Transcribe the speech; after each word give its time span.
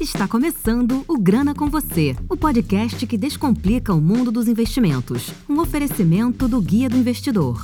Está 0.00 0.26
começando 0.26 1.04
o 1.06 1.18
Grana 1.18 1.54
com 1.54 1.68
Você, 1.68 2.16
o 2.26 2.34
podcast 2.34 3.06
que 3.06 3.18
descomplica 3.18 3.92
o 3.92 4.00
mundo 4.00 4.32
dos 4.32 4.48
investimentos. 4.48 5.30
Um 5.46 5.60
oferecimento 5.60 6.48
do 6.48 6.58
Guia 6.58 6.88
do 6.88 6.96
Investidor. 6.96 7.62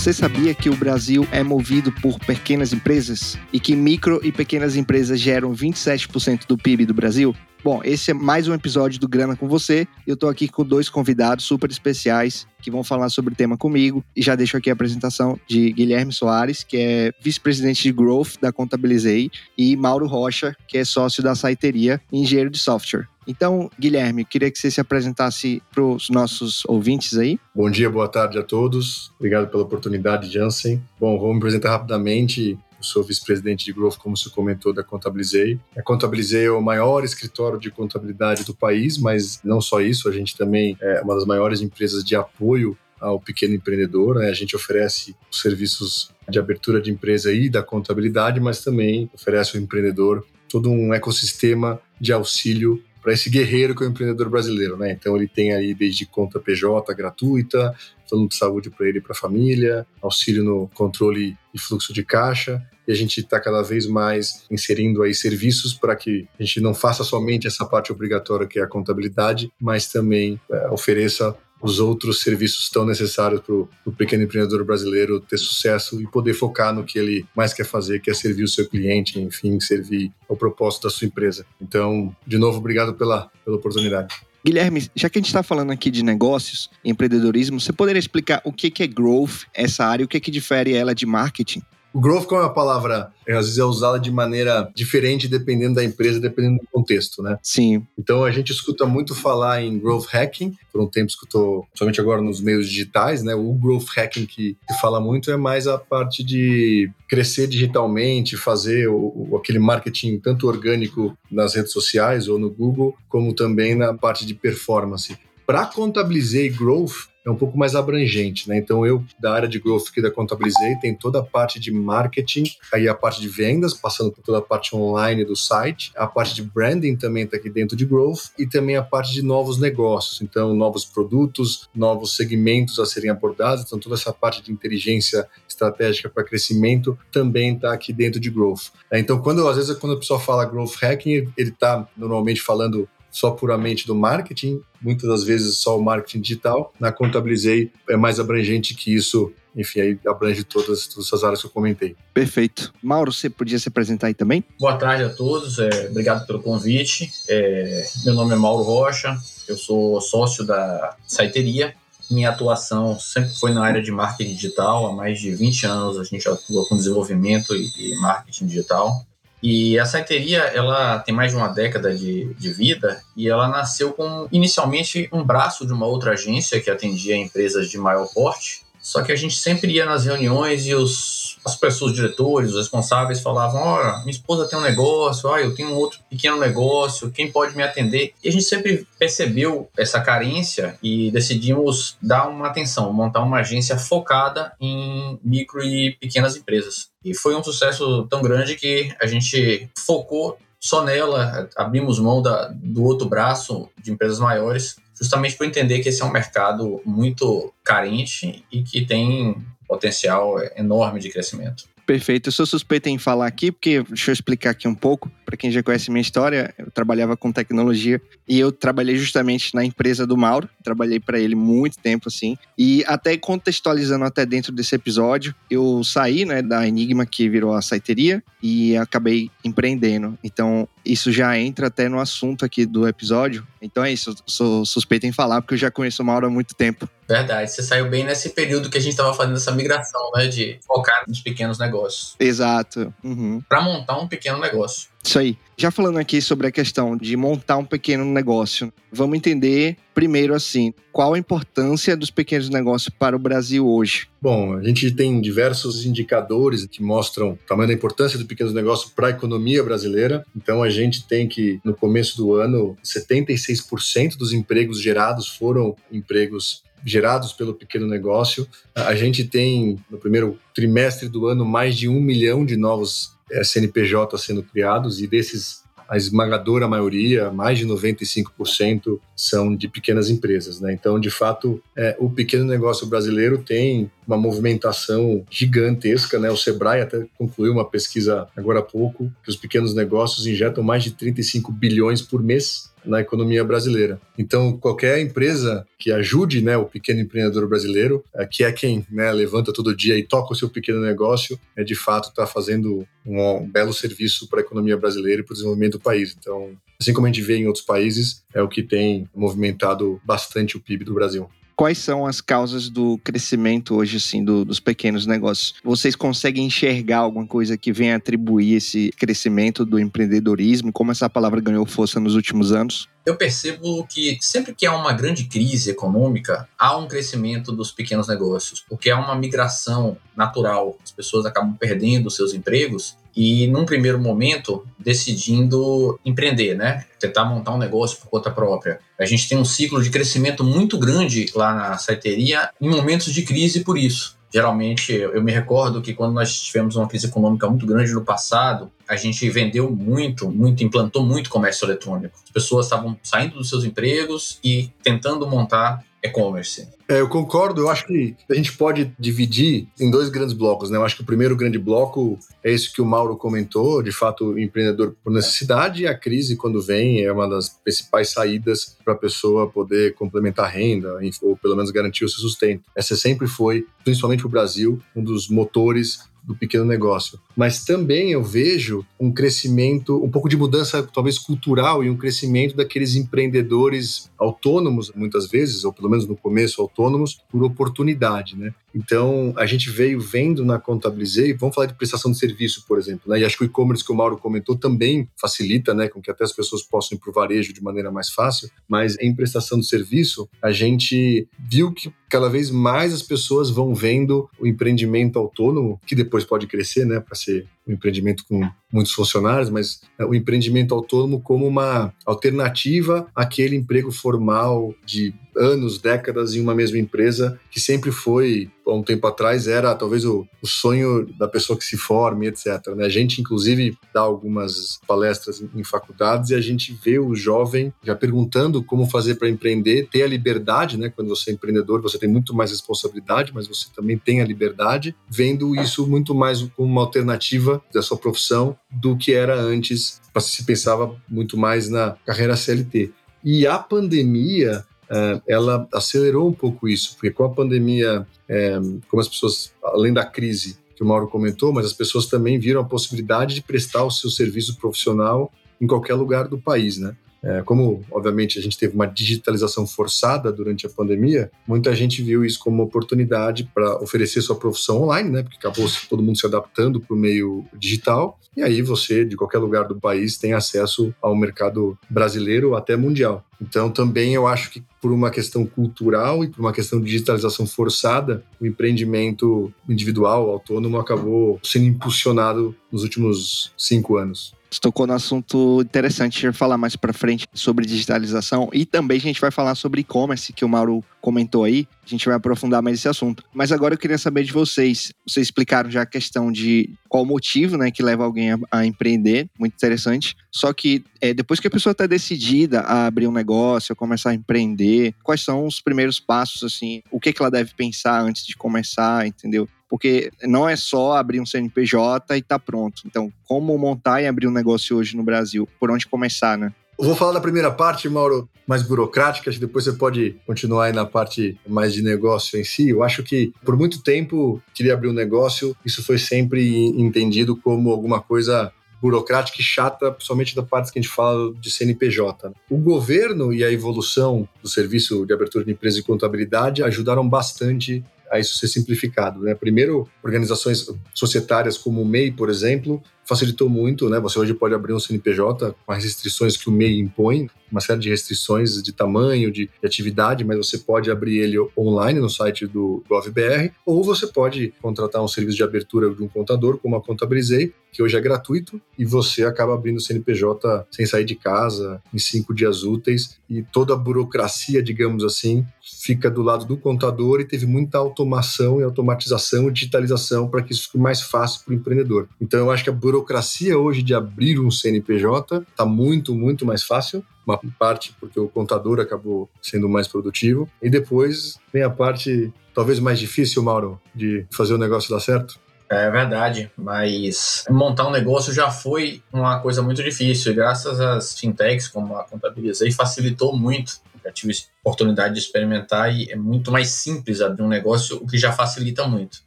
Você 0.00 0.14
sabia 0.14 0.54
que 0.54 0.70
o 0.70 0.74
Brasil 0.74 1.28
é 1.30 1.42
movido 1.42 1.92
por 1.92 2.18
pequenas 2.18 2.72
empresas 2.72 3.38
e 3.52 3.60
que 3.60 3.76
micro 3.76 4.18
e 4.24 4.32
pequenas 4.32 4.74
empresas 4.74 5.20
geram 5.20 5.52
27% 5.52 6.46
do 6.46 6.56
PIB 6.56 6.86
do 6.86 6.94
Brasil? 6.94 7.36
Bom, 7.62 7.82
esse 7.84 8.10
é 8.10 8.14
mais 8.14 8.48
um 8.48 8.54
episódio 8.54 8.98
do 8.98 9.06
Grana 9.06 9.36
com 9.36 9.46
você. 9.46 9.86
Eu 10.06 10.16
tô 10.16 10.26
aqui 10.26 10.48
com 10.48 10.64
dois 10.64 10.88
convidados 10.88 11.44
super 11.44 11.70
especiais 11.70 12.46
que 12.62 12.70
vão 12.70 12.82
falar 12.82 13.10
sobre 13.10 13.34
o 13.34 13.36
tema 13.36 13.58
comigo. 13.58 14.02
E 14.16 14.22
já 14.22 14.34
deixo 14.34 14.56
aqui 14.56 14.70
a 14.70 14.72
apresentação 14.72 15.38
de 15.46 15.70
Guilherme 15.70 16.14
Soares, 16.14 16.64
que 16.64 16.78
é 16.78 17.12
vice-presidente 17.20 17.82
de 17.82 17.92
Growth 17.92 18.40
da 18.40 18.50
Contabilizei, 18.50 19.30
e 19.56 19.76
Mauro 19.76 20.06
Rocha, 20.06 20.56
que 20.66 20.78
é 20.78 20.84
sócio 20.84 21.22
da 21.22 21.34
Saiteria 21.34 22.00
e 22.10 22.20
engenheiro 22.20 22.48
de 22.48 22.58
software. 22.58 23.06
Então, 23.26 23.70
Guilherme, 23.78 24.24
queria 24.24 24.50
que 24.50 24.58
você 24.58 24.70
se 24.70 24.80
apresentasse 24.80 25.62
para 25.70 25.82
os 25.82 26.08
nossos 26.08 26.64
ouvintes 26.66 27.16
aí. 27.18 27.38
Bom 27.54 27.70
dia, 27.70 27.90
boa 27.90 28.08
tarde 28.08 28.38
a 28.38 28.42
todos. 28.42 29.12
Obrigado 29.18 29.48
pela 29.48 29.62
oportunidade, 29.62 30.30
Jansen. 30.30 30.82
Bom, 30.98 31.18
vamos 31.18 31.34
me 31.34 31.38
apresentar 31.38 31.70
rapidamente. 31.70 32.58
Eu 32.78 32.84
sou 32.84 33.02
vice-presidente 33.02 33.66
de 33.66 33.72
Growth, 33.72 33.98
como 33.98 34.16
você 34.16 34.30
comentou, 34.30 34.72
da 34.72 34.82
Contabilizei. 34.82 35.60
A 35.76 35.82
Contabilizei 35.82 36.46
é 36.46 36.50
o 36.50 36.62
maior 36.62 37.04
escritório 37.04 37.58
de 37.58 37.70
contabilidade 37.70 38.42
do 38.42 38.54
país, 38.54 38.96
mas 38.96 39.40
não 39.44 39.60
só 39.60 39.82
isso, 39.82 40.08
a 40.08 40.12
gente 40.12 40.34
também 40.34 40.76
é 40.80 41.02
uma 41.02 41.14
das 41.14 41.26
maiores 41.26 41.60
empresas 41.60 42.02
de 42.02 42.16
apoio 42.16 42.76
ao 42.98 43.20
pequeno 43.20 43.54
empreendedor. 43.54 44.16
Né? 44.16 44.30
A 44.30 44.34
gente 44.34 44.56
oferece 44.56 45.14
os 45.30 45.40
serviços 45.40 46.10
de 46.28 46.38
abertura 46.38 46.80
de 46.80 46.90
empresa 46.90 47.30
e 47.32 47.50
da 47.50 47.62
contabilidade, 47.62 48.40
mas 48.40 48.62
também 48.62 49.10
oferece 49.12 49.56
ao 49.56 49.62
empreendedor 49.62 50.24
todo 50.48 50.70
um 50.70 50.92
ecossistema 50.92 51.80
de 52.00 52.12
auxílio 52.12 52.82
para 53.02 53.12
esse 53.12 53.30
guerreiro 53.30 53.74
que 53.74 53.82
é 53.82 53.86
o 53.86 53.90
empreendedor 53.90 54.28
brasileiro, 54.28 54.76
né? 54.76 54.92
Então 54.92 55.16
ele 55.16 55.28
tem 55.28 55.52
aí 55.52 55.74
desde 55.74 56.06
conta 56.06 56.38
PJ 56.38 56.94
gratuita, 56.94 57.74
plano 58.08 58.28
de 58.28 58.36
saúde 58.36 58.70
para 58.70 58.88
ele 58.88 58.98
e 58.98 59.00
para 59.00 59.12
a 59.12 59.16
família, 59.16 59.86
auxílio 60.02 60.42
no 60.42 60.68
controle 60.74 61.36
e 61.54 61.58
fluxo 61.58 61.92
de 61.92 62.04
caixa, 62.04 62.62
e 62.86 62.92
a 62.92 62.94
gente 62.94 63.20
está 63.20 63.38
cada 63.38 63.62
vez 63.62 63.86
mais 63.86 64.44
inserindo 64.50 65.02
aí 65.02 65.14
serviços 65.14 65.72
para 65.72 65.94
que 65.94 66.28
a 66.38 66.42
gente 66.42 66.60
não 66.60 66.74
faça 66.74 67.04
somente 67.04 67.46
essa 67.46 67.64
parte 67.64 67.92
obrigatória 67.92 68.46
que 68.46 68.58
é 68.58 68.62
a 68.62 68.66
contabilidade, 68.66 69.52
mas 69.60 69.86
também 69.86 70.40
é, 70.50 70.68
ofereça 70.70 71.36
os 71.60 71.78
outros 71.78 72.20
serviços 72.20 72.68
tão 72.68 72.84
necessários 72.84 73.40
para 73.40 73.54
o 73.54 73.92
pequeno 73.96 74.24
empreendedor 74.24 74.64
brasileiro 74.64 75.20
ter 75.20 75.38
sucesso 75.38 76.00
e 76.00 76.06
poder 76.06 76.34
focar 76.34 76.74
no 76.74 76.84
que 76.84 76.98
ele 76.98 77.26
mais 77.36 77.52
quer 77.52 77.64
fazer, 77.64 78.00
que 78.00 78.10
é 78.10 78.14
servir 78.14 78.44
o 78.44 78.48
seu 78.48 78.68
cliente, 78.68 79.20
enfim, 79.20 79.60
servir 79.60 80.10
ao 80.28 80.36
propósito 80.36 80.84
da 80.84 80.90
sua 80.90 81.06
empresa. 81.06 81.44
Então, 81.60 82.14
de 82.26 82.38
novo, 82.38 82.58
obrigado 82.58 82.94
pela, 82.94 83.30
pela 83.44 83.56
oportunidade. 83.56 84.14
Guilherme, 84.44 84.90
já 84.94 85.10
que 85.10 85.18
a 85.18 85.20
gente 85.20 85.28
está 85.28 85.42
falando 85.42 85.70
aqui 85.70 85.90
de 85.90 86.02
negócios, 86.02 86.70
empreendedorismo, 86.82 87.60
você 87.60 87.72
poderia 87.72 87.98
explicar 87.98 88.40
o 88.44 88.52
que 88.52 88.82
é 88.82 88.86
growth, 88.86 89.44
essa 89.52 89.84
área, 89.84 90.04
o 90.04 90.08
que, 90.08 90.18
que 90.18 90.30
difere 90.30 90.72
ela 90.72 90.94
de 90.94 91.04
marketing? 91.04 91.62
O 91.92 92.00
growth, 92.00 92.26
como 92.26 92.40
é 92.40 92.44
uma 92.44 92.54
palavra, 92.54 93.12
é, 93.26 93.34
às 93.34 93.46
vezes 93.46 93.58
é 93.58 93.64
usada 93.64 93.98
de 93.98 94.10
maneira 94.10 94.70
diferente 94.74 95.26
dependendo 95.26 95.74
da 95.74 95.84
empresa, 95.84 96.20
dependendo 96.20 96.60
do 96.60 96.68
contexto, 96.70 97.22
né? 97.22 97.36
Sim. 97.42 97.84
Então 97.98 98.24
a 98.24 98.30
gente 98.30 98.52
escuta 98.52 98.86
muito 98.86 99.14
falar 99.14 99.62
em 99.62 99.78
growth 99.78 100.06
hacking, 100.06 100.56
por 100.72 100.80
um 100.80 100.86
tempo 100.86 101.08
escutou, 101.08 101.66
somente 101.74 102.00
agora 102.00 102.22
nos 102.22 102.40
meios 102.40 102.68
digitais, 102.68 103.22
né? 103.22 103.34
O 103.34 103.52
growth 103.54 103.88
hacking 103.96 104.24
que 104.24 104.56
se 104.68 104.80
fala 104.80 105.00
muito 105.00 105.30
é 105.30 105.36
mais 105.36 105.66
a 105.66 105.78
parte 105.78 106.22
de 106.22 106.90
crescer 107.08 107.48
digitalmente, 107.48 108.36
fazer 108.36 108.88
o, 108.88 109.28
o, 109.30 109.36
aquele 109.36 109.58
marketing 109.58 110.18
tanto 110.18 110.46
orgânico 110.46 111.16
nas 111.30 111.56
redes 111.56 111.72
sociais 111.72 112.28
ou 112.28 112.38
no 112.38 112.50
Google, 112.50 112.94
como 113.08 113.34
também 113.34 113.74
na 113.74 113.92
parte 113.94 114.24
de 114.24 114.34
performance. 114.34 115.18
Para 115.44 115.66
contabilizar 115.66 116.48
growth, 116.56 117.09
é 117.24 117.30
um 117.30 117.36
pouco 117.36 117.58
mais 117.58 117.74
abrangente, 117.74 118.48
né? 118.48 118.56
Então 118.56 118.86
eu 118.86 119.04
da 119.18 119.32
área 119.32 119.48
de 119.48 119.58
growth 119.58 119.90
que 119.92 120.00
da 120.00 120.10
contabilizei 120.10 120.76
tem 120.76 120.94
toda 120.94 121.20
a 121.20 121.22
parte 121.22 121.60
de 121.60 121.70
marketing, 121.70 122.44
aí 122.72 122.88
a 122.88 122.94
parte 122.94 123.20
de 123.20 123.28
vendas, 123.28 123.74
passando 123.74 124.10
por 124.10 124.22
toda 124.22 124.38
a 124.38 124.42
parte 124.42 124.74
online 124.74 125.24
do 125.24 125.36
site, 125.36 125.92
a 125.96 126.06
parte 126.06 126.34
de 126.34 126.42
branding 126.42 126.96
também 126.96 127.24
está 127.24 127.36
aqui 127.36 127.50
dentro 127.50 127.76
de 127.76 127.84
growth 127.84 128.30
e 128.38 128.46
também 128.46 128.76
a 128.76 128.82
parte 128.82 129.12
de 129.12 129.22
novos 129.22 129.58
negócios, 129.58 130.22
então 130.22 130.54
novos 130.54 130.84
produtos, 130.84 131.68
novos 131.74 132.16
segmentos 132.16 132.78
a 132.78 132.86
serem 132.86 133.10
abordados, 133.10 133.64
então 133.64 133.78
toda 133.78 133.94
essa 133.94 134.12
parte 134.12 134.42
de 134.42 134.50
inteligência 134.50 135.28
estratégica 135.48 136.08
para 136.08 136.24
crescimento 136.24 136.98
também 137.12 137.54
está 137.54 137.72
aqui 137.72 137.92
dentro 137.92 138.18
de 138.18 138.30
growth. 138.30 138.70
Então 138.92 139.20
quando 139.20 139.46
às 139.46 139.56
vezes 139.56 139.76
quando 139.76 139.94
a 139.94 139.98
pessoa 139.98 140.18
fala 140.18 140.44
growth 140.44 140.74
hacking, 140.80 141.30
ele 141.36 141.50
está 141.50 141.86
normalmente 141.96 142.40
falando 142.40 142.88
só 143.10 143.30
puramente 143.32 143.86
do 143.86 143.94
marketing, 143.94 144.60
muitas 144.80 145.08
das 145.08 145.24
vezes 145.24 145.56
só 145.58 145.78
o 145.78 145.82
marketing 145.82 146.20
digital. 146.20 146.72
Na 146.78 146.92
Contabilizei 146.92 147.70
é 147.88 147.96
mais 147.96 148.20
abrangente 148.20 148.74
que 148.74 148.94
isso, 148.94 149.32
enfim, 149.56 149.80
aí 149.80 149.98
abrange 150.06 150.44
todas, 150.44 150.86
todas 150.86 151.06
essas 151.06 151.24
áreas 151.24 151.40
que 151.40 151.46
eu 151.46 151.50
comentei. 151.50 151.96
Perfeito. 152.14 152.72
Mauro, 152.82 153.12
você 153.12 153.28
podia 153.28 153.58
se 153.58 153.68
apresentar 153.68 154.08
aí 154.08 154.14
também? 154.14 154.44
Boa 154.58 154.76
tarde 154.76 155.04
a 155.04 155.10
todos, 155.10 155.58
é, 155.58 155.88
obrigado 155.90 156.26
pelo 156.26 156.42
convite. 156.42 157.10
É, 157.28 157.86
meu 158.04 158.14
nome 158.14 158.32
é 158.32 158.36
Mauro 158.36 158.62
Rocha, 158.62 159.16
eu 159.48 159.56
sou 159.56 160.00
sócio 160.00 160.44
da 160.44 160.96
Saiteria. 161.06 161.74
Minha 162.10 162.30
atuação 162.30 162.98
sempre 162.98 163.32
foi 163.34 163.52
na 163.52 163.64
área 163.64 163.80
de 163.80 163.92
marketing 163.92 164.34
digital, 164.34 164.86
há 164.86 164.92
mais 164.92 165.20
de 165.20 165.32
20 165.32 165.66
anos 165.66 165.98
a 165.98 166.02
gente 166.02 166.28
atua 166.28 166.66
com 166.66 166.76
desenvolvimento 166.76 167.54
e, 167.54 167.70
e 167.78 167.94
marketing 168.00 168.46
digital. 168.46 169.06
E 169.42 169.78
a 169.78 169.86
saiteria, 169.86 170.40
ela 170.40 170.98
tem 170.98 171.14
mais 171.14 171.30
de 171.32 171.36
uma 171.36 171.48
década 171.48 171.94
de, 171.94 172.34
de 172.34 172.52
vida 172.52 173.02
e 173.16 173.28
ela 173.28 173.48
nasceu 173.48 173.92
com, 173.92 174.28
inicialmente, 174.30 175.08
um 175.12 175.24
braço 175.24 175.66
de 175.66 175.72
uma 175.72 175.86
outra 175.86 176.12
agência 176.12 176.60
que 176.60 176.70
atendia 176.70 177.16
empresas 177.16 177.70
de 177.70 177.78
maior 177.78 178.06
porte. 178.12 178.62
Só 178.80 179.02
que 179.02 179.12
a 179.12 179.16
gente 179.16 179.36
sempre 179.36 179.72
ia 179.72 179.86
nas 179.86 180.04
reuniões 180.04 180.66
e 180.66 180.74
os 180.74 181.29
as 181.44 181.56
pessoas, 181.56 181.92
os 181.92 181.96
diretores, 181.96 182.50
os 182.50 182.56
responsáveis 182.56 183.20
falavam: 183.20 183.60
Ó, 183.60 183.98
minha 184.00 184.10
esposa 184.10 184.48
tem 184.48 184.58
um 184.58 184.62
negócio, 184.62 185.28
ó, 185.28 185.38
eu 185.38 185.54
tenho 185.54 185.70
um 185.70 185.74
outro 185.74 186.00
pequeno 186.08 186.38
negócio, 186.38 187.10
quem 187.10 187.30
pode 187.30 187.56
me 187.56 187.62
atender? 187.62 188.12
E 188.22 188.28
a 188.28 188.32
gente 188.32 188.44
sempre 188.44 188.86
percebeu 188.98 189.68
essa 189.76 190.00
carência 190.00 190.78
e 190.82 191.10
decidimos 191.10 191.96
dar 192.00 192.28
uma 192.28 192.48
atenção, 192.48 192.92
montar 192.92 193.20
uma 193.20 193.38
agência 193.38 193.78
focada 193.78 194.52
em 194.60 195.18
micro 195.24 195.62
e 195.62 195.96
pequenas 196.00 196.36
empresas. 196.36 196.90
E 197.04 197.14
foi 197.14 197.34
um 197.34 197.42
sucesso 197.42 198.06
tão 198.08 198.20
grande 198.20 198.56
que 198.56 198.94
a 199.00 199.06
gente 199.06 199.68
focou 199.76 200.36
só 200.60 200.84
nela, 200.84 201.48
abrimos 201.56 201.98
mão 201.98 202.20
da, 202.20 202.48
do 202.48 202.84
outro 202.84 203.08
braço 203.08 203.70
de 203.82 203.90
empresas 203.90 204.18
maiores, 204.18 204.76
justamente 205.00 205.34
por 205.34 205.46
entender 205.46 205.80
que 205.80 205.88
esse 205.88 206.02
é 206.02 206.04
um 206.04 206.12
mercado 206.12 206.82
muito 206.84 207.50
carente 207.64 208.44
e 208.52 208.62
que 208.62 208.84
tem 208.84 209.42
potencial 209.70 210.36
enorme 210.56 210.98
de 210.98 211.08
crescimento. 211.10 211.70
Perfeito. 211.86 212.28
Eu 212.28 212.32
sou 212.32 212.46
suspeito 212.46 212.88
em 212.88 212.98
falar 212.98 213.26
aqui, 213.26 213.50
porque 213.50 213.82
deixa 213.82 214.10
eu 214.10 214.12
explicar 214.12 214.50
aqui 214.50 214.68
um 214.68 214.74
pouco. 214.74 215.10
Para 215.24 215.36
quem 215.36 215.50
já 215.50 215.60
conhece 215.60 215.90
minha 215.90 216.00
história, 216.00 216.54
eu 216.56 216.70
trabalhava 216.70 217.16
com 217.16 217.32
tecnologia 217.32 218.00
e 218.28 218.38
eu 218.38 218.52
trabalhei 218.52 218.96
justamente 218.96 219.54
na 219.54 219.64
empresa 219.64 220.06
do 220.06 220.16
Mauro. 220.16 220.48
Trabalhei 220.62 221.00
para 221.00 221.18
ele 221.18 221.34
muito 221.34 221.78
tempo, 221.78 222.08
assim. 222.08 222.36
E 222.56 222.84
até 222.86 223.16
contextualizando 223.16 224.04
até 224.04 224.24
dentro 224.24 224.52
desse 224.52 224.74
episódio, 224.74 225.34
eu 225.50 225.82
saí 225.82 226.24
né, 226.24 226.42
da 226.42 226.66
Enigma, 226.66 227.04
que 227.04 227.28
virou 227.28 227.54
a 227.54 227.62
saiteria, 227.62 228.22
e 228.40 228.76
acabei 228.76 229.28
empreendendo. 229.44 230.16
Então, 230.22 230.68
isso 230.84 231.12
já 231.12 231.38
entra 231.38 231.66
até 231.66 231.88
no 231.88 232.00
assunto 232.00 232.44
aqui 232.44 232.66
do 232.66 232.86
episódio. 232.86 233.46
Então 233.60 233.84
é 233.84 233.92
isso, 233.92 234.14
sou 234.26 234.64
suspeito 234.64 235.06
em 235.06 235.12
falar, 235.12 235.40
porque 235.40 235.54
eu 235.54 235.58
já 235.58 235.70
conheço 235.70 236.02
o 236.02 236.06
Mauro 236.06 236.26
há 236.26 236.30
muito 236.30 236.54
tempo. 236.54 236.88
Verdade, 237.08 237.50
você 237.50 237.62
saiu 237.62 237.88
bem 237.88 238.04
nesse 238.04 238.30
período 238.30 238.70
que 238.70 238.78
a 238.78 238.80
gente 238.80 238.92
estava 238.92 239.12
fazendo 239.14 239.36
essa 239.36 239.52
migração, 239.52 240.10
né? 240.14 240.26
De 240.26 240.58
focar 240.66 241.04
nos 241.08 241.20
pequenos 241.20 241.58
negócios. 241.58 242.14
Exato. 242.18 242.92
Uhum. 243.02 243.42
Para 243.48 243.60
montar 243.60 243.98
um 243.98 244.06
pequeno 244.06 244.38
negócio. 244.38 244.89
Isso 245.02 245.18
aí. 245.18 245.36
Já 245.56 245.70
falando 245.70 245.98
aqui 245.98 246.22
sobre 246.22 246.46
a 246.46 246.50
questão 246.50 246.96
de 246.96 247.16
montar 247.16 247.58
um 247.58 247.64
pequeno 247.64 248.04
negócio, 248.04 248.72
vamos 248.90 249.16
entender 249.16 249.76
primeiro 249.94 250.34
assim, 250.34 250.72
qual 250.90 251.12
a 251.12 251.18
importância 251.18 251.94
dos 251.94 252.10
pequenos 252.10 252.48
negócios 252.48 252.94
para 252.98 253.14
o 253.14 253.18
Brasil 253.18 253.68
hoje? 253.68 254.08
Bom, 254.22 254.54
a 254.54 254.62
gente 254.62 254.90
tem 254.90 255.20
diversos 255.20 255.84
indicadores 255.84 256.64
que 256.66 256.82
mostram 256.82 257.32
o 257.32 257.38
tamanho 257.46 257.68
da 257.68 257.74
importância 257.74 258.18
do 258.18 258.24
pequeno 258.24 258.52
negócio 258.52 258.90
para 258.96 259.08
a 259.08 259.10
economia 259.10 259.62
brasileira. 259.62 260.24
Então 260.34 260.62
a 260.62 260.70
gente 260.70 261.06
tem 261.06 261.28
que 261.28 261.60
no 261.62 261.74
começo 261.74 262.16
do 262.16 262.34
ano, 262.34 262.76
76% 262.82 264.16
dos 264.16 264.32
empregos 264.32 264.80
gerados 264.80 265.28
foram 265.28 265.76
empregos 265.92 266.62
gerados 266.84 267.32
pelo 267.32 267.54
pequeno 267.54 267.86
negócio. 267.86 268.46
A 268.74 268.94
gente 268.94 269.24
tem, 269.24 269.78
no 269.90 269.98
primeiro 269.98 270.38
trimestre 270.54 271.08
do 271.08 271.26
ano, 271.26 271.44
mais 271.44 271.76
de 271.76 271.88
um 271.88 272.00
milhão 272.00 272.44
de 272.44 272.56
novos 272.56 273.12
CNPJ 273.44 274.18
sendo 274.18 274.42
criados 274.42 275.00
e 275.00 275.06
desses 275.06 275.60
a 275.90 275.96
esmagadora 275.96 276.68
maioria, 276.68 277.32
mais 277.32 277.58
de 277.58 277.66
95%, 277.66 279.00
são 279.16 279.56
de 279.56 279.66
pequenas 279.66 280.08
empresas. 280.08 280.60
Né? 280.60 280.72
Então, 280.72 281.00
de 281.00 281.10
fato, 281.10 281.60
é, 281.76 281.96
o 281.98 282.08
pequeno 282.08 282.44
negócio 282.44 282.86
brasileiro 282.86 283.38
tem 283.38 283.90
uma 284.06 284.16
movimentação 284.16 285.26
gigantesca. 285.28 286.16
Né? 286.20 286.30
O 286.30 286.36
Sebrae 286.36 286.82
até 286.82 287.04
concluiu 287.18 287.52
uma 287.52 287.68
pesquisa 287.68 288.28
agora 288.36 288.60
há 288.60 288.62
pouco 288.62 289.12
que 289.24 289.30
os 289.30 289.34
pequenos 289.34 289.74
negócios 289.74 290.28
injetam 290.28 290.62
mais 290.62 290.84
de 290.84 290.92
35 290.92 291.50
bilhões 291.50 292.00
por 292.00 292.22
mês 292.22 292.69
na 292.84 293.00
economia 293.00 293.44
brasileira. 293.44 294.00
Então, 294.18 294.56
qualquer 294.56 295.00
empresa 295.00 295.66
que 295.78 295.90
ajude 295.90 296.42
né, 296.42 296.56
o 296.56 296.64
pequeno 296.64 297.00
empreendedor 297.00 297.48
brasileiro, 297.48 298.04
é, 298.14 298.26
que 298.26 298.44
é 298.44 298.52
quem 298.52 298.86
né, 298.90 299.10
levanta 299.12 299.52
todo 299.52 299.76
dia 299.76 299.96
e 299.96 300.02
toca 300.02 300.32
o 300.32 300.36
seu 300.36 300.48
pequeno 300.48 300.80
negócio, 300.80 301.38
é, 301.56 301.64
de 301.64 301.74
fato 301.74 302.08
está 302.08 302.26
fazendo 302.26 302.86
um, 303.04 303.48
belo 303.48 303.72
serviço 303.72 304.28
para 304.28 304.40
a 304.40 304.42
economia 304.42 304.76
brasileira 304.76 305.20
e 305.20 305.24
para 305.24 305.32
o 305.32 305.34
desenvolvimento 305.34 305.72
do 305.72 305.80
país. 305.80 306.16
Então, 306.18 306.52
assim 306.80 306.92
como 306.92 307.06
a 307.06 307.10
gente 307.10 307.22
vê 307.22 307.36
em 307.36 307.46
outros 307.46 307.64
países, 307.64 308.22
é 308.34 308.42
o 308.42 308.48
que 308.48 308.62
tem 308.62 309.08
movimentado 309.14 310.00
bastante 310.04 310.56
o 310.56 310.60
PIB 310.60 310.84
do 310.84 310.94
Brasil 310.94 311.28
quais 311.60 311.76
são 311.76 312.06
as 312.06 312.22
causas 312.22 312.70
do 312.70 312.96
crescimento 313.04 313.74
hoje, 313.74 313.98
assim, 313.98 314.24
do, 314.24 314.46
dos 314.46 314.58
pequenos 314.58 315.04
negócios? 315.04 315.52
Vocês 315.62 315.94
conseguem 315.94 316.46
enxergar 316.46 317.00
alguma 317.00 317.26
coisa 317.26 317.54
que 317.54 317.70
venha 317.70 317.96
atribuir 317.96 318.54
esse 318.54 318.90
crescimento 318.96 319.62
do 319.62 319.78
empreendedorismo? 319.78 320.72
Como 320.72 320.90
essa 320.90 321.10
palavra 321.10 321.38
ganhou 321.38 321.66
força 321.66 322.00
nos 322.00 322.14
últimos 322.14 322.50
anos? 322.50 322.88
eu 323.04 323.16
percebo 323.16 323.84
que 323.86 324.18
sempre 324.20 324.54
que 324.54 324.66
há 324.66 324.74
uma 324.74 324.92
grande 324.92 325.24
crise 325.24 325.70
econômica, 325.70 326.48
há 326.58 326.76
um 326.76 326.86
crescimento 326.86 327.50
dos 327.50 327.72
pequenos 327.72 328.06
negócios, 328.06 328.64
porque 328.68 328.90
há 328.90 328.98
uma 328.98 329.16
migração 329.16 329.96
natural. 330.14 330.78
As 330.84 330.92
pessoas 330.92 331.26
acabam 331.26 331.56
perdendo 331.58 332.10
seus 332.10 332.34
empregos 332.34 332.96
e, 333.16 333.46
num 333.48 333.64
primeiro 333.64 333.98
momento, 333.98 334.64
decidindo 334.78 335.98
empreender, 336.04 336.54
né? 336.54 336.84
Tentar 336.98 337.24
montar 337.24 337.54
um 337.54 337.58
negócio 337.58 337.98
por 337.98 338.08
conta 338.08 338.30
própria. 338.30 338.80
A 338.98 339.04
gente 339.04 339.28
tem 339.28 339.38
um 339.38 339.44
ciclo 339.44 339.82
de 339.82 339.90
crescimento 339.90 340.44
muito 340.44 340.78
grande 340.78 341.26
lá 341.34 341.54
na 341.54 341.78
saiteria 341.78 342.50
em 342.60 342.68
momentos 342.68 343.12
de 343.12 343.22
crise 343.22 343.60
por 343.60 343.76
isso. 343.76 344.18
Geralmente, 344.32 344.92
eu 344.92 345.20
me 345.22 345.32
recordo 345.32 345.82
que 345.82 345.92
quando 345.92 346.14
nós 346.14 346.40
tivemos 346.40 346.76
uma 346.76 346.86
crise 346.86 347.06
econômica 347.06 347.48
muito 347.48 347.66
grande 347.66 347.92
no 347.92 348.04
passado, 348.04 348.70
a 348.88 348.94
gente 348.94 349.28
vendeu 349.28 349.68
muito, 349.74 350.30
muito, 350.30 350.62
implantou 350.62 351.04
muito 351.04 351.28
comércio 351.28 351.66
eletrônico. 351.66 352.16
As 352.24 352.30
pessoas 352.30 352.66
estavam 352.66 352.96
saindo 353.02 353.38
dos 353.38 353.48
seus 353.48 353.64
empregos 353.64 354.38
e 354.44 354.70
tentando 354.84 355.26
montar 355.26 355.84
e-commerce. 356.02 356.68
É, 356.88 357.00
eu 357.00 357.08
concordo, 357.08 357.60
eu 357.60 357.68
acho 357.68 357.86
que 357.86 358.16
a 358.28 358.34
gente 358.34 358.56
pode 358.56 358.92
dividir 358.98 359.68
em 359.78 359.90
dois 359.90 360.08
grandes 360.08 360.34
blocos, 360.34 360.70
né? 360.70 360.76
Eu 360.76 360.84
acho 360.84 360.96
que 360.96 361.02
o 361.02 361.06
primeiro 361.06 361.36
grande 361.36 361.58
bloco 361.58 362.18
é 362.42 362.50
esse 362.50 362.72
que 362.72 362.82
o 362.82 362.86
Mauro 362.86 363.16
comentou, 363.16 363.82
de 363.82 363.92
fato, 363.92 364.38
empreendedor 364.38 364.96
por 365.04 365.12
necessidade, 365.12 365.82
e 365.82 365.86
a 365.86 365.96
crise, 365.96 366.36
quando 366.36 366.60
vem, 366.60 367.04
é 367.04 367.12
uma 367.12 367.28
das 367.28 367.48
principais 367.48 368.10
saídas 368.10 368.76
para 368.84 368.94
a 368.94 368.96
pessoa 368.96 369.48
poder 369.48 369.94
complementar 369.94 370.46
a 370.46 370.48
renda, 370.48 370.98
ou 371.22 371.36
pelo 371.36 371.54
menos 371.54 371.70
garantir 371.70 372.04
o 372.04 372.08
seu 372.08 372.20
sustento. 372.20 372.64
Essa 372.74 372.96
sempre 372.96 373.28
foi, 373.28 373.66
principalmente 373.84 374.26
o 374.26 374.28
Brasil, 374.28 374.80
um 374.96 375.04
dos 375.04 375.28
motores 375.28 376.09
do 376.22 376.34
pequeno 376.34 376.64
negócio. 376.64 377.18
Mas 377.36 377.64
também 377.64 378.12
eu 378.12 378.22
vejo 378.22 378.84
um 378.98 379.12
crescimento, 379.12 380.02
um 380.02 380.10
pouco 380.10 380.28
de 380.28 380.36
mudança, 380.36 380.82
talvez 380.82 381.18
cultural, 381.18 381.82
e 381.82 381.90
um 381.90 381.96
crescimento 381.96 382.56
daqueles 382.56 382.94
empreendedores 382.94 384.10
autônomos, 384.18 384.92
muitas 384.94 385.28
vezes, 385.28 385.64
ou 385.64 385.72
pelo 385.72 385.88
menos 385.88 386.06
no 386.06 386.16
começo 386.16 386.60
autônomos, 386.60 387.20
por 387.30 387.42
oportunidade, 387.42 388.36
né? 388.36 388.52
Então, 388.74 389.32
a 389.36 389.46
gente 389.46 389.70
veio 389.70 390.00
vendo 390.00 390.44
na 390.44 390.58
Contabilizei, 390.58 391.34
vamos 391.34 391.54
falar 391.54 391.66
de 391.66 391.74
prestação 391.74 392.10
de 392.12 392.18
serviço, 392.18 392.64
por 392.66 392.78
exemplo, 392.78 393.10
né? 393.10 393.20
E 393.20 393.24
acho 393.24 393.36
que 393.36 393.44
o 393.44 393.46
e-commerce 393.46 393.84
que 393.84 393.92
o 393.92 393.94
Mauro 393.94 394.16
comentou 394.16 394.56
também 394.56 395.08
facilita, 395.20 395.74
né, 395.74 395.88
com 395.88 396.00
que 396.00 396.10
até 396.10 396.24
as 396.24 396.32
pessoas 396.32 396.62
possam 396.62 396.96
ir 396.96 397.00
para 397.00 397.10
o 397.10 397.12
varejo 397.12 397.52
de 397.52 397.62
maneira 397.62 397.90
mais 397.90 398.10
fácil, 398.10 398.50
mas 398.68 398.96
em 399.00 399.14
prestação 399.14 399.58
de 399.58 399.66
serviço, 399.66 400.28
a 400.42 400.52
gente 400.52 401.28
viu 401.38 401.72
que 401.72 401.92
cada 402.08 402.28
vez 402.28 402.50
mais 402.50 402.92
as 402.92 403.02
pessoas 403.02 403.50
vão 403.50 403.74
vendo 403.74 404.28
o 404.38 404.46
empreendimento 404.46 405.18
autônomo, 405.18 405.80
que 405.86 405.94
depois 405.94 406.24
pode 406.24 406.46
crescer, 406.46 406.84
né, 406.84 407.00
para 407.00 407.14
ser 407.14 407.46
um 407.70 407.74
empreendimento 407.74 408.24
com 408.28 408.48
muitos 408.72 408.92
funcionários, 408.92 409.50
mas 409.50 409.80
é, 409.98 410.04
o 410.04 410.14
empreendimento 410.14 410.74
autônomo 410.74 411.20
como 411.20 411.46
uma 411.46 411.92
alternativa 412.04 413.06
àquele 413.14 413.56
emprego 413.56 413.90
formal 413.90 414.74
de 414.84 415.14
anos, 415.36 415.78
décadas 415.78 416.34
em 416.34 416.40
uma 416.40 416.54
mesma 416.54 416.78
empresa, 416.78 417.38
que 417.50 417.60
sempre 417.60 417.92
foi, 417.92 418.50
há 418.66 418.74
um 418.74 418.82
tempo 418.82 419.06
atrás, 419.06 419.46
era 419.46 419.74
talvez 419.74 420.04
o, 420.04 420.26
o 420.42 420.46
sonho 420.46 421.06
da 421.18 421.28
pessoa 421.28 421.58
que 421.58 421.64
se 421.64 421.76
forme, 421.76 422.26
etc. 422.26 422.74
Né? 422.76 422.84
A 422.84 422.88
gente, 422.88 423.20
inclusive, 423.20 423.76
dá 423.94 424.00
algumas 424.00 424.80
palestras 424.86 425.40
em, 425.40 425.48
em 425.54 425.64
faculdades 425.64 426.30
e 426.30 426.34
a 426.34 426.40
gente 426.40 426.76
vê 426.84 426.98
o 426.98 427.14
jovem 427.14 427.72
já 427.82 427.94
perguntando 427.94 428.62
como 428.62 428.86
fazer 428.86 429.16
para 429.16 429.28
empreender, 429.28 429.88
ter 429.90 430.02
a 430.02 430.06
liberdade, 430.06 430.76
né? 430.76 430.90
Quando 430.90 431.08
você 431.08 431.30
é 431.30 431.34
empreendedor, 431.34 431.80
você 431.80 431.98
tem 431.98 432.08
muito 432.08 432.34
mais 432.34 432.50
responsabilidade, 432.50 433.32
mas 433.34 433.46
você 433.46 433.68
também 433.74 433.96
tem 433.96 434.20
a 434.20 434.24
liberdade, 434.24 434.94
vendo 435.08 435.54
isso 435.54 435.86
muito 435.86 436.14
mais 436.14 436.42
como 436.56 436.70
uma 436.70 436.82
alternativa 436.82 437.59
da 437.72 437.82
sua 437.82 437.96
profissão 437.96 438.56
do 438.70 438.96
que 438.96 439.12
era 439.12 439.38
antes, 439.40 440.00
se 440.18 440.44
pensava 440.44 440.96
muito 441.08 441.36
mais 441.36 441.68
na 441.68 441.96
carreira 442.04 442.36
CLT. 442.36 442.92
E 443.22 443.46
a 443.46 443.58
pandemia, 443.58 444.64
eh, 444.90 445.20
ela 445.28 445.68
acelerou 445.72 446.28
um 446.28 446.32
pouco 446.32 446.68
isso, 446.68 446.94
porque 446.94 447.10
com 447.10 447.24
a 447.24 447.30
pandemia, 447.30 448.06
eh, 448.28 448.58
como 448.88 449.00
as 449.00 449.08
pessoas, 449.08 449.52
além 449.62 449.92
da 449.92 450.04
crise 450.04 450.58
que 450.74 450.82
o 450.82 450.86
Mauro 450.86 451.08
comentou, 451.08 451.52
mas 451.52 451.66
as 451.66 451.72
pessoas 451.72 452.06
também 452.06 452.38
viram 452.38 452.62
a 452.62 452.64
possibilidade 452.64 453.34
de 453.34 453.42
prestar 453.42 453.84
o 453.84 453.90
seu 453.90 454.08
serviço 454.08 454.56
profissional 454.56 455.30
em 455.60 455.66
qualquer 455.66 455.94
lugar 455.94 456.26
do 456.26 456.38
país, 456.38 456.78
né? 456.78 456.96
É, 457.22 457.42
como, 457.42 457.84
obviamente, 457.90 458.38
a 458.38 458.42
gente 458.42 458.56
teve 458.56 458.74
uma 458.74 458.86
digitalização 458.86 459.66
forçada 459.66 460.32
durante 460.32 460.66
a 460.66 460.70
pandemia, 460.70 461.30
muita 461.46 461.74
gente 461.74 462.02
viu 462.02 462.24
isso 462.24 462.38
como 462.38 462.56
uma 462.56 462.64
oportunidade 462.64 463.50
para 463.54 463.76
oferecer 463.82 464.22
sua 464.22 464.36
profissão 464.36 464.82
online, 464.82 465.10
né? 465.10 465.22
Porque 465.22 465.36
acabou 465.36 465.68
todo 465.88 466.02
mundo 466.02 466.18
se 466.18 466.26
adaptando 466.26 466.80
para 466.80 466.94
o 466.94 466.98
meio 466.98 467.44
digital. 467.52 468.18
E 468.36 468.42
aí 468.42 468.62
você, 468.62 469.04
de 469.04 469.16
qualquer 469.16 469.38
lugar 469.38 469.66
do 469.66 469.78
país, 469.78 470.16
tem 470.16 470.32
acesso 470.32 470.94
ao 471.02 471.14
mercado 471.14 471.76
brasileiro 471.90 472.54
até 472.54 472.76
mundial. 472.76 473.24
Então, 473.40 473.70
também 473.70 474.14
eu 474.14 474.26
acho 474.26 474.50
que 474.50 474.62
por 474.80 474.92
uma 474.92 475.10
questão 475.10 475.44
cultural 475.44 476.24
e 476.24 476.28
por 476.28 476.40
uma 476.40 476.52
questão 476.52 476.80
de 476.80 476.86
digitalização 476.86 477.46
forçada, 477.46 478.24
o 478.40 478.46
empreendimento 478.46 479.52
individual, 479.68 480.30
autônomo, 480.30 480.78
acabou 480.78 481.40
sendo 481.42 481.66
impulsionado 481.66 482.54
nos 482.70 482.82
últimos 482.82 483.52
cinco 483.56 483.96
anos. 483.96 484.34
Você 484.50 484.60
tocou 484.60 484.86
no 484.86 484.94
assunto 484.94 485.60
interessante, 485.60 486.14
a 486.14 486.16
gente 486.16 486.24
vai 486.24 486.32
falar 486.32 486.58
mais 486.58 486.74
para 486.74 486.92
frente 486.92 487.26
sobre 487.32 487.64
digitalização 487.64 488.50
e 488.52 488.66
também 488.66 488.96
a 488.96 489.00
gente 489.00 489.20
vai 489.20 489.30
falar 489.30 489.54
sobre 489.54 489.82
e-commerce, 489.82 490.32
que 490.32 490.44
o 490.44 490.48
Mauro 490.48 490.82
comentou 491.00 491.44
aí. 491.44 491.66
A 491.84 491.88
gente 491.88 492.06
vai 492.06 492.14
aprofundar 492.14 492.62
mais 492.62 492.78
esse 492.78 492.88
assunto. 492.88 493.24
Mas 493.32 493.52
agora 493.52 493.74
eu 493.74 493.78
queria 493.78 493.98
saber 493.98 494.22
de 494.22 494.32
vocês. 494.32 494.92
Vocês 495.06 495.26
explicaram 495.26 495.70
já 495.70 495.82
a 495.82 495.86
questão 495.86 496.30
de 496.30 496.70
qual 496.88 497.02
o 497.02 497.06
motivo 497.06 497.56
né, 497.56 497.70
que 497.70 497.82
leva 497.82 498.04
alguém 498.04 498.32
a, 498.32 498.38
a 498.50 498.66
empreender, 498.66 499.28
muito 499.38 499.54
interessante. 499.54 500.16
Só 500.30 500.52
que 500.52 500.84
é, 501.00 501.12
depois 501.14 501.40
que 501.40 501.46
a 501.46 501.50
pessoa 501.50 501.72
está 501.72 501.86
decidida 501.86 502.60
a 502.60 502.86
abrir 502.86 503.06
um 503.06 503.12
negócio, 503.12 503.72
a 503.72 503.76
começar 503.76 504.10
a 504.10 504.14
empreender, 504.14 504.94
quais 505.02 505.22
são 505.22 505.46
os 505.46 505.60
primeiros 505.60 505.98
passos, 505.98 506.44
assim? 506.44 506.82
O 506.90 507.00
que, 507.00 507.12
que 507.12 507.22
ela 507.22 507.30
deve 507.30 507.54
pensar 507.54 508.00
antes 508.00 508.26
de 508.26 508.36
começar, 508.36 509.06
entendeu? 509.06 509.48
porque 509.70 510.10
não 510.24 510.48
é 510.48 510.56
só 510.56 510.96
abrir 510.96 511.20
um 511.20 511.24
CNPJ 511.24 512.16
e 512.16 512.22
tá 512.22 512.40
pronto. 512.40 512.82
Então, 512.84 513.12
como 513.24 513.56
montar 513.56 514.02
e 514.02 514.08
abrir 514.08 514.26
um 514.26 514.32
negócio 514.32 514.76
hoje 514.76 514.96
no 514.96 515.04
Brasil? 515.04 515.48
Por 515.60 515.70
onde 515.70 515.86
começar, 515.86 516.36
né? 516.36 516.52
Eu 516.80 516.86
vou 516.86 516.96
falar 516.96 517.12
da 517.12 517.20
primeira 517.20 517.50
parte, 517.50 517.86
Mauro, 517.90 518.26
mais 518.46 518.62
burocrática, 518.62 519.30
depois 519.32 519.66
você 519.66 519.72
pode 519.74 520.16
continuar 520.26 520.64
aí 520.64 520.72
na 520.72 520.86
parte 520.86 521.38
mais 521.46 521.74
de 521.74 521.82
negócio 521.82 522.40
em 522.40 522.42
si. 522.42 522.70
Eu 522.70 522.82
acho 522.82 523.02
que 523.02 523.34
por 523.44 523.54
muito 523.54 523.82
tempo 523.82 524.42
queria 524.54 524.72
abrir 524.72 524.88
um 524.88 524.94
negócio, 524.94 525.54
isso 525.62 525.84
foi 525.84 525.98
sempre 525.98 526.42
entendido 526.80 527.36
como 527.36 527.70
alguma 527.70 528.00
coisa 528.00 528.50
burocrática 528.80 529.42
e 529.42 529.44
chata, 529.44 529.92
principalmente 529.92 530.34
da 530.34 530.42
parte 530.42 530.72
que 530.72 530.78
a 530.78 530.82
gente 530.82 530.90
fala 530.90 531.34
de 531.34 531.50
CNPJ. 531.50 532.32
O 532.48 532.56
governo 532.56 533.30
e 533.30 533.44
a 533.44 533.52
evolução 533.52 534.26
do 534.42 534.48
serviço 534.48 535.04
de 535.04 535.12
abertura 535.12 535.44
de 535.44 535.52
empresa 535.52 535.80
e 535.80 535.82
contabilidade 535.82 536.62
ajudaram 536.62 537.06
bastante 537.06 537.84
a 538.10 538.18
isso 538.18 538.36
ser 538.36 538.48
simplificado. 538.48 539.20
Né? 539.20 539.34
Primeiro, 539.34 539.88
organizações 540.02 540.66
societárias 540.94 541.56
como 541.56 541.80
o 541.82 541.84
MEI, 541.84 542.12
por 542.12 542.28
exemplo, 542.28 542.82
facilitou 543.10 543.48
muito, 543.48 543.90
né? 543.90 543.98
Você 543.98 544.20
hoje 544.20 544.32
pode 544.32 544.54
abrir 544.54 544.72
um 544.72 544.78
CNPJ 544.78 545.52
com 545.66 545.72
as 545.72 545.82
restrições 545.82 546.36
que 546.36 546.48
o 546.48 546.52
MEI 546.52 546.78
impõe, 546.78 547.28
uma 547.50 547.60
série 547.60 547.80
de 547.80 547.88
restrições 547.88 548.62
de 548.62 548.72
tamanho, 548.72 549.32
de, 549.32 549.46
de 549.46 549.66
atividade, 549.66 550.24
mas 550.24 550.36
você 550.36 550.58
pode 550.58 550.92
abrir 550.92 551.18
ele 551.18 551.36
online 551.58 551.98
no 551.98 552.08
site 552.08 552.46
do 552.46 552.84
GovBR, 552.88 553.50
ou 553.66 553.82
você 553.82 554.06
pode 554.06 554.54
contratar 554.62 555.02
um 555.02 555.08
serviço 555.08 555.36
de 555.36 555.42
abertura 555.42 555.92
de 555.92 556.00
um 556.00 556.06
contador, 556.06 556.58
como 556.58 556.76
a 556.76 556.80
Contabilizei, 556.80 557.52
que 557.72 557.82
hoje 557.82 557.96
é 557.96 558.00
gratuito, 558.00 558.60
e 558.78 558.84
você 558.84 559.24
acaba 559.24 559.54
abrindo 559.54 559.78
o 559.78 559.80
CNPJ 559.80 560.68
sem 560.70 560.86
sair 560.86 561.04
de 561.04 561.16
casa, 561.16 561.82
em 561.92 561.98
cinco 561.98 562.32
dias 562.32 562.62
úteis, 562.62 563.18
e 563.28 563.42
toda 563.42 563.74
a 563.74 563.76
burocracia, 563.76 564.62
digamos 564.62 565.02
assim, 565.02 565.44
fica 565.80 566.10
do 566.10 566.22
lado 566.22 566.44
do 566.44 566.58
contador 566.58 567.20
e 567.20 567.24
teve 567.24 567.46
muita 567.46 567.78
automação 567.78 568.60
e 568.60 568.64
automatização 568.64 569.48
e 569.48 569.52
digitalização 569.52 570.28
para 570.28 570.42
que 570.42 570.52
isso 570.52 570.64
fique 570.64 570.78
mais 570.78 571.00
fácil 571.00 571.42
para 571.42 571.52
o 571.52 571.54
empreendedor. 571.54 572.06
Então, 572.20 572.38
eu 572.38 572.50
acho 572.50 572.62
que 572.62 572.70
a 572.70 572.72
burocracia 572.72 573.58
hoje 573.58 573.82
de 573.82 573.94
abrir 573.94 574.38
um 574.38 574.50
CNPJ 574.50 575.42
está 575.50 575.64
muito, 575.64 576.14
muito 576.14 576.44
mais 576.44 576.62
fácil. 576.62 577.02
Uma 577.26 577.40
parte 577.58 577.94
porque 577.98 578.20
o 578.20 578.28
contador 578.28 578.78
acabou 578.78 579.30
sendo 579.40 579.68
mais 579.68 579.88
produtivo. 579.88 580.48
E 580.60 580.68
depois 580.68 581.38
vem 581.52 581.62
a 581.62 581.70
parte 581.70 582.32
talvez 582.54 582.78
mais 582.78 582.98
difícil, 582.98 583.42
Mauro, 583.42 583.80
de 583.94 584.26
fazer 584.30 584.54
o 584.54 584.58
negócio 584.58 584.90
dar 584.90 585.00
certo. 585.00 585.38
É 585.70 585.88
verdade, 585.88 586.50
mas 586.58 587.44
montar 587.48 587.86
um 587.86 587.92
negócio 587.92 588.34
já 588.34 588.50
foi 588.50 589.00
uma 589.12 589.38
coisa 589.38 589.62
muito 589.62 589.80
difícil. 589.84 590.32
E 590.32 590.34
graças 590.34 590.80
às 590.80 591.16
fintechs, 591.16 591.68
como 591.68 591.96
a 591.96 592.02
Contabilizei, 592.02 592.72
facilitou 592.72 593.36
muito. 593.38 593.74
Já 594.04 594.10
tive 594.12 594.34
oportunidade 594.64 595.14
de 595.14 595.20
experimentar 595.20 595.94
e 595.94 596.10
é 596.10 596.16
muito 596.16 596.50
mais 596.50 596.68
simples 596.68 597.20
abrir 597.20 597.42
um 597.42 597.48
negócio, 597.48 597.96
o 597.96 598.06
que 598.06 598.18
já 598.18 598.32
facilita 598.32 598.86
muito. 598.86 599.22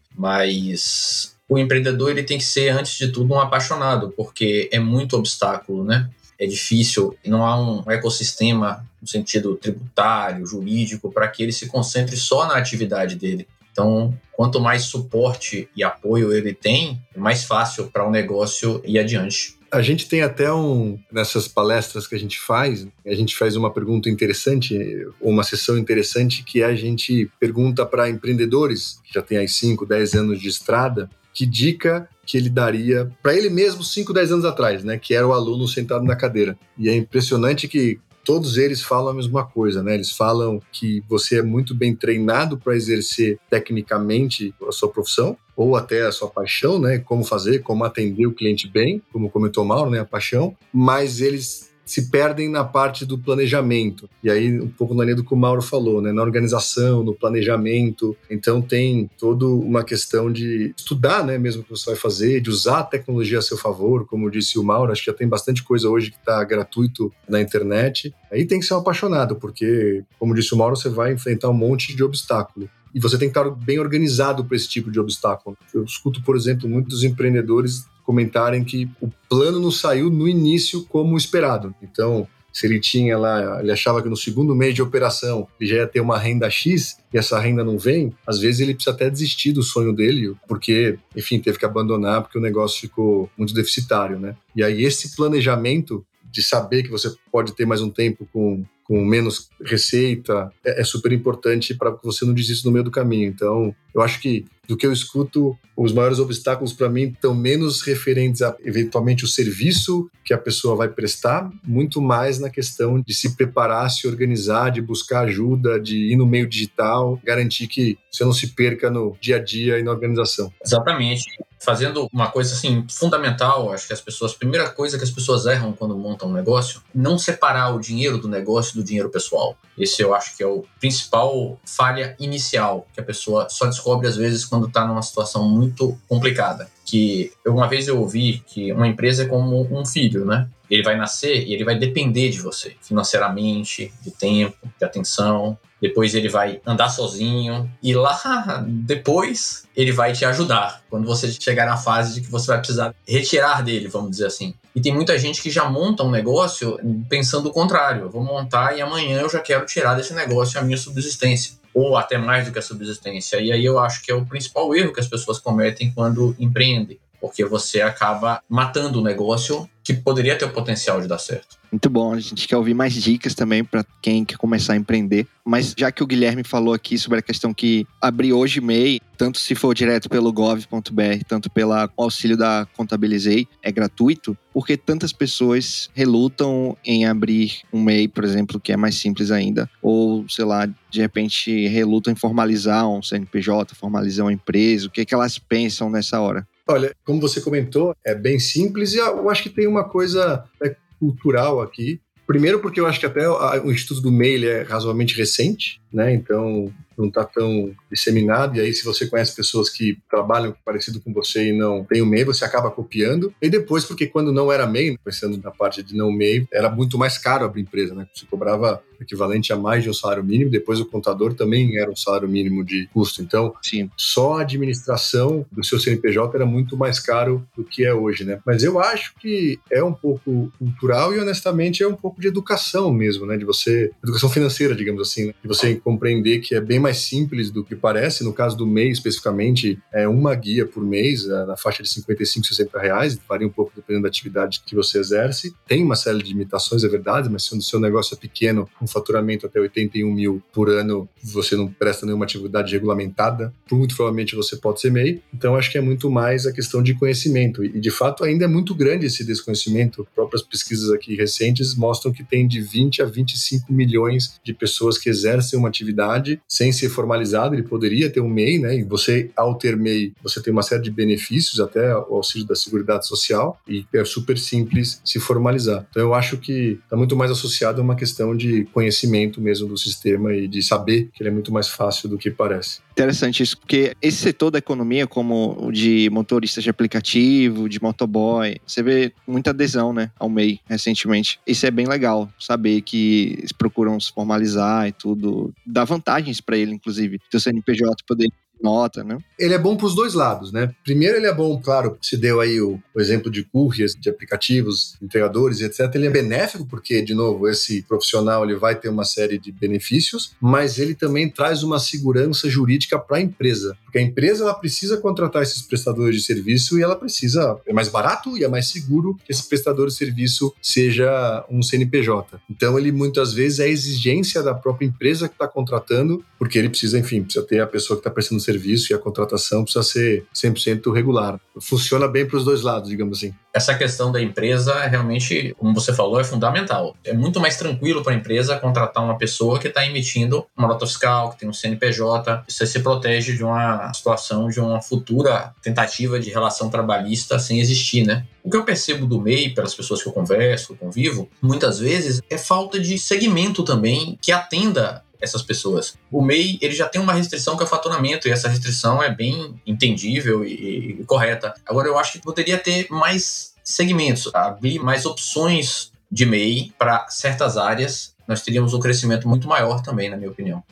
Mas 0.15 1.36
o 1.48 1.58
empreendedor 1.58 2.12
ele 2.12 2.24
tem 2.24 2.38
que 2.38 2.44
ser, 2.44 2.70
antes 2.70 2.98
de 2.98 3.10
tudo, 3.10 3.34
um 3.34 3.39
apaixonado, 3.39 4.13
porque 4.15 4.70
é 4.72 4.80
muito 4.80 5.15
obstáculo, 5.18 5.84
né? 5.84 6.10
É 6.39 6.46
difícil, 6.46 7.18
não 7.25 7.46
há 7.46 7.60
um 7.60 7.89
ecossistema 7.92 8.86
no 9.01 9.08
sentido 9.08 9.56
tributário, 9.56 10.46
jurídico, 10.46 11.12
para 11.12 11.27
que 11.27 11.44
ele 11.44 11.51
se 11.51 11.68
concentre 11.68 12.18
só 12.18 12.48
na 12.48 12.56
atividade 12.56 13.15
dele. 13.15 13.48
Então, 13.72 14.18
quanto 14.32 14.60
mais 14.60 14.84
suporte 14.84 15.68
e 15.75 15.84
apoio 15.84 16.34
ele 16.34 16.53
tem, 16.53 17.01
mais 17.15 17.44
fácil 17.44 17.88
para 17.88 18.06
o 18.06 18.08
um 18.08 18.12
negócio 18.12 18.82
ir 18.86 19.00
adiante. 19.00 19.58
A 19.74 19.82
gente 19.82 20.08
tem 20.08 20.22
até 20.22 20.53
um, 20.53 21.00
nessas 21.12 21.48
palestras 21.48 22.06
que 22.06 22.13
a 22.13 22.20
gente 22.20 22.39
faz, 22.39 22.88
a 23.03 23.15
gente 23.15 23.36
faz 23.36 23.56
uma 23.56 23.74
pergunta 23.74 24.08
interessante, 24.08 24.77
uma 25.20 25.44
sessão 25.44 25.80
interessante, 25.80 26.44
que 26.44 26.62
é 26.62 26.65
a 26.65 26.75
gente 26.75 27.27
pergunta 27.39 27.84
para 27.84 28.08
empreendedores, 28.08 29.00
que 29.03 29.15
já 29.15 29.22
têm 29.24 29.39
aí 29.39 29.50
5, 29.50 29.84
10 29.84 30.13
anos 30.13 30.39
de 30.39 30.48
estrada, 30.48 31.10
que 31.34 31.44
dica 31.44 32.08
que 32.24 32.38
ele 32.38 32.51
daria 32.51 33.12
para 33.24 33.36
ele 33.36 33.50
mesmo 33.50 33.84
5, 33.84 34.13
10 34.13 34.34
anos 34.34 34.46
atrás, 34.46 34.84
né? 34.84 35.00
Que 35.00 35.15
era 35.15 35.27
o 35.27 35.34
aluno 35.34 35.68
sentado 35.68 36.06
na 36.06 36.15
cadeira. 36.15 36.56
E 36.77 36.88
é 36.88 36.96
impressionante 36.96 37.68
que 37.68 38.00
todos 38.24 38.58
eles 38.58 38.82
falam 38.82 39.10
a 39.10 39.13
mesma 39.13 39.46
coisa, 39.46 39.84
né? 39.84 39.96
Eles 39.96 40.12
falam 40.12 40.62
que 40.72 41.03
você 41.08 41.39
é 41.39 41.44
muito 41.44 41.75
bem 41.75 41.96
treinado 41.96 42.58
para 42.58 42.75
exercer 42.75 43.39
tecnicamente 43.50 44.53
a 44.68 44.72
sua 44.72 44.89
profissão 44.89 45.38
ou 45.56 45.75
até 45.75 46.06
a 46.06 46.12
sua 46.12 46.30
paixão, 46.30 46.80
né? 46.80 47.00
Como 47.00 47.24
fazer, 47.24 47.60
como 47.60 47.84
atender 47.84 48.25
o 48.25 48.34
cliente 48.34 48.68
bem, 48.68 49.01
como 49.12 49.30
comentou 49.30 49.65
Mauro, 49.65 49.89
né? 49.89 50.00
A 50.00 50.06
paixão, 50.06 50.56
mas 50.72 51.22
eles 51.22 51.73
se 51.86 52.10
perdem 52.10 52.50
na 52.50 52.63
parte 52.63 53.06
do 53.06 53.18
planejamento. 53.18 54.10
E 54.24 54.30
aí, 54.30 54.60
um 54.60 54.68
pouco 54.68 54.94
na 54.94 55.04
linha 55.04 55.16
do 55.16 55.24
que 55.24 55.34
o 55.34 55.38
Mauro 55.38 55.62
falou, 55.62 56.02
né? 56.02 56.12
na 56.12 56.22
organização, 56.22 57.04
no 57.04 57.13
planejamento. 57.13 58.16
Então, 58.30 58.62
tem 58.62 59.10
toda 59.20 59.46
uma 59.46 59.84
questão 59.84 60.32
de 60.32 60.74
estudar 60.78 61.25
né, 61.25 61.38
mesmo 61.38 61.62
o 61.62 61.66
que 61.66 61.72
você 61.72 61.92
vai 61.92 62.00
fazer, 62.00 62.42
de 62.42 62.50
usar 62.50 62.80
a 62.80 62.84
tecnologia 62.84 63.40
a 63.40 63.42
seu 63.42 63.58
favor, 63.58 64.06
como 64.06 64.32
disse 64.32 64.58
o 64.58 64.63
Mauro. 64.63 64.92
Acho 64.92 65.04
que 65.04 65.12
já 65.12 65.18
tem 65.18 65.28
bastante 65.28 65.63
coisa 65.63 65.90
hoje 65.90 66.12
que 66.12 66.18
está 66.18 66.44
gratuito 66.44 67.12
na 67.28 67.42
internet. 67.42 68.13
Aí 68.32 68.46
tem 68.46 68.60
que 68.60 68.66
ser 68.66 68.74
um 68.74 68.78
apaixonado, 68.78 69.36
porque, 69.36 70.04
como 70.18 70.34
disse 70.34 70.54
o 70.54 70.58
Mauro, 70.58 70.75
você 70.75 70.90
vai 70.90 71.13
enfrentar 71.13 71.50
um 71.50 71.54
monte 71.54 71.96
de 71.96 72.04
obstáculo 72.04 72.70
e 72.94 73.00
você 73.00 73.18
tem 73.18 73.30
que 73.30 73.38
estar 73.38 73.50
bem 73.50 73.80
organizado 73.80 74.46
para 74.46 74.56
esse 74.56 74.70
tipo 74.70 74.92
de 74.92 75.00
obstáculo. 75.00 75.58
Eu 75.74 75.84
escuto, 75.84 76.22
por 76.22 76.36
exemplo, 76.36 76.70
muitos 76.70 77.04
empreendedores 77.04 77.86
comentarem 78.04 78.64
que 78.64 78.90
o 79.02 79.10
plano 79.30 79.60
não 79.60 79.72
saiu 79.72 80.10
no 80.10 80.28
início 80.28 80.86
como 80.86 81.18
esperado. 81.18 81.74
Então, 81.82 82.28
se 82.52 82.68
ele 82.68 82.80
tinha 82.80 83.18
lá, 83.18 83.60
ele 83.60 83.72
achava 83.72 84.02
que 84.02 84.08
no 84.08 84.16
segundo 84.16 84.56
mês 84.56 84.76
de 84.76 84.82
operação 84.82 85.48
ele 85.60 85.70
já 85.70 85.76
ia 85.78 85.88
ter 85.88 86.00
uma 86.00 86.20
renda 86.20 86.50
X 86.50 86.98
e 87.12 87.18
essa 87.18 87.40
renda 87.40 87.64
não 87.64 87.80
vem, 87.80 88.14
às 88.28 88.40
vezes 88.40 88.62
ele 88.62 88.76
precisa 88.76 88.96
até 88.96 89.10
desistir 89.10 89.52
do 89.52 89.64
sonho 89.64 89.92
dele, 89.92 90.36
porque, 90.48 91.00
enfim, 91.16 91.40
teve 91.40 91.58
que 91.58 91.66
abandonar 91.66 92.22
porque 92.22 92.38
o 92.38 92.42
negócio 92.42 92.82
ficou 92.82 93.30
muito 93.36 93.54
deficitário, 93.56 94.20
né? 94.20 94.36
E 94.56 94.64
aí 94.64 94.84
esse 94.84 95.16
planejamento 95.16 96.06
de 96.32 96.44
saber 96.44 96.84
que 96.84 96.90
você 96.90 97.12
pode 97.32 97.56
ter 97.56 97.66
mais 97.66 97.82
um 97.82 97.90
tempo 97.90 98.28
com 98.32 98.64
com 98.84 99.04
menos 99.04 99.50
receita, 99.64 100.52
é, 100.64 100.82
é 100.82 100.84
super 100.84 101.12
importante 101.12 101.74
para 101.74 101.96
que 101.96 102.04
você 102.04 102.26
não 102.26 102.34
desista 102.34 102.68
no 102.68 102.74
meio 102.74 102.84
do 102.84 102.92
caminho. 102.92 103.28
Então, 103.28 103.74
eu 103.96 104.02
acho 104.02 104.20
que 104.20 104.46
do 104.67 104.77
que 104.77 104.86
eu 104.86 104.93
escuto, 104.93 105.58
os 105.75 105.91
maiores 105.91 106.20
obstáculos 106.20 106.72
para 106.72 106.89
mim 106.89 107.10
estão 107.10 107.34
menos 107.34 107.82
referentes 107.82 108.41
a 108.41 108.55
eventualmente 108.63 109.25
o 109.25 109.27
serviço 109.27 110.10
que 110.24 110.34
a 110.34 110.38
pessoa 110.38 110.75
vai 110.75 110.88
prestar, 110.88 111.50
muito 111.63 112.01
mais 112.01 112.39
na 112.39 112.50
questão 112.50 113.01
de 113.01 113.13
se 113.13 113.36
preparar, 113.36 113.89
se 113.89 114.08
organizar, 114.08 114.72
de 114.72 114.82
buscar 114.82 115.25
ajuda, 115.25 115.79
de 115.79 115.98
ir 116.12 116.15
no 116.15 116.25
meio 116.25 116.48
digital, 116.48 117.20
garantir 117.24 117.67
que 117.67 117.98
você 118.10 118.24
não 118.24 118.34
se 118.34 118.48
perca 118.48 118.89
no 118.89 119.17
dia 119.20 119.38
a 119.38 119.39
dia 119.39 119.79
e 119.79 119.84
na 119.84 119.91
organização. 119.91 120.51
Exatamente 120.63 121.24
fazendo 121.63 122.10
uma 122.12 122.29
coisa 122.29 122.53
assim 122.53 122.86
fundamental, 122.89 123.72
acho 123.72 123.88
que 123.88 123.93
as 123.93 124.01
pessoas, 124.01 124.34
a 124.34 124.38
primeira 124.38 124.70
coisa 124.70 124.98
que 124.98 125.03
as 125.03 125.10
pessoas 125.10 125.46
erram 125.46 125.72
quando 125.72 125.98
montam 125.98 126.29
um 126.29 126.34
negócio, 126.34 126.82
não 126.93 127.17
separar 127.17 127.74
o 127.74 127.79
dinheiro 127.79 128.17
do 128.17 128.27
negócio 128.27 128.75
do 128.75 128.84
dinheiro 128.84 129.10
pessoal. 129.10 129.58
Esse 129.77 130.01
eu 130.01 130.13
acho 130.13 130.36
que 130.36 130.43
é 130.43 130.48
o 130.48 130.65
principal 130.79 131.58
falha 131.65 132.15
inicial 132.20 132.86
que 132.93 133.00
a 133.00 133.03
pessoa 133.03 133.48
só 133.50 133.65
descobre 133.65 134.08
às 134.08 134.17
vezes 134.17 134.43
quando 134.54 134.68
está 134.68 134.86
numa 134.86 135.02
situação 135.02 135.50
muito 135.50 135.98
complicada. 136.08 136.70
Que 136.86 137.32
uma 137.44 137.68
vez 137.68 137.88
eu 137.88 138.00
ouvi 138.00 138.44
que 138.46 138.72
uma 138.72 138.88
empresa 138.88 139.24
é 139.24 139.26
como 139.26 139.68
um 139.76 139.84
filho, 139.84 140.26
né? 140.26 140.48
Ele 140.70 140.84
vai 140.84 140.96
nascer 140.96 141.48
e 141.48 141.54
ele 141.54 141.64
vai 141.64 141.76
depender 141.76 142.30
de 142.30 142.40
você 142.40 142.76
financeiramente, 142.82 143.92
de 144.02 144.12
tempo, 144.12 144.56
de 144.78 144.86
atenção, 144.86 145.58
depois 145.82 146.14
ele 146.14 146.30
vai 146.30 146.62
andar 146.66 146.90
sozinho 146.90 147.70
e 147.82 147.96
lá 147.96 148.64
depois 148.68 149.64
ele 149.76 149.92
vai 149.92 150.14
te 150.14 150.24
ajudar 150.24 150.84
quando 150.88 151.06
você 151.06 151.32
chegar 151.32 151.66
na 151.66 151.78
fase 151.78 152.14
de 152.14 152.22
que 152.22 152.32
você 152.32 152.48
vai 152.48 152.60
precisar 152.60 152.94
retirar 153.08 153.64
dele, 153.64 153.88
vamos 153.88 154.12
dizer 154.12 154.28
assim. 154.28 154.54
E 154.76 154.80
tem 154.80 154.94
muita 154.94 155.18
gente 155.18 155.42
que 155.42 155.50
já 155.50 155.68
monta 155.68 156.04
um 156.04 156.12
negócio 156.12 156.80
pensando 157.10 157.50
o 157.50 157.52
contrário, 157.52 158.04
eu 158.04 158.10
vou 158.10 158.24
montar 158.24 158.78
e 158.78 158.82
amanhã 158.82 159.20
eu 159.22 159.30
já 159.30 159.40
quero 159.40 159.66
tirar 159.66 159.96
desse 159.96 160.14
negócio 160.14 160.60
a 160.60 160.64
minha 160.64 160.78
subsistência 160.78 161.62
ou 161.74 161.98
até 161.98 162.18
mais 162.18 162.46
do 162.46 162.51
que 162.51 162.60
a 162.60 162.62
subsistência. 162.62 163.39
E 163.39 163.51
aí 163.51 163.65
eu 163.65 163.80
acho 163.80 164.01
que 164.03 164.12
é 164.12 164.15
o 164.15 164.25
principal 164.25 164.75
erro 164.75 164.94
que 164.94 165.00
as 165.00 165.08
pessoas 165.08 165.39
cometem 165.39 165.92
quando 165.92 166.36
empreendem, 166.39 167.00
porque 167.24 167.46
você 167.46 167.80
acaba 167.80 168.44
matando 168.50 169.00
o 169.00 169.01
negócio 169.01 169.65
que 169.82 169.94
poderia 169.94 170.38
ter 170.38 170.44
o 170.44 170.50
potencial 170.50 171.00
de 171.00 171.08
dar 171.08 171.18
certo. 171.18 171.58
Muito 171.72 171.89
bom, 171.89 172.13
a 172.13 172.20
gente 172.20 172.46
quer 172.46 172.58
ouvir 172.58 172.74
mais 172.74 172.94
dicas 172.94 173.34
também 173.34 173.63
para 173.63 173.86
quem 174.01 174.25
quer 174.25 174.38
começar 174.38 174.74
a 174.74 174.75
empreender. 174.75 175.25
Mas 175.44 175.74
já 175.77 175.89
que 175.89 176.03
o 176.03 176.06
Guilherme 176.06 176.44
falou 176.44 176.74
aqui 176.74 176.98
sobre 176.98 177.20
a 177.20 177.22
questão 177.22 177.53
que 177.53 177.88
abrir 178.01 178.34
hoje 178.34 178.60
MEI, 178.60 179.00
tanto 179.18 179.39
se 179.39 179.56
for 179.56 179.74
direto 179.74 180.10
pelo 180.10 180.34
gov.br, 180.34 181.24
tanto 181.25 181.50
pelo 181.50 181.74
auxílio 181.98 182.36
da 182.36 182.68
Contabilizei, 182.75 183.48
é 183.62 183.72
gratuito, 183.72 184.38
porque 184.53 184.75
tantas 184.75 185.13
pessoas 185.13 185.89
relutam 185.94 186.77
em 186.84 187.06
abrir 187.06 187.62
um 187.72 187.82
MEI, 187.82 188.10
por 188.10 188.25
exemplo, 188.25 188.60
que 188.60 188.74
é 188.74 188.77
mais 188.77 188.96
simples 188.96 189.32
ainda, 189.32 189.70
ou, 189.82 190.27
sei 190.27 190.44
lá, 190.44 190.65
de 190.65 191.00
repente 191.00 191.68
relutam 191.68 192.12
em 192.12 192.18
formalizar 192.18 192.88
um 192.88 193.01
CNPJ, 193.01 193.75
formalizar 193.75 194.25
uma 194.25 194.34
empresa, 194.34 194.88
o 194.88 194.92
que, 194.92 195.01
é 195.01 195.06
que 195.06 195.13
elas 195.13 195.39
pensam 195.39 195.89
nessa 195.89 196.20
hora? 196.20 196.46
Olha, 196.67 196.96
como 197.05 197.20
você 197.20 197.41
comentou, 197.41 197.96
é 198.05 198.15
bem 198.15 198.39
simples 198.39 198.93
e 198.93 198.98
eu 198.98 199.29
acho 199.29 199.43
que 199.43 199.50
tem 199.50 199.67
uma 199.67 199.84
coisa 199.84 200.43
né, 200.62 200.75
cultural 201.00 201.62
aqui. 201.62 202.00
Primeiro 202.25 202.60
porque 202.60 202.79
eu 202.79 202.88
acho 202.88 203.00
que 203.00 203.05
até 203.05 203.27
o 203.27 203.70
Instituto 203.70 204.01
do 204.01 204.12
MEI 204.12 204.46
é 204.46 204.62
razoavelmente 204.62 205.15
recente, 205.15 205.82
né? 205.91 206.13
Então 206.13 206.74
não 206.98 207.08
está 207.08 207.24
tão 207.24 207.74
disseminado. 207.92 208.58
E 208.58 208.62
aí, 208.62 208.74
se 208.74 208.84
você 208.84 209.08
conhece 209.08 209.36
pessoas 209.36 209.70
que 209.70 209.98
trabalham 210.10 210.56
parecido 210.66 211.00
com 211.00 211.14
você 211.14 211.50
e 211.50 211.54
não 211.54 211.84
tem 211.84 212.02
o 212.02 212.06
MEI, 212.06 212.24
você 212.24 212.46
acaba 212.46 212.72
copiando. 212.72 213.34
E 213.42 213.50
depois, 213.50 213.86
porque 213.86 214.08
quando 214.08 214.32
não 214.32 214.52
era 214.52 214.68
MEI, 214.68 214.98
pensando 215.04 215.40
na 215.42 215.52
parte 215.52 215.84
de 215.84 215.96
não 215.96 216.12
MEI, 216.12 216.48
era 216.52 216.70
muito 216.70 216.98
mais 216.98 217.18
caro 217.18 217.46
abrir 217.46 217.62
empresa, 217.62 217.94
né? 217.94 218.08
Você 218.14 218.26
cobrava 218.26 218.82
equivalente 219.04 219.54
a 219.54 219.56
mais 219.56 219.84
de 219.84 219.90
um 219.90 219.94
salário 219.94 220.24
mínimo, 220.24 220.50
depois 220.50 220.80
o 220.80 220.86
contador 220.86 221.34
também 221.34 221.78
era 221.78 221.92
um 221.92 221.96
salário 221.96 222.28
mínimo 222.28 222.64
de 222.64 222.88
custo. 222.94 223.22
Então, 223.22 223.54
Sim. 223.62 223.90
só 223.96 224.38
a 224.38 224.42
administração 224.42 225.46
do 225.52 225.64
seu 225.64 225.80
CNPJ 225.80 226.36
era 226.36 226.46
muito 226.46 226.76
mais 226.76 227.00
caro 227.00 227.46
do 227.56 227.64
que 227.64 227.86
é 227.86 227.94
hoje, 227.94 228.24
né? 228.24 228.40
Mas 228.46 228.64
eu 228.64 228.80
acho 228.80 229.14
que 229.20 229.60
é 229.72 229.84
um 229.84 229.94
pouco 229.94 230.52
cultural 230.58 231.14
e, 231.14 231.20
honestamente, 231.20 231.84
é 231.84 231.88
um 231.88 231.96
pouco 231.96 232.20
de 232.20 232.28
educação 232.28 232.92
mesmo, 232.92 233.26
né? 233.26 233.38
De 233.38 233.46
você, 233.46 233.92
educação 234.04 234.30
financeira, 234.30 234.76
digamos 234.76 235.02
assim, 235.02 235.28
né? 235.28 235.34
de 235.42 235.48
você 235.48 235.76
compreender 235.76 236.40
que 236.40 236.56
é 236.56 236.62
bem 236.62 236.80
mais 236.84 236.98
simples 236.98 237.50
do 237.50 237.63
que 237.63 237.75
parece. 237.75 238.24
No 238.24 238.34
caso 238.34 238.56
do 238.56 238.68
mês, 238.68 238.98
especificamente, 238.98 239.80
é 239.92 240.08
uma 240.08 240.36
guia 240.36 240.66
por 240.66 240.84
mês, 240.84 241.28
é, 241.28 241.46
na 241.46 241.58
faixa 241.58 241.82
de 241.82 241.90
55, 241.90 242.46
60 242.46 242.80
reais, 242.80 243.20
varia 243.28 243.48
um 243.48 243.52
pouco 243.52 243.72
dependendo 243.75 244.04
da 244.04 244.10
atividade 244.10 244.62
que 244.66 244.75
você 244.75 245.00
exerce. 245.00 245.56
Tem 245.68 245.84
uma 245.84 245.96
série 245.96 246.20
de 246.20 246.32
limitações, 246.32 246.84
é 246.84 246.88
verdade, 246.88 247.30
mas 247.30 247.44
se 247.44 247.58
o 247.58 247.62
seu 247.62 247.80
negócio 247.80 248.13
é 248.13 248.18
pequeno, 248.18 248.70
com 248.78 248.86
faturamento 248.86 249.46
até 249.46 249.60
81 249.60 250.13
mil 250.13 250.44
por 250.52 250.70
ano, 250.70 251.08
você 251.24 251.56
não 251.56 251.68
presta 251.68 252.06
nenhuma 252.06 252.25
atividade 252.25 252.72
regulamentada, 252.74 253.54
muito 253.72 253.96
provavelmente 253.96 254.36
você 254.36 254.56
pode 254.58 254.82
ser 254.82 254.92
MEI. 254.92 255.22
Então, 255.34 255.56
acho 255.56 255.72
que 255.72 255.78
é 255.78 255.82
muito 255.82 256.10
mais 256.12 256.46
a 256.46 256.52
questão 256.52 256.84
de 256.84 256.94
conhecimento. 256.94 257.63
E, 257.63 257.80
de 257.80 257.92
fato, 257.92 258.24
ainda 258.24 258.46
é 258.46 258.48
muito 258.48 258.75
grande 258.75 259.06
esse 259.06 259.24
desconhecimento. 259.24 260.08
Próprias 260.13 260.42
pesquisas 260.42 260.92
aqui 260.92 261.16
recentes 261.16 261.75
mostram 261.75 262.12
que 262.12 262.24
tem 262.24 262.48
de 262.48 262.62
20 262.62 263.02
a 263.02 263.06
25 263.06 263.72
milhões 263.72 264.40
de 264.44 264.54
pessoas 264.54 264.98
que 264.98 265.10
exercem 265.10 265.58
uma 265.58 265.70
atividade 265.70 266.42
sem 266.48 266.72
ser 266.74 266.89
formalizado, 266.89 267.56
ele 267.56 267.63
poderia 267.63 268.10
ter 268.10 268.20
um 268.20 268.30
MEI, 268.30 268.60
né? 268.60 268.75
E 268.77 268.84
você, 268.84 269.30
ao 269.36 269.56
ter 269.56 269.77
MEI, 269.77 270.13
você 270.22 270.42
tem 270.42 270.51
uma 270.51 270.63
série 270.63 270.82
de 270.82 270.92
benefícios, 270.92 271.60
até 271.60 271.96
o 271.96 272.15
auxílio 272.15 272.48
da 272.48 272.56
Seguridade 272.56 273.08
Social, 273.08 273.60
e 273.68 273.86
é 273.94 274.03
super 274.03 274.38
simples 274.38 275.01
se 275.03 275.20
formalizar. 275.20 275.86
Então, 275.89 276.01
eu 276.01 276.13
acho 276.13 276.38
que 276.38 276.80
está 276.84 276.96
muito 276.96 277.15
mais 277.15 277.32
associado 277.32 277.80
a 277.80 277.84
uma 277.84 277.96
questão 277.96 278.36
de 278.36 278.65
conhecimento 278.74 279.39
mesmo 279.39 279.68
do 279.68 279.77
sistema 279.77 280.34
e 280.34 280.48
de 280.48 280.62
saber 280.62 281.10
que 281.13 281.22
ele 281.22 281.30
é 281.30 281.32
muito 281.32 281.51
mais 281.51 281.68
fácil 281.68 282.10
do 282.10 282.18
que 282.18 282.30
parece. 282.32 282.80
Interessante 282.94 283.42
isso, 283.42 283.58
porque 283.58 283.96
esse 284.00 284.18
setor 284.18 284.52
da 284.52 284.60
economia, 284.60 285.08
como 285.08 285.58
o 285.60 285.72
de 285.72 286.08
motoristas 286.12 286.64
de 286.64 286.70
aplicativo, 286.70 287.68
de 287.68 287.82
motoboy, 287.82 288.56
você 288.68 288.84
vê 288.84 289.12
muita 289.28 289.50
adesão, 289.50 289.92
né, 289.92 290.12
ao 290.20 290.30
MEI 290.30 290.60
recentemente. 290.68 291.40
Isso 291.46 291.66
é 291.66 291.72
bem 291.72 291.88
legal, 291.88 292.30
saber 292.40 292.82
que 292.82 293.36
eles 293.40 293.52
procuram 293.52 294.00
se 294.00 294.14
formalizar 294.14 294.88
e 294.88 294.92
tudo. 294.92 295.52
Dá 295.66 295.84
vantagens 295.84 296.40
para 296.40 296.56
ele, 296.56 296.76
inclusive. 296.76 297.20
Se 297.32 297.38
o 297.38 297.40
CNPJ 297.40 297.96
poder 298.08 298.30
nota, 298.63 299.03
né? 299.03 299.17
Ele 299.38 299.53
é 299.53 299.60
bom 299.60 299.75
para 299.75 299.88
os 299.88 299.93
dois 299.93 300.13
lados, 300.13 300.51
né? 300.53 300.74
Primeiro, 300.84 301.17
ele 301.17 301.27
é 301.27 301.34
bom, 301.34 301.62
claro, 301.62 301.98
se 302.01 302.15
deu 302.15 302.39
aí 302.39 302.62
o, 302.62 302.79
o 302.96 303.01
exemplo 303.01 303.29
de 303.29 303.43
couriers, 303.43 303.93
de 303.93 304.10
aplicativos, 304.10 304.96
entregadores, 305.01 305.60
etc. 305.60 305.93
Ele 305.93 306.08
é 306.08 306.10
benéfico 306.10 306.65
porque, 306.65 307.01
de 307.01 307.13
novo, 307.13 307.50
esse 307.50 307.82
profissional 307.82 308.46
ele 308.46 308.55
vai 308.55 308.75
ter 308.75 308.88
uma 308.88 309.03
série 309.03 309.38
de 309.38 309.51
benefícios, 309.51 310.32
mas 310.39 310.79
ele 310.79 310.96
também 310.96 311.29
traz 311.29 311.62
uma 311.62 311.77
segurança 311.77 312.50
jurídica 312.50 312.98
para 312.98 313.17
a 313.17 313.22
empresa, 313.22 313.77
porque 313.84 313.98
a 313.98 314.01
empresa 314.01 314.43
ela 314.43 314.53
precisa 314.53 314.98
contratar 314.98 315.43
esses 315.43 315.62
prestadores 315.62 316.15
de 316.15 316.24
serviço 316.24 316.79
e 316.79 316.82
ela 316.82 316.96
precisa 316.96 317.60
é 317.67 317.74
mais 317.74 317.89
barato 317.89 318.38
e 318.38 318.43
é 318.43 318.48
mais 318.48 318.67
seguro 318.67 319.17
que 319.25 319.32
esse 319.32 319.48
prestador 319.50 319.88
de 319.88 319.93
serviço 319.93 320.53
seja 320.62 321.46
um 321.50 321.62
CNPJ. 321.62 322.39
Então, 322.50 322.79
ele 322.79 322.91
muitas 322.91 323.34
vezes 323.34 323.60
é 323.60 323.70
exigência 323.70 324.41
da 324.41 324.53
própria 324.53 324.86
empresa 324.86 325.27
que 325.27 325.36
está 325.36 325.48
contratando, 325.48 326.24
porque 326.39 326.58
ele 326.58 326.70
precisa, 326.70 326.98
enfim, 326.98 327.24
precisa 327.24 327.46
ter 327.46 327.60
a 327.60 327.67
pessoa 327.67 327.98
que 327.98 328.01
está 328.01 328.12
prestando 328.12 328.39
serviço 328.39 328.53
serviço 328.54 328.92
e 328.92 328.96
a 328.96 329.00
contratação 329.00 329.64
precisa 329.64 329.84
ser 329.84 330.26
100% 330.34 330.94
regular. 330.94 331.40
Funciona 331.60 332.08
bem 332.08 332.26
para 332.26 332.38
os 332.38 332.46
dois 332.46 332.62
lados, 332.62 332.90
digamos 332.90 333.18
assim. 333.18 333.34
Essa 333.54 333.76
questão 333.76 334.12
da 334.12 334.22
empresa, 334.22 334.80
realmente, 334.88 335.56
como 335.58 335.74
você 335.74 335.94
falou, 335.94 336.20
é 336.20 336.24
fundamental. 336.24 336.96
É 337.04 337.14
muito 337.14 337.40
mais 337.40 337.56
tranquilo 337.56 338.02
para 338.04 338.14
a 338.14 338.16
empresa 338.16 338.58
contratar 338.58 339.04
uma 339.04 339.18
pessoa 339.18 339.60
que 339.60 339.68
está 339.68 339.86
emitindo 339.86 340.46
uma 340.58 340.68
nota 340.68 340.88
fiscal, 340.88 341.32
que 341.32 341.40
tem 341.40 341.50
um 341.50 341.54
CNPJ. 341.54 342.44
Você 342.48 342.66
se 342.66 342.80
protege 342.80 343.34
de 343.34 343.44
uma 343.44 343.94
situação, 343.94 344.48
de 344.50 344.60
uma 344.60 344.82
futura 344.82 345.54
tentativa 345.62 346.20
de 346.20 346.30
relação 346.32 346.70
trabalhista 346.70 347.38
sem 347.38 347.60
existir, 347.60 348.06
né? 348.06 348.26
O 348.44 348.50
que 348.50 348.58
eu 348.58 348.66
percebo 348.66 349.06
do 349.06 349.22
MEI, 349.22 349.52
pelas 349.52 349.74
pessoas 349.74 350.02
que 350.02 350.10
eu 350.10 350.14
converso, 350.14 350.76
convivo, 350.76 351.30
muitas 351.42 351.80
vezes 351.80 352.22
é 352.30 352.38
falta 352.38 352.80
de 352.80 352.98
segmento 352.98 353.64
também 353.64 354.18
que 354.22 354.32
atenda 354.32 355.04
essas 355.24 355.42
pessoas. 355.42 355.98
O 356.12 356.22
MEI 356.22 356.60
ele 356.62 356.75
já 356.75 356.88
tem 356.88 357.01
uma 357.01 357.13
restrição 357.13 357.56
que 357.56 357.63
é 357.63 357.65
o 357.65 357.70
faturamento, 357.70 358.27
e 358.27 358.32
essa 358.32 358.50
restrição 358.50 359.01
é 359.01 359.10
bem 359.10 359.56
entendível 359.65 360.44
e, 360.44 360.98
e 361.00 361.03
correta. 361.06 361.53
Agora, 361.65 361.88
eu 361.88 361.98
acho 361.98 362.12
que 362.12 362.20
poderia 362.20 362.58
ter 362.58 362.88
mais 362.92 363.53
segmentos, 363.63 364.30
abrir 364.34 364.80
mais 364.80 365.06
opções 365.06 365.92
de 366.12 366.25
MEI 366.25 366.74
para 366.77 367.08
certas 367.10 367.58
áreas, 367.58 368.13
nós 368.27 368.42
teríamos 368.42 368.74
um 368.74 368.80
crescimento 368.80 369.27
muito 369.27 369.48
maior 369.48 369.82
também, 369.82 370.10
na 370.10 370.18
minha 370.18 370.30
opinião. 370.30 370.63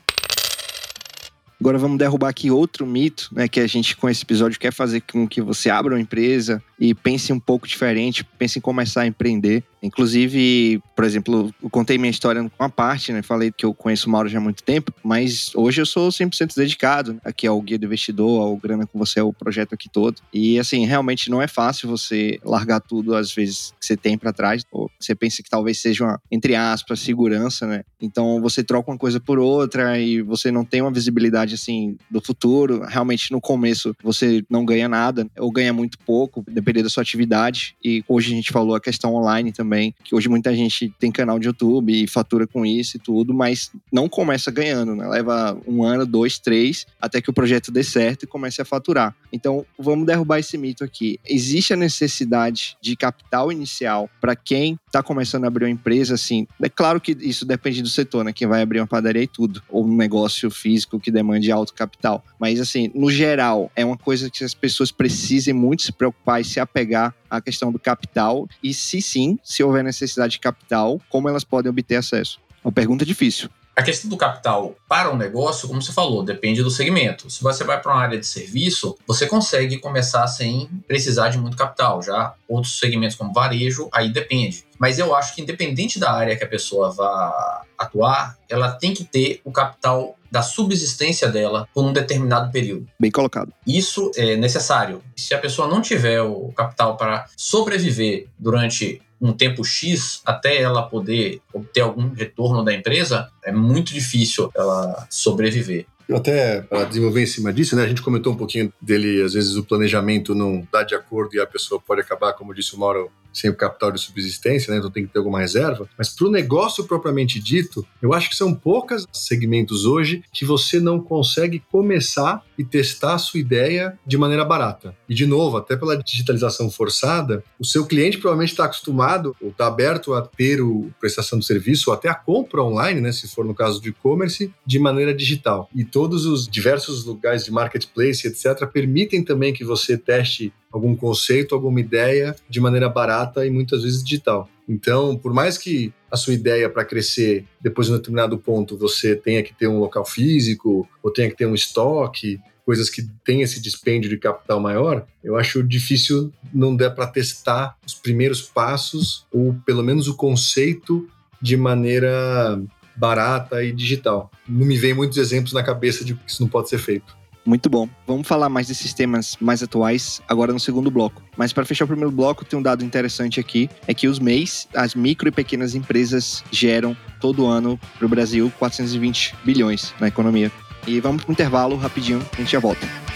Agora 1.60 1.77
vamos 1.77 1.98
derrubar 1.98 2.29
aqui 2.29 2.50
outro 2.50 2.88
mito, 2.88 3.29
né, 3.31 3.48
que 3.48 3.60
a 3.60 3.67
gente 3.67 3.96
com 3.96 4.10
esse 4.10 4.24
episódio 4.24 4.60
quer 4.60 4.74
fazer 4.74 5.01
com 5.01 5.27
que 5.27 5.41
você 5.41 5.70
abra 5.70 5.93
uma 5.93 6.01
empresa 6.01 6.62
e 6.82 6.96
pense 6.96 7.32
um 7.32 7.40
pouco 7.40 7.68
diferente, 7.68 8.24
pense 8.40 8.58
em 8.58 8.62
começar 8.62 9.02
a 9.02 9.08
empreender. 9.08 9.64
Inclusive, 9.84 10.82
por 10.96 11.06
exemplo, 11.06 11.54
eu 11.62 11.70
contei 11.70 11.98
minha 11.98 12.10
história 12.10 12.42
com 12.42 12.64
uma 12.64 12.70
parte, 12.70 13.12
né? 13.12 13.22
Falei 13.22 13.52
que 13.52 13.66
eu 13.66 13.74
conheço 13.74 14.08
o 14.08 14.12
Mauro 14.12 14.28
já 14.28 14.40
há 14.40 14.42
muito 14.42 14.64
tempo, 14.64 14.92
mas 15.04 15.52
hoje 15.56 15.82
eu 15.82 15.86
sou 15.86 16.10
100% 16.10 16.56
dedicado 16.56 17.20
aqui 17.24 17.46
ao 17.46 17.60
Guia 17.62 17.78
do 17.78 17.86
Investidor, 17.86 18.42
ao 18.42 18.56
Grana 18.58 18.88
com 18.88 18.98
Você, 18.98 19.20
ao 19.20 19.32
projeto 19.32 19.74
aqui 19.74 19.90
todo. 19.90 20.22
E, 20.34 20.60
assim, 20.60 20.86
realmente 20.86 21.30
não 21.30 21.42
é 21.42 21.48
fácil 21.48 21.88
você 21.88 22.40
largar 22.44 22.80
tudo, 22.80 23.16
às 23.16 23.34
vezes, 23.34 23.74
que 23.80 23.86
você 23.86 23.98
tem 23.98 24.18
para 24.18 24.34
trás. 24.34 24.64
Ou 24.72 24.90
você 25.00 25.16
pensa 25.16 25.42
que 25.42 25.50
talvez 25.50 25.80
seja 25.80 26.04
uma, 26.04 26.22
entre 26.32 26.56
aspas, 26.56 27.00
segurança, 27.00 27.66
né? 27.66 27.84
Então, 28.00 28.40
você 28.42 28.64
troca 28.64 28.92
uma 28.92 28.98
coisa 28.98 29.20
por 29.20 29.40
outra 29.40 30.00
e 30.00 30.22
você 30.22 30.52
não 30.52 30.63
tem 30.63 30.82
uma 30.82 30.91
visibilidade, 30.91 31.56
assim, 31.56 31.98
do 32.10 32.22
futuro. 32.22 32.84
Realmente, 32.88 33.32
no 33.32 33.41
começo, 33.41 33.96
você 34.04 34.44
não 34.48 34.63
ganha 34.63 34.88
nada 34.88 35.28
ou 35.38 35.52
ganha 35.52 35.74
muito 35.74 35.98
pouco, 36.00 36.44
dependendo 36.48 36.70
da 36.73 36.89
sua 36.89 37.01
atividade. 37.01 37.75
E 37.84 38.03
hoje 38.07 38.31
a 38.31 38.36
gente 38.36 38.51
falou 38.51 38.75
a 38.75 38.81
questão 38.81 39.13
online 39.15 39.51
também 39.51 39.93
que 40.03 40.15
hoje 40.15 40.29
muita 40.29 40.55
gente 40.55 40.93
tem 40.99 41.12
canal 41.12 41.39
de 41.39 41.47
YouTube 41.47 41.91
e 41.91 42.07
fatura 42.07 42.47
com 42.47 42.65
isso 42.65 42.97
e 42.97 42.99
tudo, 42.99 43.34
mas 43.34 43.71
não 43.91 44.07
começa 44.07 44.51
ganhando, 44.51 44.95
né? 44.95 45.07
Leva 45.07 45.60
um 45.67 45.84
ano, 45.84 46.05
dois, 46.05 46.39
três, 46.39 46.86
até 46.99 47.21
que 47.21 47.29
o 47.29 47.34
projeto 47.34 47.71
dê 47.71 47.84
certo 47.84 48.23
e 48.23 48.27
comece 48.27 48.62
a 48.62 48.65
faturar. 48.65 49.15
Então, 49.31 49.65
vamos 49.77 50.05
derrubar 50.05 50.39
esse 50.39 50.57
mito 50.57 50.84
aqui. 50.84 51.19
Existe 51.27 51.73
a 51.73 51.77
necessidade 51.77 52.77
de 52.81 52.95
capital 52.95 53.51
inicial 53.51 54.10
para 54.19 54.36
quem 54.36 54.79
está 54.91 55.01
começando 55.01 55.45
a 55.45 55.47
abrir 55.47 55.65
uma 55.65 55.71
empresa, 55.71 56.15
assim. 56.15 56.45
É 56.62 56.69
claro 56.69 56.99
que 56.99 57.17
isso 57.21 57.45
depende 57.45 57.82
do 57.82 57.88
setor, 57.88 58.25
né? 58.25 58.34
Quem 58.34 58.47
vai 58.47 58.62
abrir 58.62 58.80
uma 58.80 58.88
padaria 58.88 59.23
e 59.23 59.27
tudo, 59.27 59.63
ou 59.69 59.86
um 59.86 59.95
negócio 59.95 60.51
físico 60.51 60.99
que 60.99 61.10
demande 61.10 61.49
alto 61.51 61.73
capital. 61.73 62.23
Mas, 62.38 62.60
assim, 62.60 62.91
no 62.93 63.10
geral, 63.10 63.71
é 63.75 63.86
uma 63.86 63.97
coisa 63.97 64.30
que 64.30 64.43
as 64.43 64.54
pessoas 64.54 64.91
precisem 64.91 65.54
muito 65.54 65.82
se 65.84 65.93
preocupar 65.93 66.41
e 66.41 66.43
se 66.43 66.60
apegar 66.60 67.15
à 67.30 67.41
questão 67.41 67.71
do 67.71 67.80
capital. 67.80 68.47
E 68.62 68.73
se 68.73 69.01
sim, 69.01 69.39
se 69.43 69.63
houver 69.63 69.84
necessidade 69.84 70.34
de 70.34 70.39
capital, 70.39 71.01
como 71.10 71.30
elas 71.30 71.45
podem 71.45 71.69
obter 71.69 71.95
acesso? 71.95 72.39
Uma 72.63 72.71
pergunta 72.71 73.06
difícil. 73.06 73.49
A 73.75 73.81
questão 73.81 74.10
do 74.10 74.17
capital 74.17 74.75
para 74.88 75.10
um 75.12 75.15
negócio, 75.15 75.67
como 75.67 75.81
você 75.81 75.93
falou, 75.93 76.23
depende 76.23 76.62
do 76.62 76.69
segmento. 76.69 77.29
Se 77.29 77.41
você 77.41 77.63
vai 77.63 77.81
para 77.81 77.93
uma 77.93 78.01
área 78.01 78.19
de 78.19 78.27
serviço, 78.27 78.97
você 79.07 79.25
consegue 79.25 79.77
começar 79.77 80.27
sem 80.27 80.67
precisar 80.88 81.29
de 81.29 81.38
muito 81.38 81.55
capital. 81.55 82.01
Já 82.03 82.34
outros 82.47 82.77
segmentos 82.79 83.15
como 83.15 83.34
varejo, 83.34 83.88
aí 83.91 84.10
depende. 84.10 84.65
Mas 84.77 84.99
eu 84.99 85.15
acho 85.15 85.34
que 85.34 85.41
independente 85.41 85.99
da 85.99 86.12
área 86.12 86.36
que 86.36 86.43
a 86.43 86.47
pessoa 86.47 86.91
vá 86.91 87.63
atuar, 87.77 88.38
ela 88.49 88.71
tem 88.71 88.93
que 88.93 89.03
ter 89.03 89.41
o 89.45 89.51
capital 89.51 90.15
da 90.32 90.41
subsistência 90.41 91.28
dela 91.28 91.67
por 91.74 91.84
um 91.84 91.91
determinado 91.91 92.52
período. 92.52 92.88
Bem 93.00 93.12
colocado. 93.12 93.52
Isso 93.67 94.12
é 94.15 94.36
necessário. 94.38 95.04
Se 95.15 95.34
a 95.34 95.38
pessoa 95.38 95.67
não 95.67 95.82
tiver 95.82 96.22
o 96.22 96.52
capital 96.54 96.96
para 96.96 97.26
sobreviver 97.36 98.28
durante 98.39 99.02
um 99.20 99.34
tempo 99.34 99.63
X 99.63 100.22
até 100.26 100.60
ela 100.60 100.82
poder 100.82 101.41
obter 101.54 101.82
algum 101.82 102.10
retorno 102.12 102.63
da 102.63 102.74
empresa, 102.74 103.30
é 103.44 103.52
muito 103.52 103.94
difícil 103.94 104.50
ela 104.56 105.06
sobreviver. 105.10 105.86
Eu 106.10 106.17
até, 106.17 106.62
para 106.62 106.84
desenvolver 106.86 107.22
em 107.22 107.28
cima 107.28 107.54
disso, 107.54 107.76
né, 107.76 107.84
a 107.84 107.88
gente 107.88 108.02
comentou 108.02 108.34
um 108.34 108.36
pouquinho 108.36 108.74
dele, 108.82 109.22
às 109.22 109.34
vezes 109.34 109.56
o 109.56 109.63
planejamento 109.63 110.36
não 110.36 110.67
dá 110.72 110.84
de 110.84 110.96
acordo 110.96 111.36
e 111.36 111.39
a 111.39 111.46
pessoa 111.46 111.80
pode 111.80 112.02
acabar, 112.02 112.34
como 112.34 112.54
disse 112.54 112.76
o 112.76 112.80
Mauro, 112.80 113.10
sem 113.34 113.50
o 113.50 113.56
capital 113.56 113.91
de 113.91 114.00
subsistência, 114.00 114.72
né? 114.72 114.80
Então 114.80 114.91
tem 114.91 115.06
que 115.06 115.13
ter 115.13 115.20
alguma 115.20 115.39
reserva. 115.39 115.88
Mas 115.98 116.10
para 116.10 116.28
o 116.28 116.32
negócio 116.32 116.84
propriamente 116.84 117.39
dito, 117.39 117.86
eu 118.02 118.13
acho 118.13 118.30
que 118.30 118.36
são 118.36 118.54
poucos 118.54 119.08
segmentos 119.12 119.86
hoje 119.86 120.24
que 120.32 120.46
você 120.46 120.80
não 120.80 121.00
consegue 121.00 121.63
começar 121.72 122.44
e 122.58 122.63
testar 122.63 123.15
a 123.15 123.17
sua 123.17 123.39
ideia 123.39 123.98
de 124.06 124.17
maneira 124.17 124.46
barata. 124.46 124.96
E 125.10 125.13
de 125.13 125.26
novo, 125.26 125.58
até 125.58 125.76
pela 125.76 126.02
digitalização 126.02 126.70
forçada, 126.70 127.44
o 127.60 127.65
seu 127.65 127.86
cliente 127.86 128.17
provavelmente 128.17 128.52
está 128.52 128.65
acostumado 128.65 129.36
ou 129.41 129.50
está 129.50 129.67
aberto 129.67 130.13
a 130.13 130.22
ter 130.22 130.62
o 130.62 130.91
prestação 131.00 131.39
de 131.39 131.46
serviço 131.46 131.89
ou 131.89 131.96
até 131.96 132.10
a 132.10 132.15
compra 132.15 132.62
online, 132.63 133.02
né? 133.02 133.12
Se 133.12 133.28
for 133.28 133.46
no 133.46 133.56
caso 133.56 133.82
de 133.82 133.89
e-commerce, 133.89 134.54
de 134.65 134.80
maneira 134.80 135.13
digital. 135.13 135.70
E 135.76 135.84
todos 135.84 136.26
os 136.26 136.48
diversos 136.48 137.06
lugares 137.06 137.46
de 137.46 137.52
marketplace, 137.52 138.28
etc., 138.28 138.67
permitem 138.72 139.24
também 139.24 139.54
que 139.54 139.63
você 139.63 139.98
teste 139.98 140.54
algum 140.71 140.95
conceito, 140.95 141.53
alguma 141.53 141.79
ideia 141.79 142.36
de 142.49 142.60
maneira 142.60 142.89
barata 142.89 143.45
e 143.45 143.49
muitas 143.49 143.84
vezes 143.84 144.03
digital. 144.03 144.49
Então, 144.67 145.17
por 145.17 145.34
mais 145.34 145.57
que 145.57 145.93
a 146.10 146.15
sua 146.15 146.34
ideia 146.34 146.69
para 146.69 146.86
crescer 146.86 147.45
depois 147.60 147.88
de 147.88 147.93
um 147.93 147.97
determinado 147.97 148.38
ponto 148.38 148.77
você 148.77 149.15
tenha 149.15 149.43
que 149.43 149.53
ter 149.53 149.67
um 149.67 149.79
local 149.79 150.05
físico 150.05 150.88
ou 151.01 151.12
tenha 151.12 151.29
que 151.29 151.36
ter 151.36 151.45
um 151.45 151.55
estoque, 151.55 152.39
coisas 152.65 152.89
que 152.89 153.05
têm 153.25 153.41
esse 153.41 153.62
dispêndio 153.62 154.10
de 154.10 154.17
capital 154.17 154.60
maior, 154.60 155.05
eu 155.23 155.36
acho 155.36 155.63
difícil 155.63 156.31
não 156.53 156.75
der 156.75 156.91
para 156.91 157.07
testar 157.07 157.75
os 157.86 157.93
primeiros 157.93 158.41
passos 158.41 159.25
ou 159.31 159.55
pelo 159.65 159.84
menos 159.84 160.07
o 160.07 160.15
conceito 160.15 161.07
de 161.41 161.57
maneira 161.57 162.62
barata 162.95 163.63
e 163.63 163.71
digital. 163.71 164.31
Não 164.47 164.65
me 164.65 164.77
vem 164.77 164.93
muitos 164.93 165.17
exemplos 165.17 165.53
na 165.53 165.63
cabeça 165.63 166.05
de 166.05 166.13
que 166.13 166.21
isso 166.27 166.41
não 166.41 166.49
pode 166.49 166.69
ser 166.69 166.77
feito. 166.77 167.20
Muito 167.45 167.69
bom. 167.69 167.89
Vamos 168.06 168.27
falar 168.27 168.49
mais 168.49 168.67
desses 168.67 168.93
temas 168.93 169.36
mais 169.41 169.63
atuais 169.63 170.21
agora 170.27 170.54
no 170.54 170.60
segundo 170.60 170.91
bloco. 170.91 171.23
Mas 171.36 171.51
para 171.51 171.65
fechar 171.65 171.86
o 171.86 171.88
primeiro 171.88 172.12
bloco, 172.12 172.45
tem 172.45 172.58
um 172.58 172.62
dado 172.62 172.84
interessante 172.86 173.39
aqui: 173.39 173.69
é 173.88 173.93
que 173.93 174.08
os 174.08 174.19
MEIs, 174.19 174.67
as 174.75 174.93
micro 174.93 175.27
e 175.27 175.32
pequenas 175.32 175.73
empresas, 175.73 176.43
geram 176.51 176.95
todo 177.19 177.47
ano 177.47 177.80
para 177.97 178.06
o 178.06 178.10
Brasil 178.10 178.51
420 178.60 179.36
bilhões 179.43 179.93
na 179.99 180.08
economia. 180.08 180.51
E 180.88 180.99
vamos 180.99 181.23
para 181.23 181.32
um 181.32 181.34
intervalo 181.34 181.75
rapidinho, 181.75 182.25
a 182.34 182.38
gente 182.38 182.51
já 182.51 182.60
volta. 182.60 183.11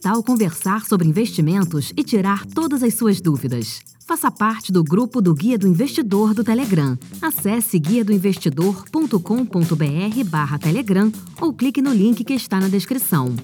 Tal 0.00 0.22
conversar 0.22 0.86
sobre 0.86 1.06
investimentos 1.06 1.92
e 1.96 2.02
tirar 2.02 2.46
todas 2.46 2.82
as 2.82 2.94
suas 2.94 3.20
dúvidas? 3.20 3.80
Faça 4.06 4.30
parte 4.30 4.72
do 4.72 4.82
grupo 4.82 5.20
do 5.20 5.34
Guia 5.34 5.58
do 5.58 5.68
Investidor 5.68 6.32
do 6.34 6.42
Telegram. 6.42 6.98
Acesse 7.20 7.78
guiadoinvestidor.com.br 7.78 10.24
barra 10.26 10.58
Telegram 10.58 11.12
ou 11.40 11.52
clique 11.52 11.82
no 11.82 11.92
link 11.92 12.24
que 12.24 12.34
está 12.34 12.58
na 12.58 12.68
descrição. 12.68 13.34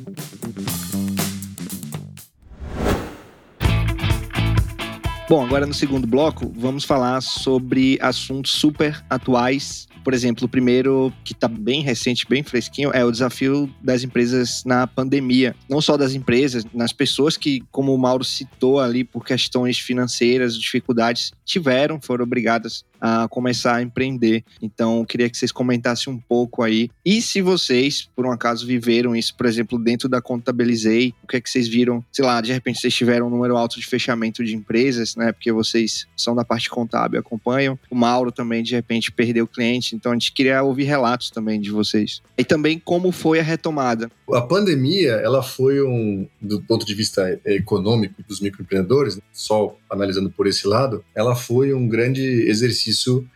Bom, 5.28 5.44
agora 5.44 5.66
no 5.66 5.74
segundo 5.74 6.06
bloco, 6.06 6.52
vamos 6.56 6.84
falar 6.84 7.20
sobre 7.20 7.98
assuntos 8.00 8.52
super 8.52 9.04
atuais 9.10 9.88
por 10.06 10.14
exemplo, 10.14 10.46
o 10.46 10.48
primeiro, 10.48 11.12
que 11.24 11.32
está 11.32 11.48
bem 11.48 11.82
recente, 11.82 12.28
bem 12.28 12.40
fresquinho, 12.40 12.92
é 12.92 13.04
o 13.04 13.10
desafio 13.10 13.68
das 13.82 14.04
empresas 14.04 14.62
na 14.64 14.86
pandemia. 14.86 15.52
Não 15.68 15.80
só 15.80 15.96
das 15.96 16.14
empresas, 16.14 16.64
nas 16.72 16.92
pessoas 16.92 17.36
que, 17.36 17.60
como 17.72 17.92
o 17.92 17.98
Mauro 17.98 18.22
citou 18.22 18.78
ali, 18.78 19.02
por 19.02 19.24
questões 19.24 19.80
financeiras, 19.80 20.56
dificuldades, 20.56 21.32
tiveram, 21.44 22.00
foram 22.00 22.22
obrigadas 22.22 22.84
a 23.00 23.28
começar 23.28 23.76
a 23.76 23.82
empreender. 23.82 24.44
Então, 24.60 25.04
queria 25.04 25.28
que 25.28 25.36
vocês 25.36 25.52
comentassem 25.52 26.12
um 26.12 26.18
pouco 26.18 26.62
aí. 26.62 26.90
E 27.04 27.20
se 27.20 27.40
vocês, 27.40 28.08
por 28.14 28.26
um 28.26 28.32
acaso, 28.32 28.66
viveram 28.66 29.14
isso, 29.14 29.34
por 29.36 29.46
exemplo, 29.46 29.78
dentro 29.78 30.08
da 30.08 30.20
Contabilizei, 30.20 31.14
o 31.22 31.26
que 31.26 31.36
é 31.36 31.40
que 31.40 31.50
vocês 31.50 31.68
viram? 31.68 32.04
Sei 32.12 32.24
lá, 32.24 32.40
de 32.40 32.52
repente 32.52 32.80
vocês 32.80 32.94
tiveram 32.94 33.26
um 33.26 33.30
número 33.30 33.56
alto 33.56 33.78
de 33.78 33.86
fechamento 33.86 34.44
de 34.44 34.54
empresas, 34.54 35.16
né? 35.16 35.32
Porque 35.32 35.52
vocês 35.52 36.06
são 36.16 36.34
da 36.34 36.44
parte 36.44 36.70
contábil, 36.70 37.20
acompanham. 37.20 37.78
O 37.90 37.94
Mauro 37.94 38.32
também, 38.32 38.62
de 38.62 38.74
repente, 38.74 39.12
perdeu 39.12 39.46
cliente. 39.46 39.94
Então, 39.94 40.12
a 40.12 40.14
gente 40.14 40.32
queria 40.32 40.62
ouvir 40.62 40.84
relatos 40.84 41.30
também 41.30 41.60
de 41.60 41.70
vocês. 41.70 42.22
E 42.38 42.44
também 42.44 42.78
como 42.78 43.12
foi 43.12 43.40
a 43.40 43.42
retomada. 43.42 44.10
A 44.32 44.40
pandemia, 44.40 45.12
ela 45.12 45.42
foi 45.42 45.82
um, 45.82 46.26
do 46.40 46.60
ponto 46.62 46.84
de 46.84 46.94
vista 46.94 47.40
econômico 47.44 48.22
dos 48.26 48.40
microempreendedores, 48.40 49.18
só 49.32 49.76
analisando 49.88 50.30
por 50.30 50.46
esse 50.46 50.66
lado, 50.66 51.04
ela 51.14 51.34
foi 51.34 51.72
um 51.72 51.88
grande 51.88 52.22
exercício 52.22 52.85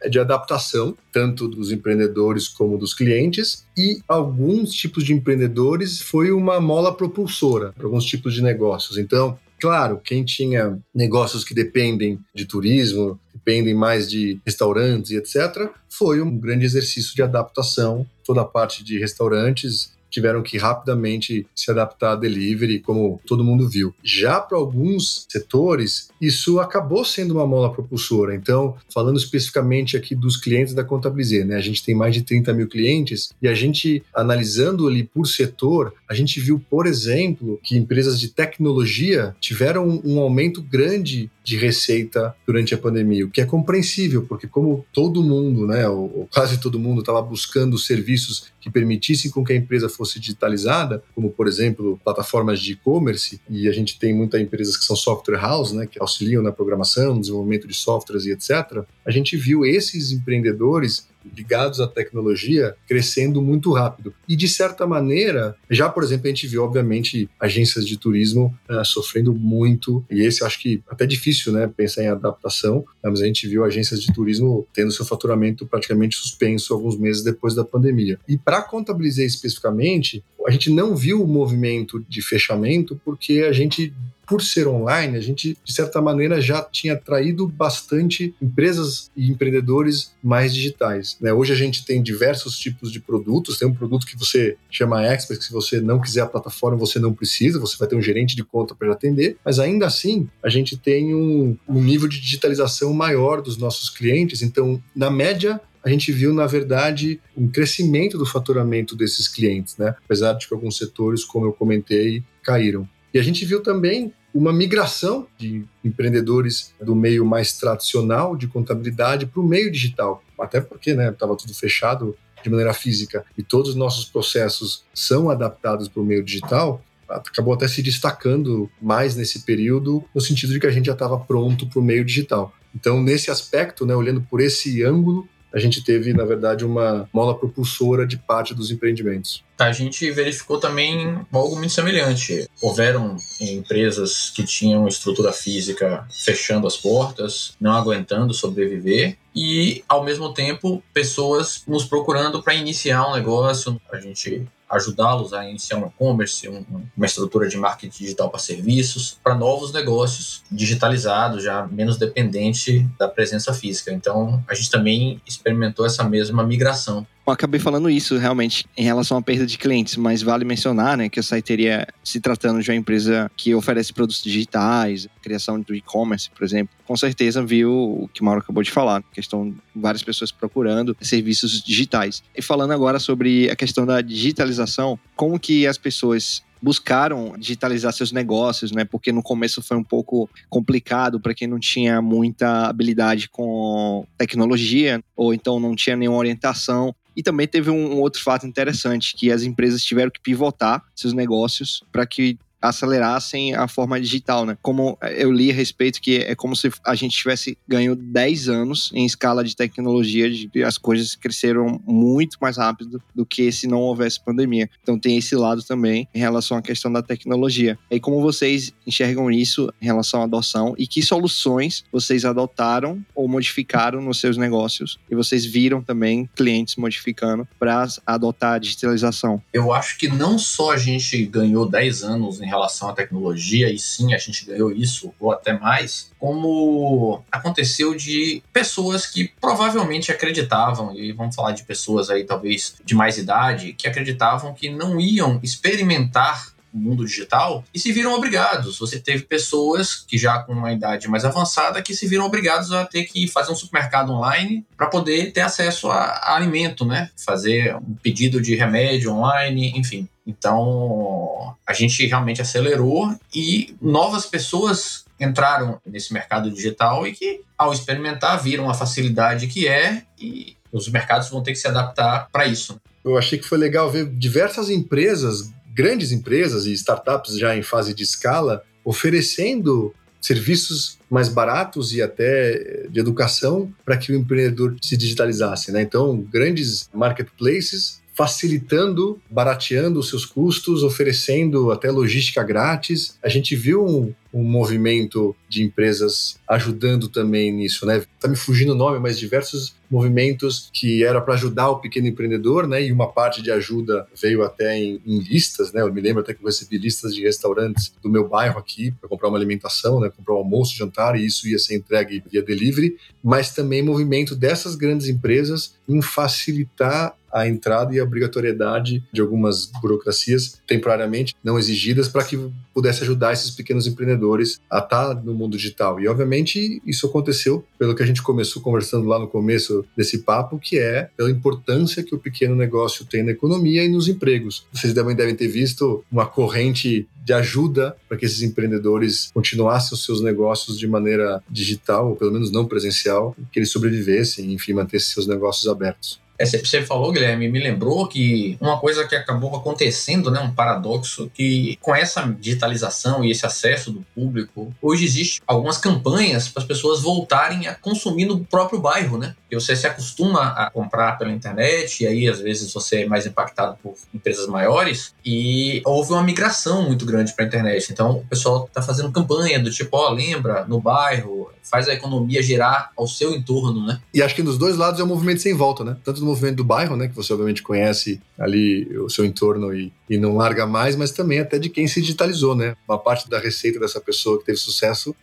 de 0.08 0.18
adaptação, 0.18 0.96
tanto 1.12 1.48
dos 1.48 1.70
empreendedores 1.72 2.48
como 2.48 2.78
dos 2.78 2.94
clientes, 2.94 3.64
e 3.76 4.00
alguns 4.08 4.72
tipos 4.72 5.04
de 5.04 5.12
empreendedores 5.12 6.00
foi 6.00 6.30
uma 6.32 6.60
mola 6.60 6.94
propulsora 6.94 7.72
para 7.72 7.86
alguns 7.86 8.04
tipos 8.04 8.34
de 8.34 8.42
negócios. 8.42 8.98
Então, 8.98 9.38
Claro, 9.60 10.00
quem 10.02 10.24
tinha 10.24 10.78
negócios 10.94 11.44
que 11.44 11.52
dependem 11.52 12.18
de 12.34 12.46
turismo, 12.46 13.20
dependem 13.32 13.74
mais 13.74 14.08
de 14.08 14.40
restaurantes 14.44 15.10
e 15.10 15.16
etc., 15.16 15.68
foi 15.86 16.22
um 16.22 16.38
grande 16.38 16.64
exercício 16.64 17.14
de 17.14 17.22
adaptação. 17.22 18.06
Toda 18.24 18.40
a 18.40 18.46
parte 18.46 18.82
de 18.82 18.98
restaurantes 18.98 19.92
tiveram 20.10 20.42
que 20.42 20.58
rapidamente 20.58 21.46
se 21.54 21.70
adaptar 21.70 22.12
a 22.12 22.16
delivery, 22.16 22.80
como 22.80 23.20
todo 23.26 23.44
mundo 23.44 23.68
viu. 23.68 23.94
Já 24.02 24.40
para 24.40 24.58
alguns 24.58 25.26
setores, 25.28 26.08
isso 26.20 26.58
acabou 26.60 27.04
sendo 27.04 27.34
uma 27.34 27.46
mola 27.46 27.72
propulsora. 27.72 28.34
Então, 28.34 28.76
falando 28.92 29.18
especificamente 29.18 29.96
aqui 29.96 30.14
dos 30.14 30.36
clientes 30.36 30.74
da 30.74 30.84
Contabilizê, 30.84 31.44
né? 31.44 31.56
A 31.56 31.60
gente 31.60 31.84
tem 31.84 31.94
mais 31.94 32.14
de 32.14 32.22
30 32.22 32.52
mil 32.52 32.68
clientes 32.68 33.30
e 33.40 33.48
a 33.48 33.54
gente, 33.54 34.02
analisando 34.14 34.86
ali 34.86 35.04
por 35.04 35.26
setor, 35.26 35.94
a 36.08 36.14
gente 36.14 36.40
viu, 36.40 36.62
por 36.70 36.86
exemplo, 36.86 37.60
que 37.62 37.76
empresas 37.76 38.18
de 38.18 38.28
tecnologia 38.28 39.34
tiveram 39.40 40.00
um 40.04 40.18
aumento 40.18 40.62
grande 40.62 41.30
de 41.42 41.56
receita 41.56 42.34
durante 42.46 42.74
a 42.74 42.78
pandemia, 42.78 43.26
o 43.26 43.30
que 43.30 43.40
é 43.40 43.44
compreensível, 43.44 44.22
porque 44.22 44.46
como 44.46 44.84
todo 44.92 45.22
mundo, 45.22 45.66
né, 45.66 45.88
ou 45.88 46.28
quase 46.32 46.60
todo 46.60 46.78
mundo 46.78 47.00
estava 47.00 47.20
buscando 47.22 47.78
serviços 47.78 48.50
que 48.60 48.70
permitissem 48.70 49.30
com 49.30 49.44
que 49.44 49.52
a 49.52 49.56
empresa 49.56 49.88
fosse 50.00 50.18
digitalizada, 50.18 51.02
como 51.14 51.30
por 51.30 51.46
exemplo 51.46 52.00
plataformas 52.02 52.58
de 52.58 52.72
e-commerce, 52.72 53.38
e 53.50 53.68
a 53.68 53.72
gente 53.72 53.98
tem 53.98 54.14
muitas 54.14 54.40
empresas 54.40 54.76
que 54.76 54.84
são 54.84 54.96
software 54.96 55.38
house, 55.38 55.72
né, 55.72 55.86
que 55.86 56.00
auxiliam 56.00 56.42
na 56.42 56.50
programação, 56.50 57.14
no 57.14 57.20
desenvolvimento 57.20 57.68
de 57.68 57.74
softwares 57.74 58.24
e 58.24 58.30
etc. 58.30 58.82
A 59.04 59.10
gente 59.10 59.36
viu 59.36 59.66
esses 59.66 60.10
empreendedores 60.10 61.09
ligados 61.37 61.80
à 61.80 61.87
tecnologia 61.87 62.74
crescendo 62.87 63.42
muito 63.42 63.72
rápido. 63.72 64.14
E, 64.28 64.37
de 64.37 64.48
certa 64.48 64.87
maneira, 64.87 65.56
já, 65.70 65.88
por 65.88 66.02
exemplo, 66.02 66.26
a 66.26 66.28
gente 66.28 66.46
viu, 66.46 66.64
obviamente, 66.64 67.28
agências 67.38 67.87
de 67.87 67.96
turismo 67.96 68.54
uh, 68.68 68.85
sofrendo 68.85 69.35
muito, 69.35 70.04
e 70.11 70.22
esse 70.22 70.44
acho 70.44 70.61
que 70.61 70.83
até 70.88 71.06
difícil, 71.06 71.52
né, 71.52 71.70
pensar 71.74 72.02
em 72.02 72.09
adaptação, 72.09 72.85
né, 73.02 73.11
mas 73.11 73.20
a 73.20 73.26
gente 73.26 73.46
viu 73.46 73.64
agências 73.64 74.02
de 74.02 74.12
turismo 74.12 74.66
tendo 74.72 74.92
seu 74.92 75.04
faturamento 75.04 75.66
praticamente 75.66 76.16
suspenso 76.16 76.72
alguns 76.72 76.98
meses 76.98 77.22
depois 77.22 77.54
da 77.54 77.64
pandemia. 77.64 78.18
E 78.28 78.37
para 78.38 78.62
contabilizar 78.62 79.24
especificamente, 79.24 80.24
a 80.46 80.50
gente 80.50 80.70
não 80.70 80.96
viu 80.96 81.22
o 81.22 81.26
movimento 81.26 82.04
de 82.09 82.22
fechamento 82.22 83.00
porque 83.04 83.40
a 83.48 83.52
gente 83.52 83.92
por 84.30 84.40
ser 84.44 84.68
online, 84.68 85.16
a 85.16 85.20
gente, 85.20 85.58
de 85.64 85.72
certa 85.72 86.00
maneira, 86.00 86.40
já 86.40 86.62
tinha 86.62 86.92
atraído 86.92 87.48
bastante 87.48 88.32
empresas 88.40 89.10
e 89.16 89.28
empreendedores 89.28 90.14
mais 90.22 90.54
digitais. 90.54 91.16
Né? 91.20 91.32
Hoje 91.32 91.52
a 91.52 91.56
gente 91.56 91.84
tem 91.84 92.00
diversos 92.00 92.56
tipos 92.56 92.92
de 92.92 93.00
produtos. 93.00 93.58
Tem 93.58 93.66
um 93.66 93.74
produto 93.74 94.06
que 94.06 94.16
você 94.16 94.56
chama 94.70 95.04
Expert, 95.04 95.40
que 95.40 95.46
se 95.46 95.52
você 95.52 95.80
não 95.80 96.00
quiser 96.00 96.20
a 96.20 96.26
plataforma, 96.26 96.78
você 96.78 97.00
não 97.00 97.12
precisa, 97.12 97.58
você 97.58 97.76
vai 97.76 97.88
ter 97.88 97.96
um 97.96 98.00
gerente 98.00 98.36
de 98.36 98.44
conta 98.44 98.72
para 98.72 98.92
atender. 98.92 99.36
Mas 99.44 99.58
ainda 99.58 99.84
assim, 99.84 100.28
a 100.44 100.48
gente 100.48 100.76
tem 100.76 101.12
um, 101.12 101.56
um 101.68 101.82
nível 101.82 102.06
de 102.06 102.20
digitalização 102.20 102.92
maior 102.92 103.42
dos 103.42 103.56
nossos 103.56 103.90
clientes. 103.90 104.42
Então, 104.42 104.80
na 104.94 105.10
média, 105.10 105.60
a 105.82 105.90
gente 105.90 106.12
viu, 106.12 106.32
na 106.32 106.46
verdade, 106.46 107.20
um 107.36 107.48
crescimento 107.48 108.16
do 108.16 108.24
faturamento 108.24 108.94
desses 108.94 109.26
clientes, 109.26 109.76
né? 109.76 109.96
apesar 110.04 110.34
de 110.34 110.46
que 110.46 110.54
alguns 110.54 110.76
setores, 110.76 111.24
como 111.24 111.46
eu 111.46 111.52
comentei, 111.52 112.22
caíram. 112.44 112.88
E 113.12 113.18
a 113.18 113.22
gente 113.22 113.44
viu 113.44 113.60
também 113.60 114.12
uma 114.34 114.52
migração 114.52 115.26
de 115.36 115.64
empreendedores 115.84 116.72
do 116.80 116.94
meio 116.94 117.24
mais 117.24 117.52
tradicional 117.52 118.36
de 118.36 118.46
contabilidade 118.46 119.26
para 119.26 119.40
o 119.40 119.46
meio 119.46 119.70
digital. 119.70 120.22
Até 120.38 120.60
porque 120.60 120.90
estava 120.90 121.32
né, 121.32 121.38
tudo 121.38 121.54
fechado 121.54 122.16
de 122.42 122.48
maneira 122.48 122.72
física 122.72 123.24
e 123.36 123.42
todos 123.42 123.70
os 123.70 123.76
nossos 123.76 124.04
processos 124.04 124.84
são 124.94 125.28
adaptados 125.28 125.88
para 125.88 126.00
o 126.00 126.04
meio 126.04 126.22
digital, 126.22 126.82
acabou 127.08 127.54
até 127.54 127.66
se 127.66 127.82
destacando 127.82 128.70
mais 128.80 129.16
nesse 129.16 129.40
período, 129.40 130.04
no 130.14 130.20
sentido 130.20 130.52
de 130.52 130.60
que 130.60 130.66
a 130.66 130.70
gente 130.70 130.86
já 130.86 130.92
estava 130.92 131.18
pronto 131.18 131.66
para 131.66 131.80
o 131.80 131.82
meio 131.82 132.04
digital. 132.04 132.54
Então, 132.74 133.02
nesse 133.02 133.30
aspecto, 133.30 133.84
né, 133.84 133.94
olhando 133.94 134.20
por 134.22 134.40
esse 134.40 134.82
ângulo, 134.82 135.28
a 135.52 135.58
gente 135.58 135.84
teve, 135.84 136.14
na 136.14 136.24
verdade, 136.24 136.64
uma 136.64 137.08
mola 137.12 137.36
propulsora 137.36 138.06
de 138.06 138.16
parte 138.16 138.54
dos 138.54 138.70
empreendimentos. 138.70 139.44
A 139.60 139.72
gente 139.72 140.10
verificou 140.10 140.58
também 140.58 141.18
algo 141.30 141.54
muito 141.54 141.72
semelhante. 141.72 142.48
Houveram 142.62 143.16
empresas 143.38 144.30
que 144.30 144.42
tinham 144.42 144.88
estrutura 144.88 145.32
física 145.32 146.06
fechando 146.10 146.66
as 146.66 146.78
portas, 146.78 147.52
não 147.60 147.72
aguentando 147.72 148.32
sobreviver, 148.32 149.18
e, 149.36 149.84
ao 149.86 150.02
mesmo 150.02 150.32
tempo, 150.32 150.82
pessoas 150.94 151.62
nos 151.68 151.84
procurando 151.84 152.42
para 152.42 152.54
iniciar 152.54 153.06
um 153.06 153.14
negócio. 153.14 153.78
A 153.92 153.98
gente 153.98 154.48
ajudá-los 154.68 155.32
a 155.32 155.48
iniciar 155.48 155.78
um 155.78 155.86
e-commerce, 155.88 156.48
um, 156.48 156.64
uma 156.96 157.06
estrutura 157.06 157.48
de 157.48 157.56
marketing 157.56 158.04
digital 158.04 158.30
para 158.30 158.38
serviços, 158.38 159.18
para 159.22 159.34
novos 159.34 159.72
negócios 159.72 160.42
digitalizados, 160.50 161.42
já 161.42 161.66
menos 161.66 161.98
dependente 161.98 162.88
da 162.98 163.08
presença 163.08 163.52
física. 163.52 163.92
Então, 163.92 164.42
a 164.48 164.54
gente 164.54 164.70
também 164.70 165.20
experimentou 165.26 165.84
essa 165.84 166.04
mesma 166.04 166.44
migração 166.44 167.04
eu 167.30 167.34
acabei 167.34 167.60
falando 167.60 167.88
isso 167.88 168.16
realmente 168.16 168.66
em 168.76 168.82
relação 168.82 169.16
à 169.16 169.22
perda 169.22 169.46
de 169.46 169.56
clientes, 169.56 169.96
mas 169.96 170.22
vale 170.22 170.44
mencionar 170.44 170.96
né, 170.96 171.08
que 171.08 171.20
a 171.20 171.22
Saiteria, 171.22 171.86
se 172.02 172.20
tratando 172.20 172.62
de 172.62 172.70
uma 172.70 172.76
empresa 172.76 173.30
que 173.36 173.54
oferece 173.54 173.92
produtos 173.92 174.22
digitais, 174.22 175.08
criação 175.22 175.60
do 175.60 175.74
e-commerce, 175.74 176.30
por 176.30 176.44
exemplo, 176.44 176.74
com 176.86 176.96
certeza 176.96 177.44
viu 177.44 177.72
o 177.72 178.08
que 178.12 178.20
o 178.20 178.24
Mauro 178.24 178.40
acabou 178.40 178.62
de 178.62 178.70
falar, 178.70 179.02
questão 179.12 179.50
de 179.50 179.56
várias 179.74 180.02
pessoas 180.02 180.32
procurando 180.32 180.96
serviços 181.00 181.62
digitais. 181.62 182.22
E 182.36 182.42
falando 182.42 182.72
agora 182.72 182.98
sobre 182.98 183.48
a 183.50 183.56
questão 183.56 183.86
da 183.86 184.00
digitalização, 184.00 184.98
como 185.14 185.38
que 185.38 185.66
as 185.66 185.78
pessoas 185.78 186.42
buscaram 186.62 187.34
digitalizar 187.38 187.92
seus 187.92 188.12
negócios, 188.12 188.72
né? 188.72 188.84
Porque 188.84 189.12
no 189.12 189.22
começo 189.22 189.62
foi 189.62 189.76
um 189.76 189.84
pouco 189.84 190.28
complicado 190.48 191.20
para 191.20 191.34
quem 191.34 191.48
não 191.48 191.58
tinha 191.58 192.00
muita 192.02 192.66
habilidade 192.66 193.28
com 193.28 194.06
tecnologia 194.18 195.02
ou 195.16 195.32
então 195.32 195.58
não 195.58 195.74
tinha 195.74 195.96
nenhuma 195.96 196.18
orientação. 196.18 196.94
E 197.16 197.22
também 197.22 197.46
teve 197.46 197.70
um, 197.70 197.98
outro 198.00 198.22
fato 198.22 198.46
interessante, 198.46 199.14
que 199.16 199.30
as 199.32 199.42
empresas 199.42 199.82
tiveram 199.82 200.10
que 200.10 200.20
pivotar 200.20 200.82
seus 200.94 201.12
negócios 201.12 201.82
para 201.90 202.06
que 202.06 202.38
acelerassem 202.60 203.54
a 203.54 203.66
forma 203.66 204.00
digital, 204.00 204.44
né? 204.44 204.56
Como 204.60 204.98
eu 205.16 205.32
li 205.32 205.50
a 205.50 205.54
respeito 205.54 206.00
que 206.00 206.18
é 206.18 206.34
como 206.34 206.54
se 206.54 206.70
a 206.84 206.94
gente 206.94 207.16
tivesse 207.16 207.56
ganho 207.66 207.94
10 207.96 208.48
anos 208.48 208.90
em 208.94 209.06
escala 209.06 209.42
de 209.42 209.56
tecnologia, 209.56 210.30
de, 210.30 210.50
as 210.62 210.76
coisas 210.76 211.14
cresceram 211.14 211.80
muito 211.86 212.36
mais 212.40 212.56
rápido 212.56 213.02
do 213.14 213.24
que 213.24 213.50
se 213.50 213.66
não 213.66 213.78
houvesse 213.78 214.20
pandemia. 214.20 214.68
Então 214.82 214.98
tem 214.98 215.16
esse 215.16 215.34
lado 215.34 215.62
também 215.62 216.08
em 216.14 216.18
relação 216.18 216.56
à 216.56 216.62
questão 216.62 216.92
da 216.92 217.02
tecnologia. 217.02 217.78
E 217.90 217.98
como 217.98 218.20
vocês 218.20 218.72
enxergam 218.86 219.30
isso 219.30 219.72
em 219.80 219.86
relação 219.86 220.20
à 220.20 220.24
adoção 220.24 220.74
e 220.76 220.86
que 220.86 221.02
soluções 221.02 221.84
vocês 221.92 222.24
adotaram 222.24 223.04
ou 223.14 223.28
modificaram 223.28 224.00
nos 224.00 224.20
seus 224.20 224.36
negócios 224.36 224.98
e 225.10 225.14
vocês 225.14 225.44
viram 225.44 225.82
também 225.82 226.28
clientes 226.34 226.76
modificando 226.76 227.46
para 227.58 227.86
adotar 228.06 228.54
a 228.54 228.58
digitalização? 228.58 229.42
Eu 229.52 229.72
acho 229.72 229.98
que 229.98 230.08
não 230.08 230.38
só 230.38 230.72
a 230.72 230.76
gente 230.76 231.24
ganhou 231.26 231.68
10 231.68 232.02
anos 232.02 232.40
em 232.40 232.46
relação 232.50 232.90
à 232.90 232.92
tecnologia, 232.92 233.72
e 233.72 233.78
sim, 233.78 234.12
a 234.12 234.18
gente 234.18 234.44
ganhou 234.44 234.70
isso, 234.70 235.14
ou 235.18 235.32
até 235.32 235.52
mais, 235.52 236.10
como 236.18 237.22
aconteceu 237.32 237.94
de 237.94 238.42
pessoas 238.52 239.06
que 239.06 239.32
provavelmente 239.40 240.12
acreditavam, 240.12 240.94
e 240.94 241.12
vamos 241.12 241.34
falar 241.34 241.52
de 241.52 241.62
pessoas 241.62 242.10
aí 242.10 242.24
talvez 242.24 242.74
de 242.84 242.94
mais 242.94 243.16
idade, 243.16 243.72
que 243.72 243.88
acreditavam 243.88 244.52
que 244.52 244.68
não 244.68 245.00
iam 245.00 245.40
experimentar 245.42 246.52
mundo 246.72 247.04
digital 247.04 247.64
e 247.74 247.78
se 247.78 247.92
viram 247.92 248.14
obrigados. 248.14 248.78
Você 248.78 248.98
teve 248.98 249.24
pessoas 249.24 249.96
que 249.96 250.16
já 250.18 250.38
com 250.38 250.52
uma 250.52 250.72
idade 250.72 251.09
mais 251.09 251.24
avançada 251.24 251.83
que 251.83 251.94
se 251.94 252.06
viram 252.06 252.24
obrigados 252.24 252.72
a 252.72 252.85
ter 252.85 253.04
que 253.04 253.26
fazer 253.28 253.52
um 253.52 253.56
supermercado 253.56 254.11
online 254.11 254.64
para 254.76 254.87
poder 254.87 255.33
ter 255.33 255.40
acesso 255.40 255.90
a, 255.90 256.04
a, 256.04 256.37
alimento, 256.37 256.85
né? 256.85 257.11
Fazer 257.16 257.74
um 257.76 257.94
pedido 258.02 258.40
de 258.40 258.54
remédio 258.54 259.12
online, 259.12 259.72
enfim. 259.76 260.09
Então, 260.26 261.56
a 261.66 261.72
gente 261.72 262.06
realmente 262.06 262.40
acelerou 262.40 263.14
e 263.35 263.74
novas 263.80 264.26
pessoas 264.26 265.04
entraram 265.18 265.80
nesse 265.85 266.12
mercado 266.12 266.50
digital 266.50 267.06
e 267.06 267.12
que, 267.12 267.40
ao 267.59 267.72
experimentar, 267.72 268.42
viram 268.42 268.70
a 268.70 268.74
facilidade 268.74 269.48
que 269.48 269.66
é 269.68 270.02
e 270.18 270.56
os 270.72 270.88
mercados 270.88 271.28
vão 271.28 271.42
ter 271.42 271.52
que 271.52 271.59
se 271.59 271.68
adaptar 271.68 272.28
para 272.30 272.46
isso. 272.46 272.80
Eu 273.04 273.16
achei 273.16 273.38
que 273.38 273.46
foi 273.46 273.59
legal 273.59 273.90
ver 273.90 274.06
diversas 274.06 274.70
empresas 274.70 275.50
grandes 275.74 276.12
empresas 276.12 276.66
e 276.66 276.72
startups 276.72 277.38
já 277.38 277.56
em 277.56 277.62
fase 277.62 277.94
de 277.94 278.02
escala 278.02 278.62
oferecendo 278.85 279.94
serviços 280.20 280.98
mais 281.09 281.28
baratos 281.28 281.94
e 281.94 282.02
até 282.02 282.87
de 282.90 283.00
educação 283.00 283.72
para 283.85 283.96
que 283.96 284.12
o 284.12 284.14
empreendedor 284.14 284.76
se 284.83 284.96
digitalizasse. 284.96 285.72
Né? 285.72 285.83
Então, 285.83 286.20
grandes 286.30 286.88
marketplaces 286.92 288.00
facilitando, 288.12 289.18
barateando 289.30 289.98
os 289.98 290.11
seus 290.11 290.26
custos, 290.26 290.83
oferecendo 290.83 291.70
até 291.70 291.90
logística 291.90 292.42
grátis. 292.42 293.16
A 293.22 293.30
gente 293.30 293.56
viu 293.56 293.87
um, 293.87 294.12
um 294.30 294.42
movimento 294.42 295.35
de 295.48 295.62
empresas 295.62 296.37
ajudando 296.46 297.09
também 297.09 297.50
nisso, 297.50 297.87
né? 297.87 298.02
Tá 298.20 298.28
me 298.28 298.37
fugindo 298.37 298.72
o 298.72 298.76
nome, 298.76 298.98
mas 298.98 299.18
diversos 299.18 299.74
movimentos 299.90 300.70
que 300.72 301.05
era 301.05 301.20
para 301.20 301.35
ajudar 301.35 301.70
o 301.70 301.81
pequeno 301.81 302.07
empreendedor, 302.07 302.66
né? 302.66 302.83
E 302.83 302.92
uma 302.92 303.11
parte 303.11 303.42
de 303.42 303.50
ajuda 303.50 304.07
veio 304.20 304.42
até 304.42 304.76
em, 304.76 305.00
em, 305.05 305.18
listas, 305.18 305.72
né? 305.72 305.83
Eu 305.83 305.92
me 305.92 306.00
lembro 306.00 306.22
até 306.22 306.33
que 306.33 306.40
eu 306.40 306.46
recebi 306.46 306.79
listas 306.79 307.14
de 307.14 307.22
restaurantes 307.22 307.92
do 308.03 308.09
meu 308.09 308.29
bairro 308.29 308.59
aqui 308.59 308.92
para 308.92 309.09
comprar 309.09 309.29
uma 309.29 309.38
alimentação, 309.38 310.00
né? 310.00 310.11
Comprar 310.14 310.35
um 310.35 310.38
almoço, 310.38 310.76
jantar 310.76 311.18
e 311.18 311.26
isso 311.26 311.48
ia 311.48 311.59
ser 311.59 311.74
entregue 311.74 312.22
via 312.31 312.42
delivery, 312.42 312.96
mas 313.22 313.53
também 313.53 313.83
movimento 313.83 314.35
dessas 314.37 314.74
grandes 314.74 315.09
empresas 315.09 315.74
em 315.88 316.00
facilitar 316.00 317.14
a 317.33 317.46
entrada 317.46 317.94
e 317.94 318.00
a 318.00 318.05
obrigatoriedade 318.05 319.05
de 319.12 319.20
algumas 319.20 319.66
burocracias 319.81 320.61
temporariamente 320.66 321.35
não 321.42 321.59
exigidas 321.59 322.09
para 322.09 322.24
que 322.24 322.50
pudesse 322.74 323.03
ajudar 323.03 323.33
esses 323.33 323.50
pequenos 323.50 323.87
empreendedores 323.87 324.61
a 324.70 324.79
estar 324.79 325.14
no 325.14 325.35
mundo 325.35 325.57
digital. 325.57 326.00
E, 326.00 326.09
obviamente, 326.09 326.83
isso 326.85 327.07
aconteceu 327.07 327.64
pelo 327.79 327.94
que 327.94 328.03
a 328.03 328.07
gente 328.07 328.22
começou 328.22 328.62
conversando 328.62 329.07
lá 329.07 329.18
no 329.18 329.29
começo 329.29 329.79
desse 329.96 330.18
papo, 330.18 330.58
que 330.58 330.78
é 330.78 331.10
pela 331.16 331.30
importância 331.30 332.02
que 332.02 332.14
o 332.14 332.18
pequeno 332.18 332.54
negócio 332.54 333.04
tem 333.04 333.22
na 333.22 333.32
economia 333.32 333.84
e 333.84 333.88
nos 333.88 334.08
empregos. 334.08 334.66
Vocês 334.72 334.92
também 334.92 335.16
devem 335.16 335.34
ter 335.34 335.48
visto 335.48 336.04
uma 336.10 336.26
corrente 336.26 337.08
de 337.24 337.32
ajuda 337.32 337.96
para 338.08 338.16
que 338.16 338.24
esses 338.24 338.42
empreendedores 338.42 339.30
continuassem 339.32 339.94
os 339.94 340.04
seus 340.04 340.22
negócios 340.22 340.78
de 340.78 340.86
maneira 340.86 341.42
digital, 341.48 342.10
ou 342.10 342.16
pelo 342.16 342.32
menos 342.32 342.50
não 342.50 342.66
presencial, 342.66 343.36
que 343.52 343.58
eles 343.58 343.70
sobrevivessem, 343.70 344.52
enfim, 344.52 344.72
mantessem 344.72 345.14
seus 345.14 345.26
negócios 345.26 345.68
abertos. 345.68 346.20
É, 346.40 346.46
você 346.46 346.83
falou, 346.83 347.12
Guilherme, 347.12 347.50
me 347.50 347.62
lembrou 347.62 348.09
que 348.09 348.57
uma 348.59 348.81
coisa 348.81 349.07
que 349.07 349.14
acabou 349.14 349.55
acontecendo, 349.55 350.31
né, 350.31 350.40
um 350.40 350.50
paradoxo, 350.50 351.31
que 351.35 351.76
com 351.83 351.94
essa 351.94 352.22
digitalização 352.22 353.22
e 353.22 353.31
esse 353.31 353.44
acesso 353.44 353.92
do 353.92 354.00
público, 354.14 354.74
hoje 354.81 355.05
existe 355.05 355.42
algumas 355.46 355.76
campanhas 355.76 356.48
para 356.48 356.62
as 356.62 356.66
pessoas 356.66 357.03
voltarem 357.03 357.68
a 357.68 357.74
consumir 357.74 358.24
no 358.24 358.42
próprio 358.42 358.81
bairro, 358.81 359.18
né? 359.18 359.35
E 359.50 359.55
você 359.55 359.76
se 359.76 359.87
acostuma 359.87 360.53
a 360.53 360.70
comprar 360.70 361.18
pela 361.18 361.31
internet, 361.31 362.05
e 362.05 362.07
aí 362.07 362.26
às 362.26 362.40
vezes 362.40 362.72
você 362.72 363.03
é 363.03 363.07
mais 363.07 363.26
impactado 363.26 363.76
por 363.83 363.94
empresas 364.14 364.46
maiores, 364.46 365.14
e 365.22 365.83
houve 365.85 366.12
uma 366.12 366.22
migração 366.22 366.85
muito 366.85 367.05
grande 367.05 367.35
para 367.35 367.44
a 367.44 367.48
internet. 367.48 367.92
Então 367.92 368.12
o 368.12 368.26
pessoal 368.26 368.64
está 368.64 368.81
fazendo 368.81 369.12
campanha 369.12 369.61
do 369.61 369.70
tipo, 369.70 369.94
ó, 369.94 370.09
oh, 370.09 370.14
lembra, 370.14 370.64
no 370.64 370.81
bairro, 370.81 371.50
faz 371.62 371.88
a 371.88 371.94
economia 371.94 372.42
girar 372.42 372.90
ao 372.96 373.06
seu 373.06 373.32
entorno, 373.34 373.86
né? 373.86 374.00
E 374.12 374.22
acho 374.22 374.34
que 374.34 374.42
dos 374.42 374.58
dois 374.58 374.76
lados 374.76 375.00
é 375.00 375.04
um 375.04 375.06
movimento 375.06 375.40
sem 375.40 375.54
volta, 375.54 375.84
né? 375.84 375.96
Tanto 376.04 376.20
do 376.20 376.26
movimento 376.26 376.56
do 376.56 376.64
bairro, 376.64 376.96
né, 376.96 377.08
que 377.08 377.14
você 377.14 377.32
obviamente 377.32 377.62
conhece 377.62 378.20
ali 378.38 378.86
o 378.98 379.08
seu 379.08 379.24
entorno 379.24 379.74
e, 379.74 379.92
e 380.08 380.18
não 380.18 380.36
larga 380.36 380.66
mais, 380.66 380.96
mas 380.96 381.10
também 381.10 381.40
até 381.40 381.58
de 381.58 381.68
quem 381.68 381.86
se 381.86 382.00
digitalizou, 382.00 382.54
né? 382.54 382.76
Uma 382.88 382.98
parte 382.98 383.28
da 383.28 383.38
receita 383.38 383.78
dessa 383.78 384.00
pessoa 384.00 384.38
que 384.38 384.46
teve 384.46 384.58
sucesso 384.58 385.14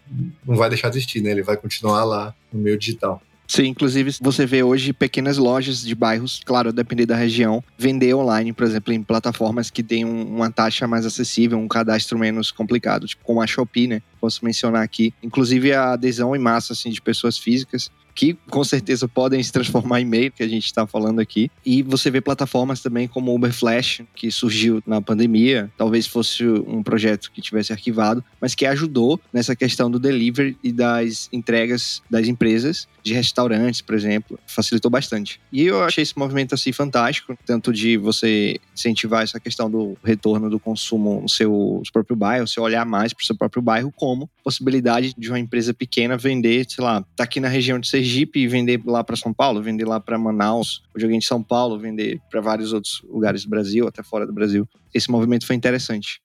não 0.45 0.55
vai 0.55 0.69
deixar 0.69 0.89
de 0.89 0.97
existir, 0.97 1.21
né? 1.21 1.31
Ele 1.31 1.43
vai 1.43 1.57
continuar 1.57 2.03
lá 2.03 2.33
no 2.51 2.59
meio 2.59 2.77
digital. 2.77 3.21
Sim, 3.47 3.67
inclusive 3.67 4.13
você 4.19 4.45
vê 4.45 4.61
hoje 4.61 4.91
pequenas 4.91 5.37
lojas 5.37 5.81
de 5.81 5.95
bairros, 5.95 6.41
claro, 6.45 6.73
depender 6.73 7.05
da 7.05 7.15
região, 7.15 7.63
vender 7.77 8.13
online, 8.13 8.51
por 8.51 8.65
exemplo, 8.65 8.91
em 8.93 9.01
plataformas 9.01 9.69
que 9.69 9.81
têm 9.81 10.03
um, 10.03 10.35
uma 10.35 10.51
taxa 10.51 10.85
mais 10.85 11.05
acessível, 11.05 11.57
um 11.57 11.67
cadastro 11.67 12.19
menos 12.19 12.51
complicado, 12.51 13.07
tipo 13.07 13.23
como 13.23 13.41
a 13.41 13.47
Shopee, 13.47 13.87
né? 13.87 14.01
Posso 14.27 14.43
mencionar 14.43 14.83
aqui. 14.83 15.13
Inclusive 15.23 15.71
a 15.71 15.93
adesão 15.93 16.35
em 16.35 16.39
massa 16.39 16.73
assim, 16.73 16.89
de 16.89 17.01
pessoas 17.01 17.37
físicas 17.37 17.89
que 18.17 18.35
com 18.49 18.63
certeza 18.63 19.07
podem 19.07 19.41
se 19.43 19.51
transformar 19.51 20.01
em 20.01 20.05
meio 20.05 20.31
que 20.31 20.41
a 20.41 20.47
gente 20.47 20.65
está 20.65 20.87
falando 20.87 21.19
aqui. 21.19 21.51
E 21.63 21.83
você 21.83 22.09
vê 22.09 22.19
plataformas 22.19 22.81
também 22.81 23.07
como 23.07 23.33
Uber 23.33 23.53
Flash, 23.53 24.01
que 24.15 24.31
surgiu 24.31 24.81
na 24.87 24.99
pandemia, 24.99 25.71
talvez 25.77 26.07
fosse 26.07 26.43
um 26.43 26.81
projeto 26.81 27.31
que 27.31 27.41
tivesse 27.41 27.71
arquivado, 27.71 28.23
mas 28.41 28.55
que 28.55 28.65
ajudou 28.65 29.21
nessa 29.31 29.55
questão 29.55 29.91
do 29.91 29.99
delivery 29.99 30.57
e 30.63 30.71
das 30.71 31.29
entregas 31.31 32.01
das 32.09 32.27
empresas, 32.27 32.87
de 33.03 33.13
restaurantes, 33.13 33.81
por 33.81 33.93
exemplo, 33.93 34.39
facilitou 34.47 34.89
bastante. 34.89 35.39
E 35.51 35.61
eu 35.61 35.83
achei 35.83 36.01
esse 36.01 36.17
movimento 36.17 36.55
assim 36.55 36.71
fantástico, 36.71 37.37
tanto 37.45 37.71
de 37.71 37.97
você 37.97 38.59
incentivar 38.73 39.23
essa 39.23 39.39
questão 39.39 39.69
do 39.69 39.95
retorno 40.03 40.49
do 40.49 40.59
consumo 40.59 41.21
no 41.21 41.29
seu 41.29 41.83
próprio 41.93 42.15
bairro, 42.15 42.47
você 42.47 42.59
olhar 42.59 42.85
mais 42.85 43.13
para 43.13 43.21
o 43.23 43.25
seu 43.25 43.37
próprio 43.37 43.61
bairro, 43.61 43.93
como 43.95 44.27
possibilidade 44.43 45.13
de 45.15 45.29
uma 45.29 45.39
empresa 45.39 45.71
pequena 45.73 46.17
vender, 46.17 46.65
sei 46.67 46.83
lá, 46.83 47.05
tá 47.15 47.23
aqui 47.23 47.39
na 47.39 47.47
região 47.47 47.79
de 47.79 47.87
Sergipe 47.87 48.06
e 48.39 48.47
vender 48.47 48.81
lá 48.85 49.03
para 49.03 49.15
São 49.15 49.33
Paulo, 49.33 49.61
vender 49.61 49.85
lá 49.85 49.99
para 49.99 50.17
Manaus, 50.17 50.83
de 50.95 51.03
alguém 51.03 51.19
de 51.19 51.25
São 51.25 51.41
Paulo, 51.41 51.79
vender 51.79 52.19
para 52.29 52.41
vários 52.41 52.73
outros 52.73 53.01
lugares 53.09 53.43
do 53.43 53.49
Brasil, 53.49 53.87
até 53.87 54.03
fora 54.03 54.25
do 54.25 54.33
Brasil. 54.33 54.67
Esse 54.93 55.09
movimento 55.09 55.45
foi 55.45 55.55
interessante. 55.55 56.21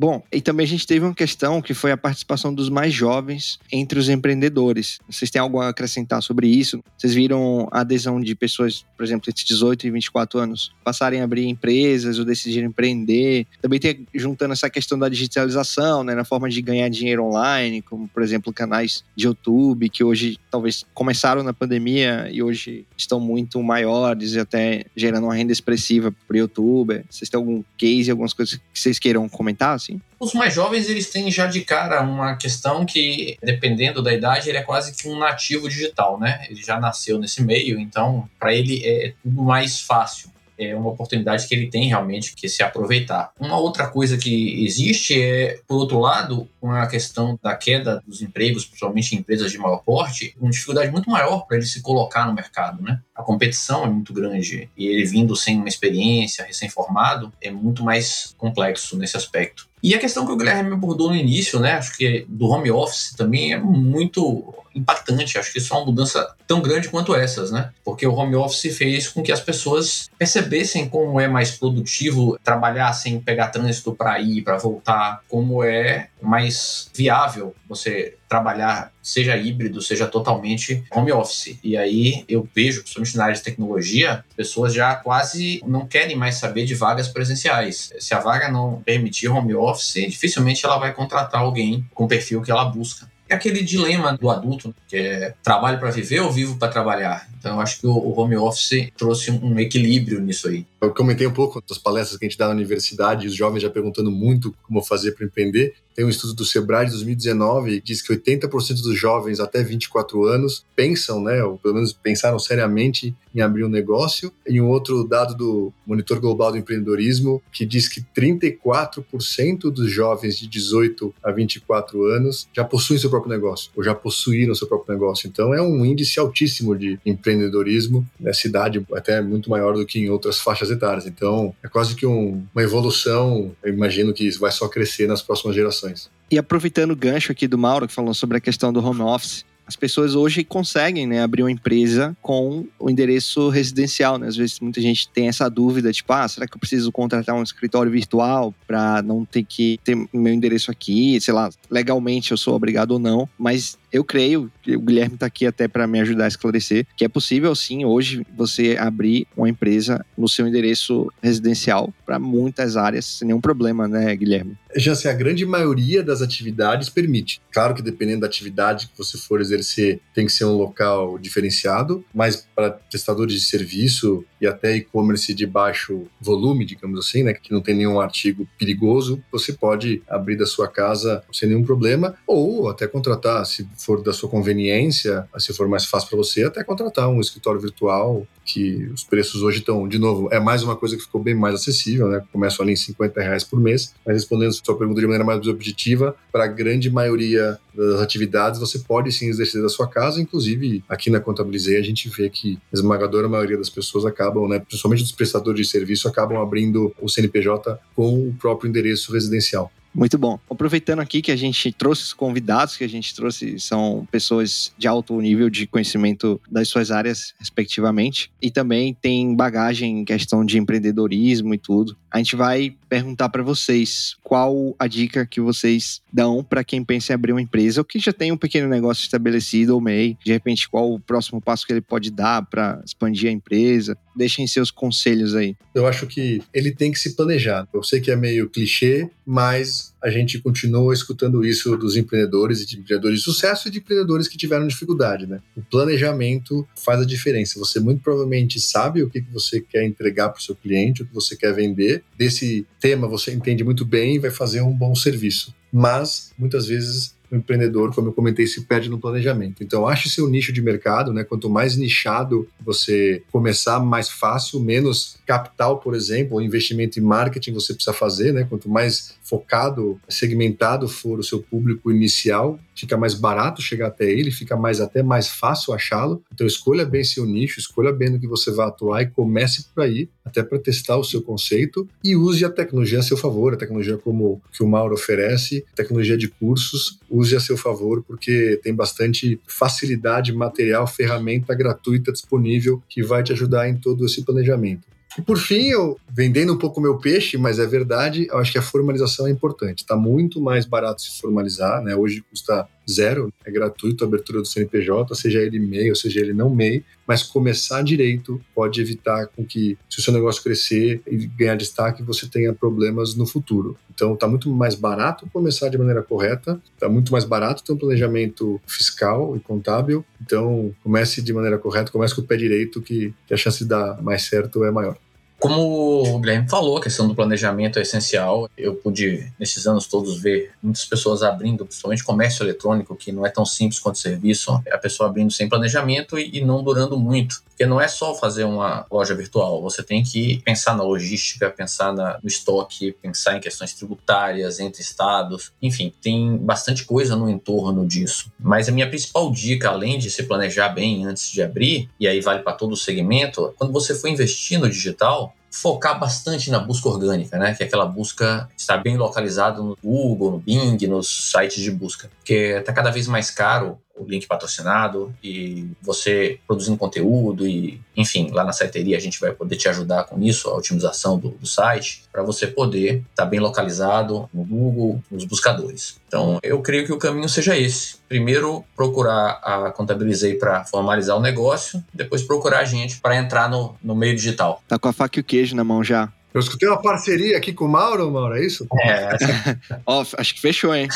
Bom, 0.00 0.22
e 0.30 0.40
também 0.40 0.62
a 0.62 0.68
gente 0.68 0.86
teve 0.86 1.04
uma 1.04 1.14
questão 1.14 1.60
que 1.60 1.74
foi 1.74 1.90
a 1.90 1.96
participação 1.96 2.54
dos 2.54 2.68
mais 2.68 2.94
jovens 2.94 3.58
entre 3.72 3.98
os 3.98 4.08
empreendedores. 4.08 5.00
Vocês 5.10 5.28
têm 5.28 5.40
algo 5.40 5.60
a 5.60 5.70
acrescentar 5.70 6.22
sobre 6.22 6.46
isso? 6.46 6.80
Vocês 6.96 7.12
viram 7.12 7.66
a 7.72 7.80
adesão 7.80 8.20
de 8.20 8.32
pessoas, 8.36 8.86
por 8.96 9.02
exemplo, 9.02 9.28
entre 9.28 9.44
18 9.44 9.88
e 9.88 9.90
24 9.90 10.38
anos, 10.38 10.72
passarem 10.84 11.20
a 11.20 11.24
abrir 11.24 11.48
empresas 11.48 12.16
ou 12.20 12.24
decidirem 12.24 12.68
empreender? 12.68 13.44
Também 13.60 13.80
tem 13.80 14.06
juntando 14.14 14.52
essa 14.52 14.70
questão 14.70 14.96
da 14.96 15.08
digitalização, 15.08 16.04
né, 16.04 16.14
na 16.14 16.24
forma 16.24 16.48
de 16.48 16.62
ganhar 16.62 16.88
dinheiro 16.88 17.24
online, 17.24 17.82
como, 17.82 18.06
por 18.06 18.22
exemplo, 18.22 18.52
canais 18.52 19.02
de 19.16 19.26
YouTube, 19.26 19.88
que 19.88 20.04
hoje 20.04 20.38
talvez 20.48 20.84
começaram 20.94 21.42
na 21.42 21.52
pandemia 21.52 22.28
e 22.30 22.40
hoje 22.40 22.86
estão 22.96 23.18
muito 23.18 23.60
maiores 23.64 24.34
e 24.34 24.38
até 24.38 24.84
gerando 24.94 25.24
uma 25.24 25.34
renda 25.34 25.50
expressiva 25.50 26.14
por 26.24 26.36
YouTube. 26.36 27.04
Vocês 27.10 27.28
têm 27.28 27.36
algum 27.36 27.64
case, 27.76 28.12
algumas 28.12 28.32
coisas 28.32 28.60
que 28.72 28.78
vocês 28.78 29.00
queiram 29.00 29.28
comentar? 29.28 29.87
Assim? 29.88 30.00
Os 30.20 30.34
mais 30.34 30.52
jovens, 30.52 30.88
eles 30.88 31.10
têm 31.10 31.30
já 31.30 31.46
de 31.46 31.62
cara 31.62 32.02
uma 32.02 32.36
questão 32.36 32.84
que, 32.84 33.36
dependendo 33.42 34.02
da 34.02 34.12
idade, 34.12 34.48
ele 34.48 34.58
é 34.58 34.62
quase 34.62 34.94
que 34.94 35.08
um 35.08 35.18
nativo 35.18 35.68
digital, 35.68 36.18
né? 36.18 36.46
Ele 36.48 36.62
já 36.62 36.78
nasceu 36.78 37.18
nesse 37.18 37.42
meio, 37.42 37.78
então, 37.78 38.28
para 38.38 38.52
ele 38.52 38.84
é 38.84 39.14
tudo 39.22 39.42
mais 39.42 39.80
fácil 39.80 40.30
é 40.58 40.74
uma 40.74 40.90
oportunidade 40.90 41.46
que 41.46 41.54
ele 41.54 41.68
tem 41.68 41.86
realmente 41.86 42.34
que 42.34 42.48
se 42.48 42.62
aproveitar. 42.62 43.30
Uma 43.38 43.56
outra 43.58 43.86
coisa 43.86 44.18
que 44.18 44.64
existe 44.64 45.22
é, 45.22 45.60
por 45.66 45.76
outro 45.76 46.00
lado, 46.00 46.48
uma 46.60 46.86
questão 46.88 47.38
da 47.40 47.54
queda 47.54 48.02
dos 48.06 48.20
empregos, 48.20 48.66
principalmente 48.66 49.14
em 49.14 49.18
empresas 49.18 49.52
de 49.52 49.58
maior 49.58 49.78
porte, 49.78 50.34
uma 50.40 50.50
dificuldade 50.50 50.90
muito 50.90 51.08
maior 51.08 51.46
para 51.46 51.58
ele 51.58 51.66
se 51.66 51.80
colocar 51.80 52.26
no 52.26 52.34
mercado, 52.34 52.82
né? 52.82 53.00
A 53.14 53.22
competição 53.22 53.84
é 53.84 53.88
muito 53.88 54.12
grande 54.12 54.68
e 54.76 54.86
ele 54.88 55.04
vindo 55.04 55.36
sem 55.36 55.56
uma 55.56 55.68
experiência, 55.68 56.44
recém-formado, 56.44 57.32
é 57.40 57.50
muito 57.50 57.84
mais 57.84 58.34
complexo 58.36 58.98
nesse 58.98 59.16
aspecto. 59.16 59.67
E 59.82 59.94
a 59.94 59.98
questão 59.98 60.26
que 60.26 60.32
o 60.32 60.36
Guilherme 60.36 60.72
abordou 60.72 61.10
no 61.10 61.16
início, 61.16 61.58
né, 61.60 61.72
acho 61.72 61.96
que 61.96 62.26
do 62.28 62.46
home 62.46 62.70
office 62.70 63.14
também 63.16 63.52
é 63.52 63.58
muito 63.58 64.54
impactante. 64.74 65.38
Acho 65.38 65.52
que 65.52 65.58
isso 65.58 65.72
é 65.72 65.76
uma 65.76 65.86
mudança 65.86 66.34
tão 66.46 66.60
grande 66.60 66.88
quanto 66.88 67.14
essas, 67.14 67.50
né? 67.50 67.70
Porque 67.84 68.06
o 68.06 68.14
home 68.14 68.36
office 68.36 68.76
fez 68.76 69.08
com 69.08 69.22
que 69.22 69.32
as 69.32 69.40
pessoas 69.40 70.08
percebessem 70.18 70.88
como 70.88 71.20
é 71.20 71.28
mais 71.28 71.50
produtivo 71.50 72.38
trabalhar 72.42 72.92
sem 72.92 73.20
pegar 73.20 73.48
trânsito 73.48 73.94
para 73.94 74.18
ir, 74.20 74.42
para 74.42 74.56
voltar, 74.56 75.22
como 75.28 75.62
é 75.62 76.08
mais 76.20 76.90
viável 76.94 77.54
você 77.68 78.14
trabalhar, 78.28 78.92
seja 79.02 79.36
híbrido, 79.36 79.80
seja 79.80 80.06
totalmente 80.06 80.84
home 80.90 81.12
office. 81.12 81.58
E 81.62 81.76
aí 81.76 82.24
eu 82.28 82.46
vejo, 82.54 82.80
principalmente 82.80 83.16
na 83.16 83.24
área 83.24 83.34
de 83.34 83.42
tecnologia, 83.42 84.24
pessoas 84.36 84.74
já 84.74 84.94
quase 84.94 85.62
não 85.66 85.86
querem 85.86 86.16
mais 86.16 86.36
saber 86.36 86.64
de 86.64 86.74
vagas 86.74 87.08
presenciais. 87.08 87.92
Se 87.98 88.14
a 88.14 88.20
vaga 88.20 88.50
não 88.50 88.82
permitir 88.82 89.28
home 89.28 89.54
office, 89.54 89.94
dificilmente 89.94 90.64
ela 90.64 90.78
vai 90.78 90.92
contratar 90.92 91.40
alguém 91.40 91.86
com 91.94 92.04
o 92.04 92.08
perfil 92.08 92.42
que 92.42 92.50
ela 92.50 92.64
busca 92.64 93.08
é 93.28 93.34
aquele 93.34 93.62
dilema 93.62 94.16
do 94.16 94.30
adulto, 94.30 94.74
que 94.88 94.96
é 94.96 95.34
trabalho 95.42 95.78
para 95.78 95.90
viver 95.90 96.20
ou 96.20 96.32
vivo 96.32 96.56
para 96.56 96.68
trabalhar. 96.68 97.28
Então, 97.38 97.56
eu 97.56 97.60
acho 97.60 97.80
que 97.80 97.86
o 97.86 98.18
home 98.18 98.36
office 98.36 98.90
trouxe 98.96 99.30
um 99.30 99.58
equilíbrio 99.58 100.20
nisso 100.20 100.48
aí. 100.48 100.66
Eu 100.80 100.92
comentei 100.92 101.26
um 101.26 101.32
pouco 101.32 101.62
das 101.68 101.78
palestras 101.78 102.18
que 102.18 102.24
a 102.24 102.28
gente 102.28 102.38
dá 102.38 102.46
na 102.46 102.54
universidade, 102.54 103.26
os 103.26 103.34
jovens 103.34 103.62
já 103.62 103.70
perguntando 103.70 104.10
muito 104.10 104.54
como 104.62 104.82
fazer 104.82 105.12
para 105.12 105.26
empreender. 105.26 105.74
Tem 105.92 106.04
um 106.04 106.08
estudo 106.08 106.34
do 106.34 106.44
Sebrae 106.44 106.84
de 106.84 106.92
2019 106.92 107.80
que 107.80 107.86
diz 107.88 108.00
que 108.00 108.14
80% 108.14 108.82
dos 108.82 108.96
jovens 108.96 109.40
até 109.40 109.64
24 109.64 110.24
anos 110.26 110.64
pensam, 110.76 111.20
né, 111.20 111.42
ou 111.42 111.58
pelo 111.58 111.74
menos 111.74 111.92
pensaram 111.92 112.38
seriamente 112.38 113.12
em 113.34 113.40
abrir 113.40 113.64
um 113.64 113.68
negócio. 113.68 114.32
E 114.48 114.60
um 114.60 114.68
outro 114.68 115.02
dado 115.02 115.34
do 115.34 115.72
Monitor 115.84 116.20
Global 116.20 116.52
do 116.52 116.58
Empreendedorismo 116.58 117.42
que 117.52 117.66
diz 117.66 117.88
que 117.88 118.00
34% 118.16 119.62
dos 119.72 119.90
jovens 119.90 120.38
de 120.38 120.46
18 120.46 121.12
a 121.20 121.32
24 121.32 122.04
anos 122.04 122.48
já 122.52 122.62
possuem 122.62 123.00
seu 123.00 123.10
próprio 123.18 123.32
negócio, 123.32 123.70
ou 123.76 123.82
já 123.82 123.94
possuíram 123.94 124.54
seu 124.54 124.66
próprio 124.66 124.94
negócio. 124.94 125.28
Então 125.28 125.52
é 125.52 125.60
um 125.60 125.84
índice 125.84 126.18
altíssimo 126.18 126.76
de 126.76 126.98
empreendedorismo 127.04 128.06
nessa 128.18 128.46
idade, 128.46 128.84
até 128.92 129.20
muito 129.20 129.50
maior 129.50 129.74
do 129.74 129.84
que 129.84 129.98
em 129.98 130.10
outras 130.10 130.40
faixas 130.40 130.70
etárias. 130.70 131.06
Então 131.06 131.54
é 131.62 131.68
quase 131.68 131.94
que 131.94 132.06
um, 132.06 132.44
uma 132.54 132.62
evolução, 132.62 133.52
eu 133.62 133.72
imagino 133.72 134.12
que 134.12 134.26
isso 134.26 134.40
vai 134.40 134.50
só 134.50 134.68
crescer 134.68 135.06
nas 135.06 135.22
próximas 135.22 135.54
gerações. 135.54 136.10
E 136.30 136.38
aproveitando 136.38 136.92
o 136.92 136.96
gancho 136.96 137.32
aqui 137.32 137.48
do 137.48 137.58
Mauro, 137.58 137.88
que 137.88 137.94
falou 137.94 138.14
sobre 138.14 138.36
a 138.36 138.40
questão 138.40 138.72
do 138.72 138.84
home 138.84 139.00
office, 139.00 139.44
as 139.68 139.76
pessoas 139.76 140.14
hoje 140.14 140.42
conseguem 140.42 141.06
né, 141.06 141.22
abrir 141.22 141.42
uma 141.42 141.52
empresa 141.52 142.16
com 142.22 142.66
o 142.78 142.88
endereço 142.88 143.50
residencial. 143.50 144.16
Né? 144.16 144.26
Às 144.26 144.34
vezes 144.34 144.58
muita 144.60 144.80
gente 144.80 145.06
tem 145.10 145.28
essa 145.28 145.46
dúvida, 145.50 145.92
tipo, 145.92 146.10
ah, 146.10 146.26
será 146.26 146.48
que 146.48 146.54
eu 146.54 146.58
preciso 146.58 146.90
contratar 146.90 147.34
um 147.34 147.42
escritório 147.42 147.92
virtual 147.92 148.54
para 148.66 149.02
não 149.02 149.26
ter 149.26 149.44
que 149.44 149.78
ter 149.84 149.94
meu 150.10 150.32
endereço 150.32 150.70
aqui? 150.70 151.20
Sei 151.20 151.34
lá, 151.34 151.50
legalmente 151.70 152.30
eu 152.30 152.38
sou 152.38 152.54
obrigado 152.54 152.92
ou 152.92 152.98
não. 152.98 153.28
Mas 153.38 153.76
eu 153.92 154.04
creio, 154.04 154.50
o 154.66 154.80
Guilherme 154.80 155.14
está 155.14 155.26
aqui 155.26 155.46
até 155.46 155.66
para 155.66 155.86
me 155.86 156.00
ajudar 156.00 156.24
a 156.24 156.28
esclarecer, 156.28 156.86
que 156.96 157.04
é 157.04 157.08
possível 157.08 157.54
sim 157.54 157.84
hoje 157.84 158.26
você 158.36 158.76
abrir 158.78 159.26
uma 159.36 159.48
empresa 159.48 160.04
no 160.16 160.28
seu 160.28 160.46
endereço 160.46 161.10
residencial 161.22 161.92
para 162.04 162.18
muitas 162.18 162.76
áreas 162.76 163.04
sem 163.04 163.28
nenhum 163.28 163.40
problema, 163.40 163.88
né, 163.88 164.14
Guilherme? 164.14 164.56
Já 164.76 164.94
sei, 164.94 165.10
a 165.10 165.14
grande 165.14 165.44
maioria 165.46 166.02
das 166.02 166.20
atividades 166.20 166.88
permite. 166.88 167.40
Claro 167.50 167.74
que 167.74 167.82
dependendo 167.82 168.20
da 168.20 168.26
atividade 168.26 168.88
que 168.88 168.98
você 168.98 169.16
for 169.16 169.40
exercer, 169.40 170.00
tem 170.14 170.26
que 170.26 170.32
ser 170.32 170.44
um 170.44 170.56
local 170.56 171.18
diferenciado, 171.18 172.04
mas 172.14 172.46
para 172.54 172.70
testadores 172.70 173.34
de 173.34 173.40
serviço 173.40 174.24
e 174.40 174.46
até 174.46 174.76
e-commerce 174.76 175.32
de 175.32 175.46
baixo 175.46 176.06
volume, 176.20 176.64
digamos 176.64 176.98
assim, 177.00 177.22
né, 177.22 177.32
que 177.32 177.52
não 177.52 177.60
tem 177.60 177.74
nenhum 177.74 178.00
artigo 178.00 178.46
perigoso, 178.58 179.22
você 179.32 179.52
pode 179.52 180.02
abrir 180.08 180.36
da 180.36 180.46
sua 180.46 180.68
casa 180.68 181.22
sem 181.32 181.48
nenhum 181.48 181.64
problema 181.64 182.14
ou 182.26 182.68
até 182.68 182.86
contratar, 182.86 183.44
se 183.46 183.66
for 183.78 184.02
da 184.02 184.12
sua 184.12 184.28
conveniência, 184.28 185.28
se 185.38 185.52
for 185.54 185.68
mais 185.68 185.84
fácil 185.84 186.08
para 186.08 186.18
você, 186.18 186.44
até 186.44 186.62
contratar 186.64 187.08
um 187.08 187.20
escritório 187.20 187.60
virtual, 187.60 188.26
que 188.44 188.86
os 188.94 189.04
preços 189.04 189.42
hoje 189.42 189.58
estão, 189.58 189.86
de 189.86 189.98
novo, 189.98 190.28
é 190.32 190.40
mais 190.40 190.62
uma 190.62 190.74
coisa 190.74 190.96
que 190.96 191.02
ficou 191.02 191.22
bem 191.22 191.34
mais 191.34 191.54
acessível, 191.54 192.08
né? 192.08 192.22
Começam 192.32 192.64
ali 192.64 192.72
em 192.72 192.76
50 192.76 193.20
reais 193.20 193.44
por 193.44 193.60
mês. 193.60 193.94
Mas 194.04 194.16
respondendo 194.16 194.52
sua 194.52 194.76
pergunta 194.76 195.00
de 195.00 195.06
maneira 195.06 195.24
mais 195.24 195.46
objetiva, 195.46 196.16
para 196.32 196.44
a 196.44 196.46
grande 196.46 196.90
maioria 196.90 197.58
das 197.74 198.00
atividades, 198.00 198.58
você 198.58 198.78
pode 198.78 199.12
sim 199.12 199.28
exercer 199.28 199.62
da 199.62 199.68
sua 199.68 199.86
casa, 199.86 200.20
inclusive 200.20 200.82
aqui 200.88 201.10
na 201.10 201.20
Contabilizei 201.20 201.78
a 201.78 201.82
gente 201.82 202.08
vê 202.08 202.28
que 202.30 202.58
a 202.72 202.74
esmagadora 202.74 203.28
maioria 203.28 203.56
das 203.56 203.68
pessoas 203.68 204.04
acabam, 204.04 204.48
né, 204.48 204.58
principalmente 204.58 205.02
dos 205.02 205.12
prestadores 205.12 205.66
de 205.66 205.70
serviço, 205.70 206.08
acabam 206.08 206.40
abrindo 206.40 206.94
o 207.00 207.08
CNPJ 207.08 207.78
com 207.94 208.28
o 208.28 208.34
próprio 208.34 208.68
endereço 208.68 209.12
residencial. 209.12 209.70
Muito 209.98 210.16
bom. 210.16 210.38
Aproveitando 210.48 211.00
aqui 211.00 211.20
que 211.20 211.32
a 211.32 211.36
gente 211.36 211.72
trouxe 211.72 212.02
os 212.04 212.12
convidados, 212.12 212.76
que 212.76 212.84
a 212.84 212.88
gente 212.88 213.12
trouxe 213.12 213.58
são 213.58 214.06
pessoas 214.12 214.72
de 214.78 214.86
alto 214.86 215.20
nível 215.20 215.50
de 215.50 215.66
conhecimento 215.66 216.40
das 216.48 216.68
suas 216.68 216.92
áreas, 216.92 217.34
respectivamente, 217.36 218.30
e 218.40 218.48
também 218.48 218.94
tem 218.94 219.34
bagagem 219.34 219.98
em 219.98 220.04
questão 220.04 220.44
de 220.44 220.56
empreendedorismo 220.56 221.52
e 221.52 221.58
tudo. 221.58 221.96
A 222.12 222.18
gente 222.18 222.36
vai 222.36 222.76
perguntar 222.88 223.28
para 223.28 223.42
vocês 223.42 224.16
qual 224.22 224.74
a 224.78 224.86
dica 224.86 225.26
que 225.26 225.40
vocês 225.40 226.00
dão 226.12 226.42
para 226.42 226.64
quem 226.64 226.84
pensa 226.84 227.12
em 227.12 227.14
abrir 227.14 227.32
uma 227.32 227.42
empresa 227.42 227.80
ou 227.80 227.84
que 227.84 227.98
já 227.98 228.12
tem 228.12 228.32
um 228.32 228.36
pequeno 228.36 228.68
negócio 228.68 229.02
estabelecido 229.02 229.74
ou 229.74 229.80
meio, 229.80 230.16
de 230.24 230.32
repente 230.32 230.68
qual 230.68 230.92
o 230.92 231.00
próximo 231.00 231.40
passo 231.40 231.66
que 231.66 231.72
ele 231.72 231.80
pode 231.80 232.10
dar 232.10 232.44
para 232.46 232.82
expandir 232.84 233.28
a 233.28 233.32
empresa. 233.32 233.96
Deixem 234.16 234.46
seus 234.46 234.70
conselhos 234.70 235.34
aí. 235.34 235.56
Eu 235.74 235.86
acho 235.86 236.06
que 236.06 236.42
ele 236.52 236.72
tem 236.72 236.90
que 236.90 236.98
se 236.98 237.14
planejar. 237.14 237.68
Eu 237.72 237.82
sei 237.84 238.00
que 238.00 238.10
é 238.10 238.16
meio 238.16 238.48
clichê, 238.48 239.08
mas 239.24 239.94
a 240.02 240.10
gente 240.10 240.38
continua 240.40 240.94
escutando 240.94 241.44
isso 241.44 241.76
dos 241.76 241.96
empreendedores 241.96 242.60
e 242.60 242.66
de 242.66 242.78
empreendedores 242.78 243.18
de 243.18 243.24
sucesso 243.24 243.68
e 243.68 243.70
de 243.70 243.78
empreendedores 243.78 244.28
que 244.28 244.38
tiveram 244.38 244.66
dificuldade, 244.66 245.26
né? 245.26 245.40
O 245.56 245.62
planejamento 245.62 246.66
faz 246.76 247.00
a 247.00 247.04
diferença. 247.04 247.58
Você 247.58 247.80
muito 247.80 248.02
provavelmente 248.02 248.60
sabe 248.60 249.02
o 249.02 249.10
que 249.10 249.20
você 249.32 249.60
quer 249.60 249.84
entregar 249.84 250.28
para 250.28 250.38
o 250.38 250.42
seu 250.42 250.54
cliente, 250.54 251.02
o 251.02 251.06
que 251.06 251.14
você 251.14 251.36
quer 251.36 251.52
vender. 251.52 252.02
Desse 252.16 252.66
tema 252.80 253.08
você 253.08 253.32
entende 253.32 253.64
muito 253.64 253.84
bem 253.84 254.16
e 254.16 254.18
vai 254.18 254.30
fazer 254.30 254.60
um 254.60 254.72
bom 254.72 254.94
serviço. 254.94 255.54
Mas 255.72 256.32
muitas 256.38 256.66
vezes 256.66 257.17
o 257.30 257.36
empreendedor, 257.36 257.94
como 257.94 258.08
eu 258.08 258.12
comentei, 258.12 258.46
se 258.46 258.62
perde 258.62 258.88
no 258.88 258.98
planejamento. 258.98 259.62
Então, 259.62 259.86
ache 259.86 260.08
seu 260.08 260.28
nicho 260.28 260.52
de 260.52 260.62
mercado, 260.62 261.12
né? 261.12 261.24
Quanto 261.24 261.48
mais 261.48 261.76
nichado 261.76 262.48
você 262.60 263.22
começar, 263.30 263.80
mais 263.80 264.08
fácil, 264.08 264.60
menos 264.60 265.16
capital, 265.26 265.78
por 265.78 265.94
exemplo, 265.94 266.34
ou 266.34 266.42
investimento 266.42 266.98
em 266.98 267.02
marketing 267.02 267.52
você 267.52 267.74
precisa 267.74 267.94
fazer, 267.94 268.32
né? 268.32 268.44
Quanto 268.44 268.68
mais 268.68 269.16
focado, 269.22 270.00
segmentado 270.08 270.88
for 270.88 271.18
o 271.18 271.24
seu 271.24 271.42
público 271.42 271.90
inicial, 271.90 272.58
fica 272.74 272.96
mais 272.96 273.14
barato 273.14 273.60
chegar 273.60 273.88
até 273.88 274.10
ele, 274.10 274.30
fica 274.30 274.56
mais 274.56 274.80
até 274.80 275.02
mais 275.02 275.28
fácil 275.28 275.74
achá-lo. 275.74 276.22
Então, 276.32 276.46
escolha 276.46 276.84
bem 276.84 277.04
seu 277.04 277.26
nicho, 277.26 277.60
escolha 277.60 277.92
bem 277.92 278.10
no 278.10 278.20
que 278.20 278.26
você 278.26 278.50
vai 278.50 278.68
atuar 278.68 279.02
e 279.02 279.06
comece 279.06 279.66
por 279.74 279.82
aí, 279.82 280.08
até 280.24 280.42
para 280.42 280.58
testar 280.58 280.96
o 280.96 281.04
seu 281.04 281.22
conceito 281.22 281.88
e 282.02 282.16
use 282.16 282.44
a 282.44 282.50
tecnologia 282.50 283.00
a 283.00 283.02
seu 283.02 283.16
favor, 283.16 283.54
a 283.54 283.56
tecnologia 283.56 283.98
como 283.98 284.40
que 284.52 284.62
o 284.62 284.68
Mauro 284.68 284.94
oferece, 284.94 285.64
tecnologia 285.74 286.16
de 286.16 286.28
cursos, 286.28 286.98
use 287.18 287.34
a 287.34 287.40
seu 287.40 287.56
favor, 287.56 288.02
porque 288.02 288.60
tem 288.62 288.74
bastante 288.74 289.40
facilidade 289.46 290.32
material, 290.32 290.86
ferramenta 290.86 291.54
gratuita 291.54 292.12
disponível 292.12 292.82
que 292.88 293.02
vai 293.02 293.22
te 293.22 293.32
ajudar 293.32 293.68
em 293.68 293.76
todo 293.76 294.06
esse 294.06 294.24
planejamento. 294.24 294.86
E 295.18 295.22
por 295.22 295.38
fim, 295.38 295.68
eu 295.68 295.98
vendendo 296.08 296.52
um 296.52 296.58
pouco 296.58 296.80
meu 296.80 296.98
peixe, 296.98 297.36
mas 297.36 297.58
é 297.58 297.66
verdade, 297.66 298.28
eu 298.30 298.38
acho 298.38 298.52
que 298.52 298.58
a 298.58 298.62
formalização 298.62 299.26
é 299.26 299.30
importante. 299.30 299.78
Está 299.78 299.96
muito 299.96 300.40
mais 300.40 300.64
barato 300.64 301.02
se 301.02 301.20
formalizar, 301.20 301.82
né? 301.82 301.96
Hoje 301.96 302.22
custa 302.30 302.68
zero, 302.90 303.32
é 303.44 303.50
gratuito 303.50 304.04
a 304.04 304.06
abertura 304.06 304.40
do 304.40 304.46
CNPJ, 304.46 305.14
seja 305.14 305.40
ele 305.40 305.58
MEI 305.58 305.90
ou 305.90 305.96
seja 305.96 306.20
ele 306.20 306.32
não 306.32 306.48
MEI, 306.48 306.84
mas 307.06 307.22
começar 307.22 307.82
direito 307.82 308.40
pode 308.54 308.80
evitar 308.80 309.26
com 309.28 309.44
que, 309.44 309.78
se 309.88 309.98
o 309.98 310.02
seu 310.02 310.12
negócio 310.12 310.42
crescer 310.42 311.00
e 311.06 311.26
ganhar 311.26 311.56
destaque, 311.56 312.02
você 312.02 312.26
tenha 312.28 312.52
problemas 312.52 313.14
no 313.14 313.26
futuro. 313.26 313.76
Então, 313.94 314.14
está 314.14 314.28
muito 314.28 314.50
mais 314.50 314.74
barato 314.74 315.28
começar 315.32 315.68
de 315.68 315.78
maneira 315.78 316.02
correta, 316.02 316.60
está 316.74 316.88
muito 316.88 317.10
mais 317.12 317.24
barato 317.24 317.64
ter 317.64 317.72
um 317.72 317.76
planejamento 317.76 318.60
fiscal 318.66 319.36
e 319.36 319.40
contábil. 319.40 320.04
Então, 320.20 320.74
comece 320.82 321.20
de 321.20 321.32
maneira 321.32 321.58
correta, 321.58 321.90
comece 321.90 322.14
com 322.14 322.20
o 322.20 322.24
pé 322.24 322.36
direito, 322.36 322.80
que, 322.80 323.12
que 323.26 323.34
a 323.34 323.36
chance 323.36 323.58
de 323.60 323.68
dar 323.68 324.00
mais 324.02 324.22
certo 324.22 324.64
é 324.64 324.70
maior. 324.70 324.96
Como 325.40 326.16
o 326.16 326.18
Guilherme 326.18 326.48
falou, 326.48 326.78
a 326.78 326.82
questão 326.82 327.06
do 327.06 327.14
planejamento 327.14 327.78
é 327.78 327.82
essencial. 327.82 328.50
Eu 328.58 328.74
pude, 328.74 329.32
nesses 329.38 329.66
anos 329.68 329.86
todos, 329.86 330.20
ver 330.20 330.50
muitas 330.60 330.84
pessoas 330.84 331.22
abrindo, 331.22 331.64
principalmente 331.64 332.02
comércio 332.02 332.42
eletrônico, 332.42 332.96
que 332.96 333.12
não 333.12 333.24
é 333.24 333.30
tão 333.30 333.46
simples 333.46 333.78
quanto 333.78 333.98
serviço, 333.98 334.60
a 334.70 334.78
pessoa 334.78 335.08
abrindo 335.08 335.32
sem 335.32 335.48
planejamento 335.48 336.18
e, 336.18 336.44
não 336.44 336.62
durando 336.62 336.98
muito. 336.98 337.42
Porque 337.48 337.66
não 337.66 337.80
é 337.80 337.88
só 337.88 338.14
fazer 338.14 338.44
uma 338.44 338.86
loja 338.90 339.14
virtual, 339.14 339.60
você 339.60 339.82
tem 339.82 340.02
que 340.02 340.40
pensar 340.44 340.76
na 340.76 340.82
logística, 340.82 341.50
pensar 341.50 341.92
no 341.92 342.28
estoque, 342.28 342.92
pensar 343.02 343.36
em 343.36 343.40
questões 343.40 343.72
tributárias 343.74 344.60
entre 344.60 344.80
estados. 344.80 345.52
Enfim, 345.60 345.92
tem 346.00 346.36
bastante 346.36 346.84
coisa 346.84 347.16
no 347.16 347.28
entorno 347.28 347.86
disso. 347.86 348.30
Mas 348.38 348.68
a 348.68 348.72
minha 348.72 348.88
principal 348.88 349.30
dica, 349.30 349.70
além 349.70 349.98
de 349.98 350.10
se 350.10 350.22
planejar 350.24 350.68
bem 350.70 351.04
antes 351.04 351.30
de 351.30 351.42
abrir, 351.42 351.88
e 351.98 352.06
aí 352.06 352.20
vale 352.20 352.42
para 352.42 352.52
todo 352.52 352.72
o 352.72 352.76
segmento, 352.76 353.52
quando 353.56 353.72
você 353.72 353.94
for 353.94 354.08
investir 354.08 354.58
no 354.58 354.68
digital, 354.68 355.27
focar 355.50 355.98
bastante 355.98 356.50
na 356.50 356.58
busca 356.58 356.88
orgânica, 356.88 357.38
né? 357.38 357.54
Que 357.54 357.62
é 357.62 357.66
aquela 357.66 357.86
busca 357.86 358.48
estar 358.56 358.78
bem 358.78 358.96
localizada 358.96 359.60
no 359.62 359.76
Google, 359.82 360.32
no 360.32 360.38
Bing, 360.38 360.78
nos 360.86 361.30
sites 361.30 361.62
de 361.62 361.70
busca. 361.70 362.10
Porque 362.18 362.56
está 362.58 362.72
cada 362.72 362.90
vez 362.90 363.06
mais 363.06 363.30
caro 363.30 363.78
o 363.98 364.04
link 364.08 364.26
patrocinado 364.26 365.14
e 365.22 365.70
você 365.82 366.38
produzindo 366.46 366.76
conteúdo 366.76 367.46
e, 367.46 367.80
enfim, 367.96 368.30
lá 368.30 368.44
na 368.44 368.52
saiteria 368.52 368.96
a 368.96 369.00
gente 369.00 369.20
vai 369.20 369.32
poder 369.32 369.56
te 369.56 369.68
ajudar 369.68 370.04
com 370.04 370.20
isso, 370.22 370.48
a 370.48 370.56
otimização 370.56 371.18
do, 371.18 371.30
do 371.30 371.46
site, 371.46 372.04
para 372.12 372.22
você 372.22 372.46
poder 372.46 373.02
estar 373.10 373.24
tá 373.24 373.26
bem 373.26 373.40
localizado 373.40 374.28
no 374.32 374.44
Google, 374.44 375.02
nos 375.10 375.24
buscadores. 375.24 375.98
Então, 376.06 376.38
eu 376.42 376.60
creio 376.62 376.86
que 376.86 376.92
o 376.92 376.98
caminho 376.98 377.28
seja 377.28 377.56
esse. 377.56 377.96
Primeiro, 378.08 378.64
procurar 378.74 379.40
a 379.42 379.70
Contabilizei 379.70 380.34
para 380.34 380.64
formalizar 380.64 381.16
o 381.16 381.20
negócio, 381.20 381.84
depois 381.92 382.22
procurar 382.22 382.60
a 382.60 382.64
gente 382.64 383.00
para 383.00 383.16
entrar 383.16 383.50
no, 383.50 383.76
no 383.82 383.94
meio 383.94 384.16
digital. 384.16 384.62
Tá 384.66 384.78
com 384.78 384.88
a 384.88 384.92
faca 384.92 385.18
e 385.18 385.20
o 385.20 385.24
queijo 385.24 385.54
na 385.54 385.64
mão 385.64 385.84
já. 385.84 386.10
Eu 386.32 386.40
escutei 386.40 386.68
uma 386.68 386.80
parceria 386.80 387.36
aqui 387.36 387.52
com 387.52 387.64
o 387.64 387.68
Mauro, 387.68 388.10
Mauro, 388.10 388.36
é 388.36 388.44
isso? 388.44 388.66
É. 388.80 389.08
Ó, 389.84 390.04
acho 390.16 390.34
que 390.34 390.40
fechou, 390.40 390.74
hein? 390.74 390.88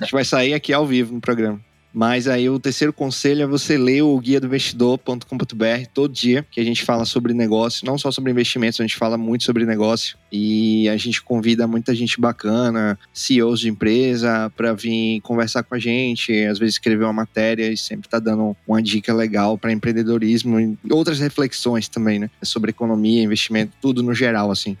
a 0.00 0.04
gente 0.04 0.12
vai 0.12 0.24
sair 0.24 0.54
aqui 0.54 0.72
ao 0.72 0.86
vivo 0.86 1.14
no 1.14 1.20
programa. 1.20 1.60
Mas 1.92 2.26
aí 2.26 2.48
o 2.48 2.58
terceiro 2.58 2.92
conselho 2.92 3.42
é 3.42 3.46
você 3.46 3.76
ler 3.76 4.02
o 4.02 4.18
guia 4.18 4.40
do 4.40 4.46
investidor.com.br 4.46 5.86
todo 5.92 6.12
dia, 6.12 6.46
que 6.50 6.60
a 6.60 6.64
gente 6.64 6.82
fala 6.82 7.04
sobre 7.04 7.34
negócio, 7.34 7.86
não 7.86 7.98
só 7.98 8.10
sobre 8.10 8.30
investimentos, 8.30 8.80
a 8.80 8.84
gente 8.84 8.96
fala 8.96 9.18
muito 9.18 9.44
sobre 9.44 9.66
negócio 9.66 10.16
e 10.30 10.88
a 10.88 10.96
gente 10.96 11.22
convida 11.22 11.66
muita 11.66 11.94
gente 11.94 12.20
bacana, 12.20 12.98
CEOs 13.12 13.60
de 13.60 13.68
empresa, 13.68 14.50
para 14.56 14.72
vir 14.72 15.20
conversar 15.20 15.62
com 15.62 15.74
a 15.74 15.78
gente, 15.78 16.32
às 16.44 16.58
vezes 16.58 16.76
escrever 16.76 17.04
uma 17.04 17.12
matéria 17.12 17.70
e 17.70 17.76
sempre 17.76 18.08
tá 18.08 18.18
dando 18.18 18.56
uma 18.66 18.82
dica 18.82 19.12
legal 19.12 19.58
para 19.58 19.72
empreendedorismo 19.72 20.58
e 20.58 20.78
outras 20.90 21.18
reflexões 21.18 21.88
também, 21.88 22.18
né? 22.18 22.30
Sobre 22.42 22.70
economia, 22.70 23.22
investimento, 23.22 23.72
tudo 23.80 24.02
no 24.02 24.14
geral, 24.14 24.50
assim. 24.50 24.76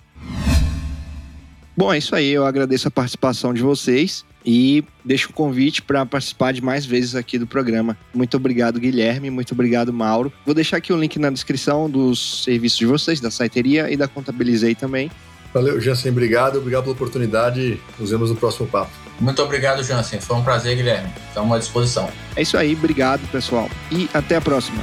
Bom, 1.76 1.92
é 1.92 1.98
isso 1.98 2.14
aí. 2.14 2.30
Eu 2.30 2.44
agradeço 2.44 2.88
a 2.88 2.90
participação 2.90 3.54
de 3.54 3.62
vocês 3.62 4.24
e 4.44 4.84
deixo 5.04 5.30
o 5.30 5.32
convite 5.32 5.80
para 5.80 6.04
participar 6.04 6.52
de 6.52 6.62
mais 6.62 6.84
vezes 6.84 7.14
aqui 7.14 7.38
do 7.38 7.46
programa. 7.46 7.96
Muito 8.12 8.36
obrigado, 8.36 8.78
Guilherme. 8.78 9.30
Muito 9.30 9.52
obrigado, 9.52 9.92
Mauro. 9.92 10.32
Vou 10.44 10.54
deixar 10.54 10.78
aqui 10.78 10.92
o 10.92 10.96
link 10.96 11.18
na 11.18 11.30
descrição 11.30 11.88
dos 11.88 12.44
serviços 12.44 12.78
de 12.78 12.86
vocês, 12.86 13.20
da 13.20 13.30
Saiteria 13.30 13.90
e 13.90 13.96
da 13.96 14.06
Contabilizei 14.06 14.74
também. 14.74 15.10
Valeu, 15.52 15.80
Jansen. 15.80 16.10
Obrigado. 16.10 16.58
Obrigado 16.58 16.84
pela 16.84 16.94
oportunidade. 16.94 17.78
Nos 17.98 18.10
vemos 18.10 18.30
no 18.30 18.36
próximo 18.36 18.66
papo. 18.66 18.90
Muito 19.20 19.42
obrigado, 19.42 19.82
Jansen. 19.82 20.20
Foi 20.20 20.36
um 20.36 20.42
prazer, 20.42 20.76
Guilherme. 20.76 21.10
Estamos 21.28 21.54
à 21.54 21.58
disposição. 21.58 22.08
É 22.34 22.42
isso 22.42 22.56
aí. 22.56 22.74
Obrigado, 22.74 23.20
pessoal. 23.30 23.68
E 23.90 24.08
até 24.14 24.36
a 24.36 24.40
próxima. 24.40 24.82